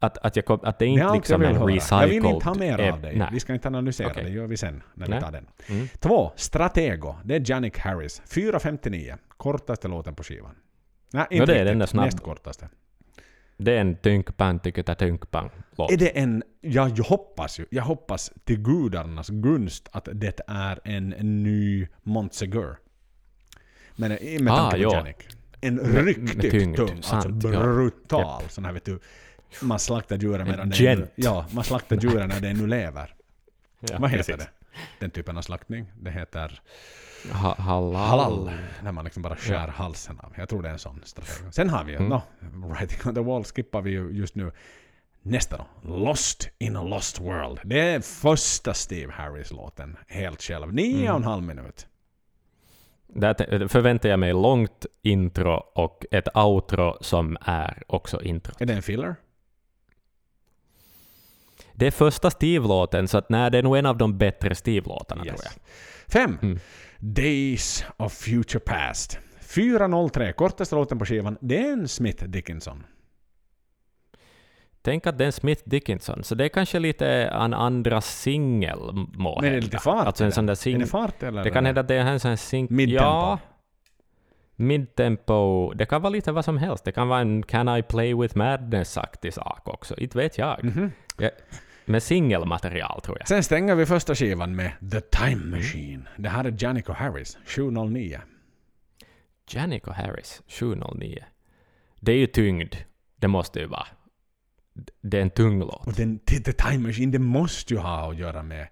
[0.00, 1.66] Att, att, jag kom, att det är Det är inte jag liksom en höra.
[1.66, 2.02] recycled...
[2.02, 3.16] Jag vill inte ha mer av dig.
[3.16, 3.28] nej.
[3.32, 4.24] Vi ska inte analysera, Okej.
[4.24, 5.20] det gör vi sen när vi Nej.
[5.20, 5.46] tar den.
[5.68, 5.88] Mm.
[5.98, 7.14] Två, Stratego.
[7.24, 8.22] Det är Janik Harris.
[8.28, 9.14] 4.59.
[9.36, 10.54] Kortaste låten på skivan.
[11.12, 11.66] Nej, inte No, det är riktigt.
[11.70, 12.68] den där snabb- Näst kortaste.
[13.58, 15.92] Det är en tynkpang, tycker tynkpang låt.
[15.92, 16.42] Är det en...
[16.60, 21.08] Jag hoppas ju, jag hoppas till gudarnas gunst att det är en
[21.42, 22.76] ny Montsegur.
[23.96, 24.94] Men med Ah, tanke på ja.
[24.96, 25.28] Janik.
[25.60, 27.50] En riktigt tyngd, tung, alltså sant, ja.
[27.62, 28.42] brutal.
[28.48, 28.98] Sån här vet du,
[29.62, 31.10] man slaktar djuren medan det gent.
[31.14, 33.14] Ja, man slaktar djuren när det ännu lever.
[33.80, 34.46] Ja, Vad heter precis.
[34.46, 34.50] det?
[34.98, 35.86] Den typen av slaktning?
[36.00, 36.60] Det heter
[37.32, 37.94] Ha, halal.
[37.94, 38.50] halal.
[38.82, 40.32] När man liksom bara skär halsen av.
[40.36, 41.44] Jag tror det är en sån strategi.
[41.52, 42.08] Sen har vi ju, Mm.
[42.08, 42.22] no,
[42.74, 44.52] writing on the wall skippar vi ju just nu.
[45.22, 45.66] Nästa då.
[45.96, 47.60] Lost in a lost world.
[47.64, 49.96] Det är första Steve Harris-låten.
[50.08, 50.74] Helt själv.
[50.74, 51.86] Nio och en halv minut.
[53.06, 58.54] Där förväntar jag mig långt intro och ett outro som är också intro.
[58.58, 59.16] Är det en filler?
[61.72, 65.22] Det är första Steve-låten, så att nej, det är nog en av de bättre Steve-låtarna
[65.24, 65.52] tror jag.
[66.12, 66.38] Fem.
[66.42, 66.58] Mm.
[66.98, 69.18] Days of Future Past.
[69.40, 70.32] 4.03.
[70.32, 71.38] Kortaste låten på skivan.
[71.40, 72.84] Det är en Smith Dickinson.
[74.82, 78.78] Tänk att det är en Smith Dickinson, så det är kanske lite en andra singel
[79.14, 80.78] må Men är det lite fart Alltså en sån där Är sing...
[80.78, 81.44] det fart eller?
[81.44, 82.66] Det kan hända att det är en sån här sing...
[82.70, 83.04] Midtempo.
[83.04, 83.38] Ja.
[84.56, 85.72] Midtempo.
[85.74, 86.84] Det kan vara lite vad som helst.
[86.84, 89.96] Det kan vara en Can I Play With Madness-aktig sak också.
[89.96, 90.64] Inte vet jag.
[90.64, 90.92] Mhm.
[91.18, 91.30] Ja,
[91.88, 93.28] med singelmaterial tror jag.
[93.28, 96.08] Sen stänger vi första skivan med The Time Machine.
[96.16, 98.20] Det här är Janico Harris, 709.
[99.50, 101.24] Janico Harris, 709.
[102.00, 102.74] Det är ju tyngd.
[103.16, 103.86] Det måste ju vara.
[105.00, 105.86] Det är en tung låt.
[105.86, 108.68] Och den The Time Machine, det måste ju ha att göra med...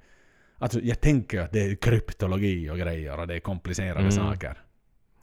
[0.58, 4.10] Alltså jag tänker att det är kryptologi och grejer och det är komplicerade Mm.
[4.12, 4.62] saker.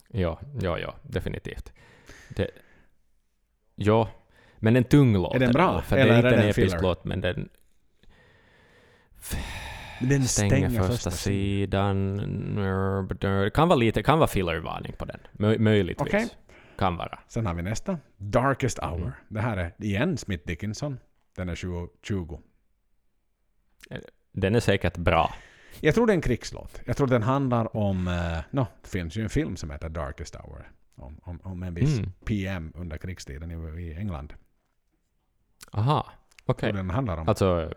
[0.08, 1.72] Ja, ja, ja, definitivt.
[2.28, 2.50] Det,
[3.74, 4.08] ja,
[4.58, 5.34] men en tung låt.
[5.34, 5.82] Är den bra?
[5.82, 6.82] För Eller det är är inte en episk filler?
[6.82, 7.48] låt, men den
[10.00, 12.16] den stänger, stänger, första, sidan.
[12.56, 13.16] sidan.
[13.20, 15.20] Det kan vara lite, kan vara fillervarning på den.
[15.32, 16.08] Mö, möjligtvis.
[16.08, 16.28] Okej.
[16.78, 17.18] Kan vara.
[17.28, 17.98] Sen har vi nästa.
[18.16, 19.00] Darkest Hour.
[19.00, 19.12] Mm.
[19.28, 20.98] Det här är igen Smith Dickinson.
[21.36, 21.88] Den är 20.
[22.02, 22.40] 20.
[24.32, 25.34] Den är säkert bra.
[25.80, 26.80] Jag tror det är en krigslåt.
[26.86, 28.08] Jag tror den handlar om...
[28.08, 30.70] Uh, no, det finns ju en film som heter Darkest Hour.
[30.96, 32.12] Om, om, om en viss Mm.
[32.24, 34.34] PM under krigstiden i, i England.
[35.72, 36.12] Aha,
[36.44, 36.70] okej.
[36.70, 36.72] Okay.
[36.72, 37.28] den handlar om.
[37.28, 37.70] Alltså, eh,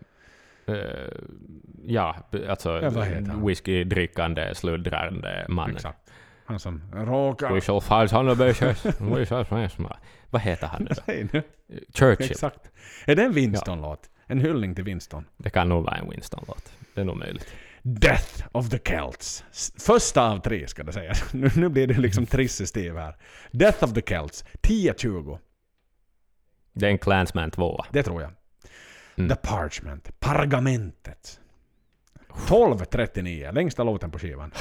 [1.84, 2.16] ja,
[2.50, 2.92] alltså Ja,
[3.28, 3.46] han?
[3.48, 5.76] whiskydrickande, sluddrande mannen.
[5.76, 6.12] Exakt.
[6.46, 7.54] Han som råkar...
[7.54, 9.98] We shall fight on-
[10.30, 10.90] Vad heter han nu
[11.32, 11.42] då?
[11.94, 12.32] Churchill.
[12.32, 12.72] Exakt.
[13.06, 14.10] Är det en Winston-låt?
[14.28, 15.26] En hyllning till Winston.
[15.38, 16.72] Det kan nog vara en Winston-låt.
[16.96, 17.48] Det är nog möjligt.
[17.82, 19.44] Death of the Celts.
[19.80, 21.34] Första av tre ska det sägas.
[21.34, 23.16] Nu, nu blir det liksom trisse Steve här.
[23.52, 24.46] Death of the Celts.
[24.62, 25.40] 10-20.
[26.74, 27.84] Det är en Clansman 2.
[27.92, 28.32] Det tror jag.
[29.18, 29.30] Mm.
[29.30, 30.20] The Parchment.
[30.20, 31.40] Pergamentet.
[32.30, 33.54] 12.39.
[33.54, 34.52] Längsta låten på skivan.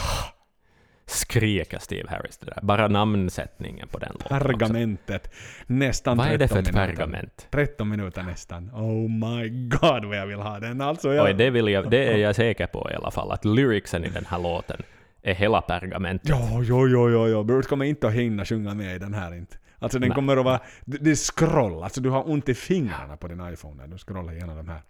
[1.06, 2.58] Skriker Steve Harris det där.
[2.62, 4.38] Bara namnsättningen på den låten.
[4.40, 5.30] Pergamentet.
[5.66, 6.96] Nästan Vad är det 13 för ett minuter.
[6.96, 7.46] pergament?
[7.50, 8.70] 13 minuter nästan.
[8.70, 10.80] Oh my god vad jag vill ha den.
[10.80, 11.24] Alltså jag...
[11.26, 13.30] Oj, det, vill jag, det är jag säker på i alla fall.
[13.32, 14.82] Att lyricsen i den här låten
[15.22, 16.28] är hela pergamentet.
[16.28, 17.42] Ja, ja, ja, ja, ja.
[17.42, 19.56] Brut kommer inte att hinna sjunga med i den här inte.
[19.78, 20.14] Alltså den Nej.
[20.14, 20.60] kommer att vara...
[20.84, 21.82] Det är scroll.
[21.82, 24.82] Alltså du har ont i fingrarna på din iPhone när du scrollar igenom de här.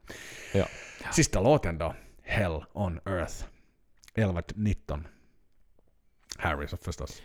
[0.55, 0.67] Ja.
[1.13, 1.95] Sista låten då.
[2.23, 3.45] Hell on Earth.
[4.15, 5.05] 11.19.
[6.39, 7.23] Harry så förstås.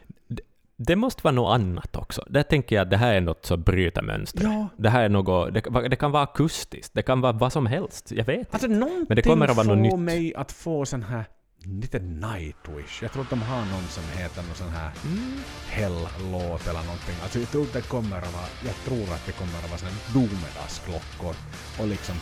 [0.77, 2.23] Det måste vara något annat också.
[2.29, 4.43] Där tänker jag att det här är något som bryter mönstret.
[4.43, 4.67] Ja.
[4.77, 8.11] Det här är något, det, det kan vara akustiskt, det kan vara vad som helst.
[8.11, 8.79] Jag vet Alltså inte.
[8.79, 9.99] någonting Men det kommer att vara får något nytt.
[9.99, 11.25] mig att få sån här
[11.65, 13.01] lite Nightwish.
[13.01, 15.39] Jag tror att de har någon som heter någon sån här Mm.
[15.67, 17.15] Hell-låt eller någonting.
[17.23, 19.91] Alltså jag tror det kommer att vara, jag tror att det kommer att vara såna
[20.13, 21.35] domedagsklockor
[21.79, 22.15] och liksom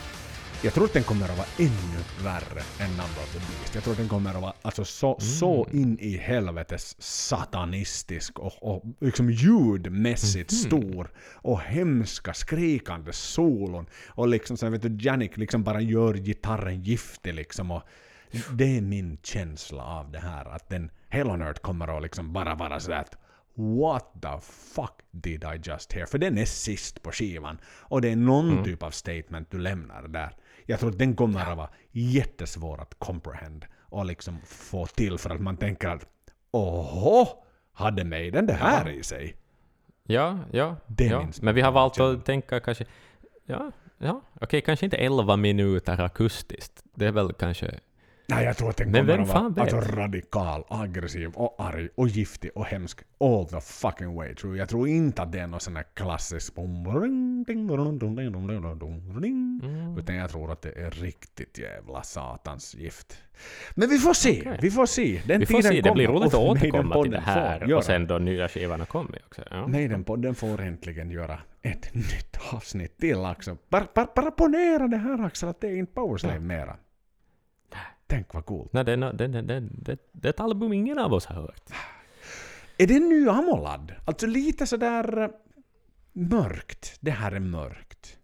[0.64, 3.76] Jag tror att den kommer att vara ännu värre än Number of the Beast.
[3.76, 8.64] Jag tror att den kommer att vara alltså, så, så in i helvetes satanistisk och,
[8.64, 13.86] och liksom ljudmässigt stor och hemska skrikande solon.
[14.08, 17.72] Och liksom så vet du, Janik liksom bara gör gitarren giftig liksom.
[17.72, 17.84] Och
[18.52, 20.46] det är min känsla av det här.
[20.46, 23.18] Att den Halo Nerd kommer att liksom bara vara sådär att
[23.56, 26.06] What the fuck did I just hear?
[26.06, 27.58] För den är sist på skivan.
[27.66, 30.36] Och det är någon typ av statement du lämnar där.
[30.66, 35.30] Jag tror att den kommer att vara jättesvår att comprehend och liksom få till för
[35.30, 36.06] att man tänker att
[36.52, 37.28] Åhå,
[37.74, 39.36] hade Maiden det här i sig?
[40.04, 40.76] Ja, ja.
[40.88, 41.28] Det ja.
[41.42, 42.86] Men vi har valt att tänka kanske...
[43.46, 44.22] Ja, ja.
[44.42, 46.84] Okej, kanske inte 11 minuter akustiskt.
[46.96, 47.80] Det är väl kanske...
[48.30, 49.74] Nej, jag tror att den Men kommer vem att vara vet?
[49.74, 54.58] alltså, radikal, aggressiv och arg och giftig och hemsk all the fucking way through.
[54.58, 56.54] Jag tror inte att det är någon sån här klassisk
[59.98, 63.18] utan jag tror att det är riktigt jävla satans gift.
[63.76, 64.60] Men vi får se, Okej.
[64.62, 65.22] vi får se.
[65.28, 67.74] Den Vi får se, det blir roligt att återkomma till det här.
[67.74, 69.42] Och sen då nya skivan har kommit också.
[69.52, 69.68] Ja.
[69.68, 73.18] Maidenpodden får äntligen göra ett nytt avsnitt till
[73.70, 76.76] bara, bara ponera det här Axel, att det är inte Powerslave mera.
[78.10, 78.74] Tänk vad coolt.
[78.74, 81.70] Nej, det, det, det, det, det, det är ett album ingen av oss har hört.
[82.78, 83.94] Är det en ny Amolad?
[84.06, 85.30] Alltså lite sådär eh,
[86.14, 86.98] mörkt.
[87.00, 88.18] Det här är mörkt.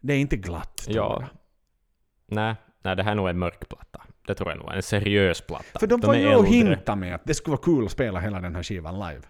[0.00, 0.76] Det är inte glatt.
[0.76, 1.18] tror Ja.
[1.20, 1.28] jag.
[2.26, 4.02] Nej, nej, det här är nog en mörk platta.
[4.26, 4.72] Det tror jag nog.
[4.72, 5.78] En seriös platta.
[5.78, 6.50] För de var är ju och äldre.
[6.52, 9.22] hinta med att det skulle vara kul att spela hela den här skivan live.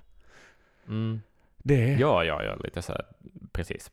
[0.88, 1.20] Mm.
[1.58, 1.98] Det är...
[1.98, 3.04] Ja, ja, ja, lite så här,
[3.52, 3.90] precis.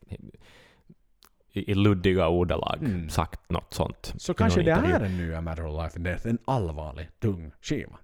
[1.53, 3.09] I, i luddiga ordalag Mm.
[3.09, 4.13] sagt något sånt.
[4.17, 4.93] Så kanske det intervju.
[4.95, 6.27] är en ny A Matter of Life and Death.
[6.27, 7.97] En allvarlig, tung skiva.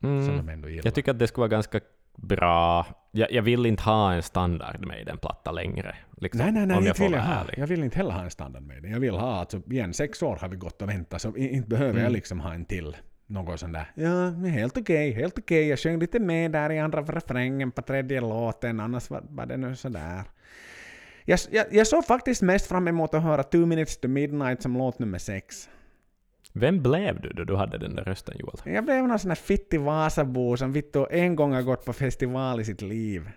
[0.00, 0.36] Som Mm.
[0.46, 0.84] de ändå gillar.
[0.84, 1.80] Jag tycker att det skulle vara ganska
[2.16, 2.86] bra.
[3.10, 5.96] Jag, jag vill inte ha en standard med den platta längre.
[6.16, 7.44] Liksom, Nej, nej, nej, jag får vill jag ha.
[7.56, 8.88] Jag vill inte heller ha en standard med det.
[8.88, 11.92] Jag vill ha, alltså igen, sex år har vi gått och väntat, så inte behöver
[11.94, 12.12] jag Mm.
[12.12, 12.96] liksom ha en till.
[13.26, 15.68] Någon sån där, ja, helt okej, helt okej.
[15.68, 19.56] Jag sjöng lite med där i andra refrängen på tredje låten, annars var, var det
[19.56, 20.22] nu sådär.
[21.24, 24.76] Jag, jag, jag såg faktiskt mest fram emot att höra Two Minutes to Midnight som
[24.78, 25.68] låt nummer sex.
[26.52, 28.74] Vem blev du då du hade den där rösten, Joel?
[28.74, 32.60] Jag blev någon sån här fittig Vasabo som vittu en gång har gått på festival
[32.60, 33.30] i sitt liv.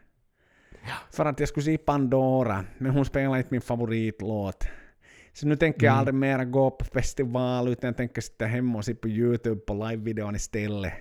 [1.11, 4.67] För att jag skulle se Pandora, men hon spelade inte min favoritlåt.
[5.33, 5.99] Så nu tänker jag Mm.
[5.99, 9.73] aldrig mera gå på festival, utan jag tänker sitta hemma och se på YouTube på
[9.73, 10.93] livevideon istället.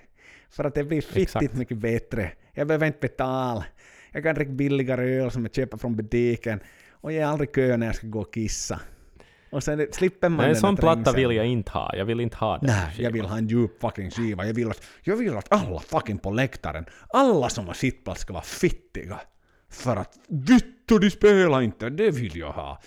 [0.49, 1.55] För att det blir fittigt Exakt.
[1.55, 2.33] mycket bättre.
[2.53, 3.65] Jag behöver inte betala.
[4.13, 6.61] Jag kan dricka billigare öl som jag köper från butiken.
[6.91, 8.81] Och jag är aldrig kö när jag ska gå och kissa.
[9.51, 11.97] Och sen slipper man Nej, en sån platta vill jag inte ha.
[11.97, 12.67] Jag vill inte ha den.
[12.67, 14.47] Nej, jag vill ha en djup fucking skiva.
[14.47, 18.33] Jag vill, att, jag vill att alla fucking på läktaren, alla som har sittplats ska
[18.33, 19.21] vara fittiga.
[19.71, 22.81] För att vittu, de spelar inte, det vill jag ha.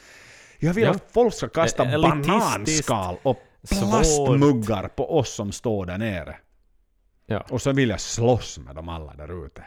[0.60, 0.90] Jag vill Ja.
[0.92, 3.90] att folk ska kasta bananskal och svårt.
[3.90, 6.36] plastmuggar på oss som står där nere.
[7.26, 7.46] Ja.
[7.50, 9.64] Och så vill jag slåss med dem alla där ute.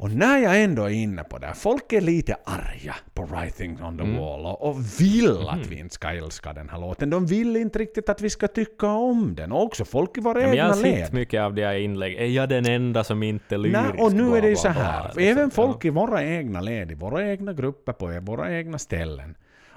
[0.00, 3.96] Och när jag ändå är inne på det, folk är lite arga på Writing on
[3.98, 4.16] the Mm.
[4.16, 7.10] Wall och, och vill att vi inte ska älska den här låten.
[7.10, 9.52] De vill inte riktigt att vi ska tycka om den.
[9.52, 11.04] Och också folk i våra Ja, men jag egna har led.
[11.04, 12.14] sett mycket av det här inlägg.
[12.14, 13.78] Är jag den enda som inte är lyrisk?
[13.94, 15.04] Nej, och nu är det ju så här.
[15.04, 15.22] liksom.
[15.22, 19.34] Även folk i våra egna led, i våra egna grupper, på våra egna ställen.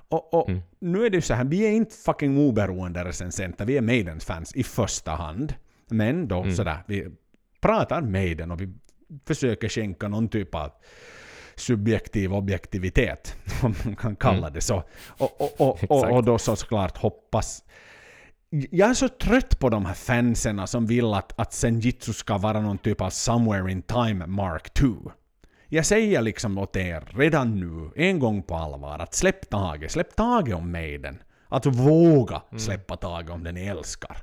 [0.09, 0.61] Och, och Mm.
[0.79, 4.25] nu är det ju så här, vi är inte fucking oberoende recensenter, vi är Maidens
[4.25, 5.53] fans i första hand.
[5.89, 6.55] Men då Mm.
[6.55, 7.07] sådär, vi
[7.61, 8.73] pratar Maiden och vi
[9.25, 10.71] försöker skänka någon typ av
[11.55, 14.53] subjektiv objektivitet, om man kan kalla Mm.
[14.53, 14.83] det så.
[15.07, 17.63] Och, och, och, och, och då såklart hoppas
[18.71, 22.61] jag är så trött på de här fansen som vill att, att Senjitsu ska vara
[22.61, 25.11] någon typ av somewhere in time Mark 2.
[25.67, 30.15] Jag säger liksom åt er redan nu, en gång på allvar, att släpp taget, släpp
[30.15, 31.21] taget om Maiden.
[31.47, 34.17] Att våga släppa taget om den ni älskar.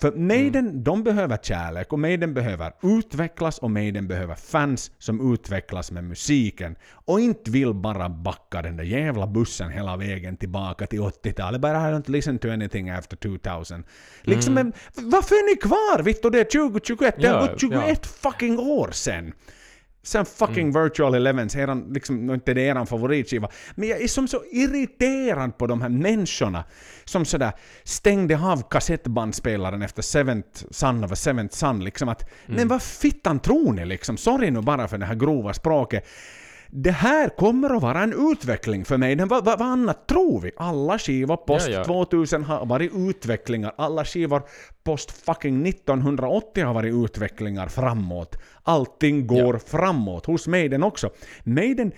[0.00, 5.90] För Maiden, de behöver kärlek och Maiden behöver utvecklas och Maiden behöver fans som utvecklas
[5.92, 11.00] med musiken och inte vill bara backa den där jävla bussen hela vägen tillbaka till
[11.00, 11.60] 80-talet.
[11.60, 13.84] Bara I don't listen to anything after 2000.
[14.22, 16.02] Liksom, men, varför är ni kvar?
[16.02, 17.14] Vittu, det är 2021.
[17.20, 19.32] Det har Ja, gått 21 fucking år sen.
[20.08, 23.48] Sen fucking Virtual Elevens, eran, liksom, är inte det eran favoritskiva.
[23.74, 26.64] Men jag är som så irriterad på de här människorna
[27.04, 27.52] som sådär
[27.84, 31.84] stängde av kassettbandspelaren efter Seventh Son of a Seventh Son.
[31.84, 34.16] Liksom att, men vad fittan tror ni liksom?
[34.16, 36.06] Sorry nu bara för det här grova språket.
[36.70, 39.16] Det här kommer att vara en utveckling för mig.
[39.16, 40.50] Vad, vad, vad annat tror vi?
[40.56, 41.84] Alla skivor post Ja, ja.
[41.84, 43.72] 2000 har varit utvecklingar.
[43.78, 44.42] Alla skivor
[44.84, 48.36] post fucking 1980 har varit utvecklingar framåt.
[48.62, 50.26] Allting går framåt.
[50.26, 51.10] Hos Maiden också.
[51.44, 51.92] Maiden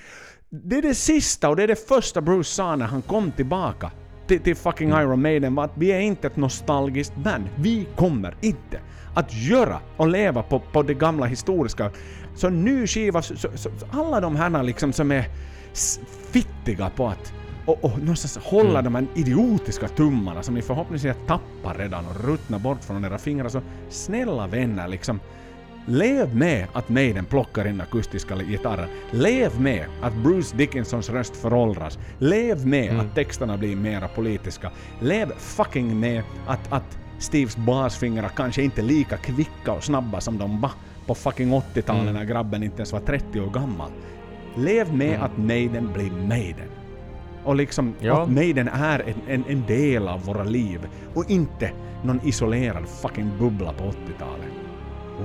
[0.49, 3.91] Det är det sista och det är det första Bruce sa när han kom tillbaka
[4.27, 7.45] till, till fucking Iron Maiden var att vi är inte ett nostalgiskt band.
[7.57, 8.81] Vi kommer inte
[9.15, 11.91] att göra och leva på, på det gamla historiska.
[12.35, 15.25] Så ny skiva, så, så, så, alla de här liksom som är
[16.31, 17.33] fittiga på att
[17.67, 22.59] och, och någonstans hålla de här idiotiska tummarna som ni förhoppningsvis tappar redan och ruttnar
[22.59, 23.49] bort från era fingrar.
[23.49, 25.21] Så snälla vänner, liksom
[25.87, 28.89] Lev med att Maiden plockar in akustiska gitarrer.
[29.11, 31.99] Lev med att Bruce Dickinsons röst föråldras.
[32.19, 34.71] Lev med att texterna blir mera politiska.
[35.01, 40.39] Lev fucking med att, att Steves basfingrar kanske inte är lika kvicka och snabba som
[40.39, 40.71] de var
[41.11, 43.91] på fucking 80-talet när grabben inte ens var 30 år gammal.
[44.57, 46.69] Lev med att Maiden blir Maiden.
[47.45, 48.23] Och liksom Ja.
[48.23, 50.81] att Maiden är en, en, en del av våra liv
[51.15, 51.71] och inte
[52.05, 54.50] någon isolerad fucking bubbla på 80-talet.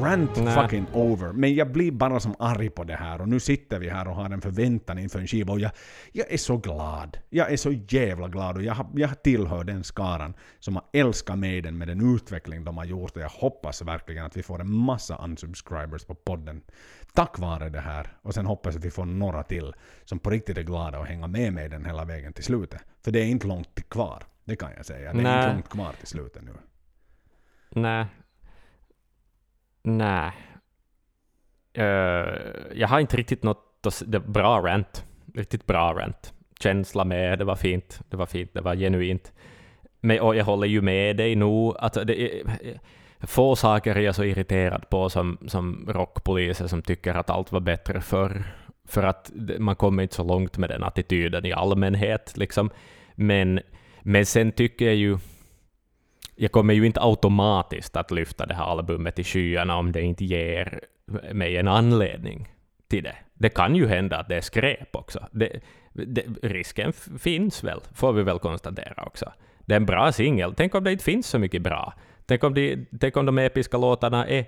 [0.01, 0.55] Rant Nej.
[0.55, 1.34] fucking over.
[1.34, 4.15] Men jag blir bara som arg på det här och nu sitter vi här och
[4.15, 5.72] har en förväntan inför en skiva och jag,
[6.11, 7.17] jag är så glad.
[7.30, 11.77] Jag är så jävla glad och jag, jag tillhör den skaran som har älskat Maiden
[11.77, 15.26] med den utveckling de har gjort och jag hoppas verkligen att vi får en massa
[15.26, 16.61] unsubscribers på podden
[17.15, 18.07] tack vare det här.
[18.22, 19.73] Och sen hoppas jag att vi får några till
[20.05, 22.81] som på riktigt är glada och hänga med Maiden hela vägen till slutet.
[23.03, 24.23] För det är inte långt kvar.
[24.43, 25.13] Det kan jag säga.
[25.13, 25.38] Det är Nej.
[25.38, 26.53] inte långt kvar till slutet nu.
[27.69, 28.05] Nej.
[29.85, 30.31] Nej.
[31.77, 31.83] Uh,
[32.73, 35.05] jag har inte riktigt något att det bra rant.
[35.33, 36.33] Riktigt bra rant.
[36.59, 38.01] Känsla med, det var fint.
[38.09, 39.33] Det var fint, det var genuint.
[40.01, 41.71] Men, och jag håller ju med dig nu.
[41.79, 42.43] Alltså, det är,
[43.19, 47.59] få saker är jag så irriterad på som, som rockpoliser som tycker att allt var
[47.59, 48.43] bättre förr.
[48.87, 52.37] För att man kommer inte så långt med den attityden i allmänhet.
[52.37, 52.69] Liksom.
[53.15, 53.59] Men,
[54.01, 55.17] men sen tycker jag ju
[56.35, 60.25] jag kommer ju inte automatiskt att lyfta det här albumet i skyarna om det inte
[60.25, 60.79] ger
[61.33, 62.49] mig en anledning
[62.87, 63.15] till det.
[63.33, 65.27] Det kan ju hända att det är skräp också.
[65.31, 65.59] Det,
[65.93, 69.31] det, risken finns väl, får vi väl konstatera också.
[69.59, 70.53] Det är en bra singel.
[70.57, 71.93] Tänk om det inte finns så mycket bra.
[72.25, 74.45] Tänk om, det, tänk om de episka låtarna är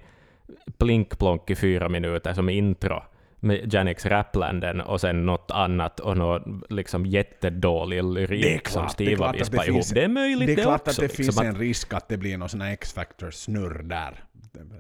[0.77, 3.03] plink-plonk i fyra minuter som intro
[3.39, 8.84] med Janix Raplanden och sen något annat och någon liksom jättedålig lyrik Det klart, som
[8.84, 9.76] det Steve har det vispat ihop.
[9.76, 10.89] finns- Det är möjligt Det är klart också.
[10.91, 14.23] att det liksom, finns att- en risk att det blir någon sån här X-Factor-snurr där.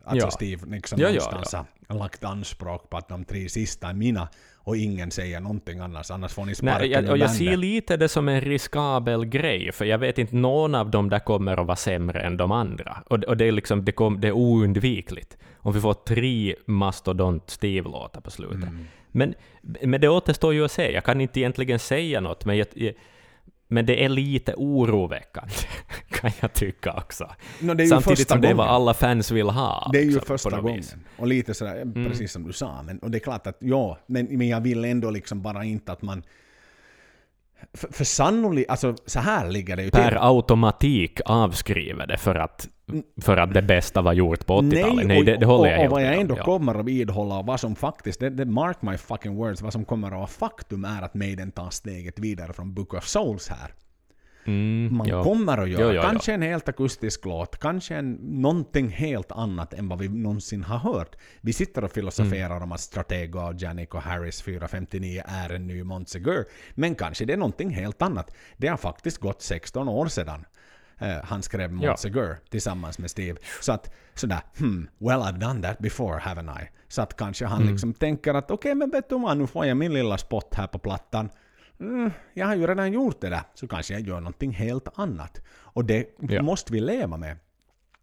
[0.05, 0.31] Alltså Ja.
[0.31, 4.27] Steve liksom Ja, ja, någonstans har lagt anspråk på att de tre sista är mina
[4.67, 7.97] och ingen säger någonting annars, annars får ni sparken Nej, jag, och jag ser lite
[7.97, 11.67] det som en riskabel grej, för jag vet inte, någon av dem där kommer att
[11.67, 13.03] vara sämre än de andra.
[13.05, 15.37] Och, och det, är liksom, det, kom, det är oundvikligt.
[15.57, 18.69] Om vi får tre Mastodont Steve-låtar på slutet.
[18.69, 18.85] Mm.
[19.11, 20.91] Men, men det återstår ju att se.
[20.91, 22.93] Jag kan inte egentligen säga något, men, jag, jag,
[23.67, 25.53] men det är lite oroväckande,
[26.09, 27.31] kan jag tycka också.
[27.61, 29.89] No, det är ju Samtidigt första som det är vad alla fans vill ha.
[29.93, 30.77] Det är ju liksom, på första gången.
[30.77, 30.95] vis.
[31.17, 32.05] Och lite sådär, Mm.
[32.09, 32.81] precis som du sa.
[32.83, 35.91] Men, och det är klart att ja, men, men jag vill ändå liksom bara inte
[35.91, 36.23] att man...
[37.73, 40.17] För, för sannolikt, alltså så här ligger det ju per till.
[40.17, 42.67] automatik avskriver det för att,
[43.21, 45.07] för att det bästa var gjort på 80-talet.
[45.07, 46.43] Nej, och, det, det håller jag och, och vad jag om, ändå ja.
[46.43, 49.85] kommer att vidhålla och vad som faktiskt, det, det mark my fucking words, vad som
[49.85, 53.73] kommer att vara faktum är att Maiden tar steget vidare från Book of Souls här.
[54.47, 55.23] Mm, Man ja.
[55.23, 56.01] kommer att göra jo.
[56.01, 60.77] kanske en helt akustisk låt, kanske en, någonting helt annat än vad vi någonsin har
[60.77, 61.15] hört.
[61.41, 62.63] Vi sitter och filosoferar Mm.
[62.63, 66.45] om att Stratego, och Janik och Harris 459 är en ny Montsegur,
[66.75, 68.31] men kanske det är någonting helt annat.
[68.57, 70.45] Det har faktiskt gått 16 år sedan
[70.99, 71.75] eh, han skrev Ja.
[71.87, 73.37] Montsegur tillsammans med Steve.
[73.61, 76.69] Så att sådär, hmm, well I've done that before, haven't I?
[76.87, 77.71] Så att kanske han Mm.
[77.73, 80.67] liksom tänker att okej, men vet du vad, nu får jag min lilla spot här
[80.67, 81.29] på plattan.
[81.79, 85.41] Mm, jag har ju redan gjort det där, så kanske jag gör någonting helt annat.
[85.49, 86.41] Och det Ja.
[86.41, 87.37] måste vi leva med.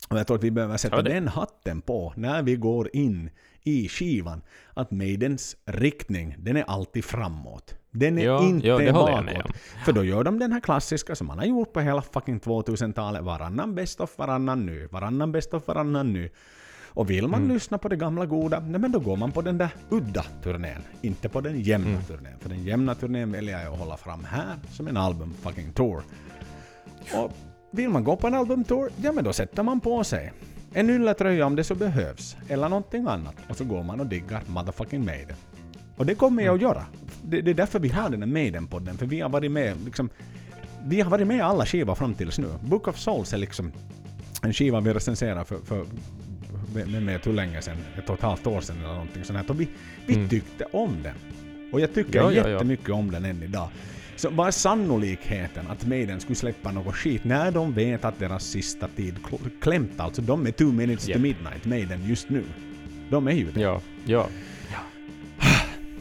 [0.08, 3.30] Och jag tror att vi behöver sätta den hatten på när vi går in
[3.62, 4.42] i skivan.
[4.74, 7.74] Att Maidens riktning, den är alltid framåt.
[7.90, 9.56] Den är Ja, inte jag bakåt.
[9.84, 13.22] För då gör de den här klassiska som man har gjort på hela fucking 2000-talet.
[13.22, 14.86] Varannan best of, varannan ny.
[14.86, 16.28] Varannan best of, varannan ny.
[16.94, 17.54] Och vill man Mm.
[17.54, 20.82] lyssna på det gamla goda, nej men då går man på den där udda turnén.
[21.02, 22.02] Inte på den jämna Mm.
[22.02, 22.38] turnén.
[22.40, 26.02] För den jämna turnén väljer jag att hålla fram här som en album fucking tour.
[27.14, 27.32] Och
[27.70, 30.32] vill man gå på en albumtour, ja men då sätter man på sig
[30.72, 33.34] en ylletröja om det så behövs, eller någonting annat.
[33.48, 35.36] Och så går man och diggar motherfucking Maiden.
[35.96, 36.86] Och det kommer jag att göra.
[37.24, 40.08] Det, det är därför vi har den här Maiden-podden, för vi har varit med liksom...
[40.86, 42.48] Vi har varit med i alla skivor fram tills nu.
[42.64, 43.72] Book of Souls är liksom
[44.42, 45.86] en skiva vi recenserade för, för
[46.74, 49.50] vem vet hur länge sedan, ett och ett halvt år sedan eller någonting sånt här.
[49.50, 49.68] Och vi,
[50.06, 50.28] vi Mm.
[50.28, 51.14] tyckte om den.
[51.72, 52.48] Och jag tycker Ja, ja, ja.
[52.48, 53.68] jättemycket om den än idag.
[54.16, 58.44] Så vad är sannolikheten att Maiden skulle släppa något skit när de vet att deras
[58.44, 60.22] sista tid kl- klämt alltså?
[60.22, 61.16] De är two minutes Japp.
[61.16, 62.44] to midnight, Maiden, just nu.
[63.10, 63.60] De är ju det.
[63.60, 64.26] Ja, ja.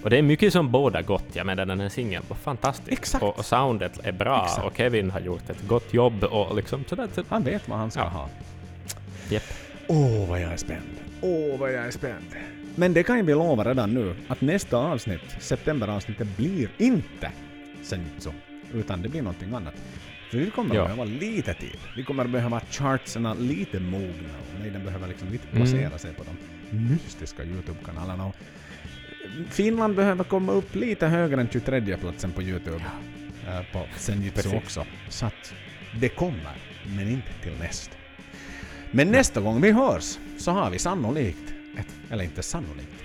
[0.04, 1.26] Och det är mycket som båda gott.
[1.34, 2.92] Jag menar den här singeln var fantastisk.
[2.92, 3.24] Exakt.
[3.24, 4.66] Och, och soundet är bra Exakt.
[4.68, 7.08] och Kevin har gjort ett gott jobb och liksom sådär.
[7.16, 8.06] Så, Han vet vad han ska Ja.
[8.08, 8.30] ha.
[9.30, 9.44] Japp.
[9.88, 10.98] Åh, vad jag är spänd.
[11.22, 12.26] Åh, vad jag är spänd.
[12.76, 17.32] Men det kan ju vi lova redan nu att nästa avsnitt, septemberavsnittet, blir inte
[17.84, 18.30] Senjutsu,
[18.74, 19.74] utan det blir någonting annat.
[20.32, 20.82] För vi kommer Ja.
[20.82, 21.78] att behöva lite tid.
[21.96, 25.60] Vi kommer att behöva chartserna lite mogna och nej, den behöver liksom lite Mm.
[25.64, 26.38] basera sig på de
[26.78, 28.32] mystiska YouTube-kanalerna.
[29.50, 32.84] Finland behöver komma upp lite högre än 23 platsen på YouTube.
[33.48, 34.86] eh, På Senjutsu också.
[35.10, 35.54] Så att
[36.00, 36.54] det kommer,
[36.98, 37.96] men inte till nästa.
[38.96, 43.04] Men nästa gång vi hörs så har vi sannolikt, ett, eller inte sannolikt,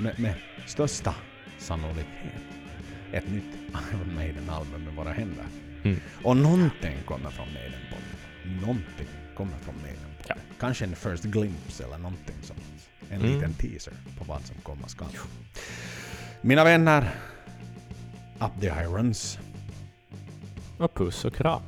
[0.00, 0.34] med, med
[0.66, 1.14] största
[1.58, 2.42] sannolikhet,
[3.12, 3.44] ett nytt
[3.92, 5.44] Iron Maiden-album med våra händer.
[5.82, 6.00] Mm.
[6.24, 8.60] Och någonting kommer från Maiden-podden.
[8.60, 9.06] Någonting
[9.36, 10.26] kommer från Maiden-podden.
[10.28, 10.34] Ja.
[10.60, 12.60] Kanske en first glimpse eller någonting sånt.
[13.10, 13.34] En Mm.
[13.34, 15.08] liten teaser på vad som komma skall.
[16.40, 17.10] Mina vänner,
[18.40, 19.38] up the irons.
[20.78, 21.62] Och puss och kram.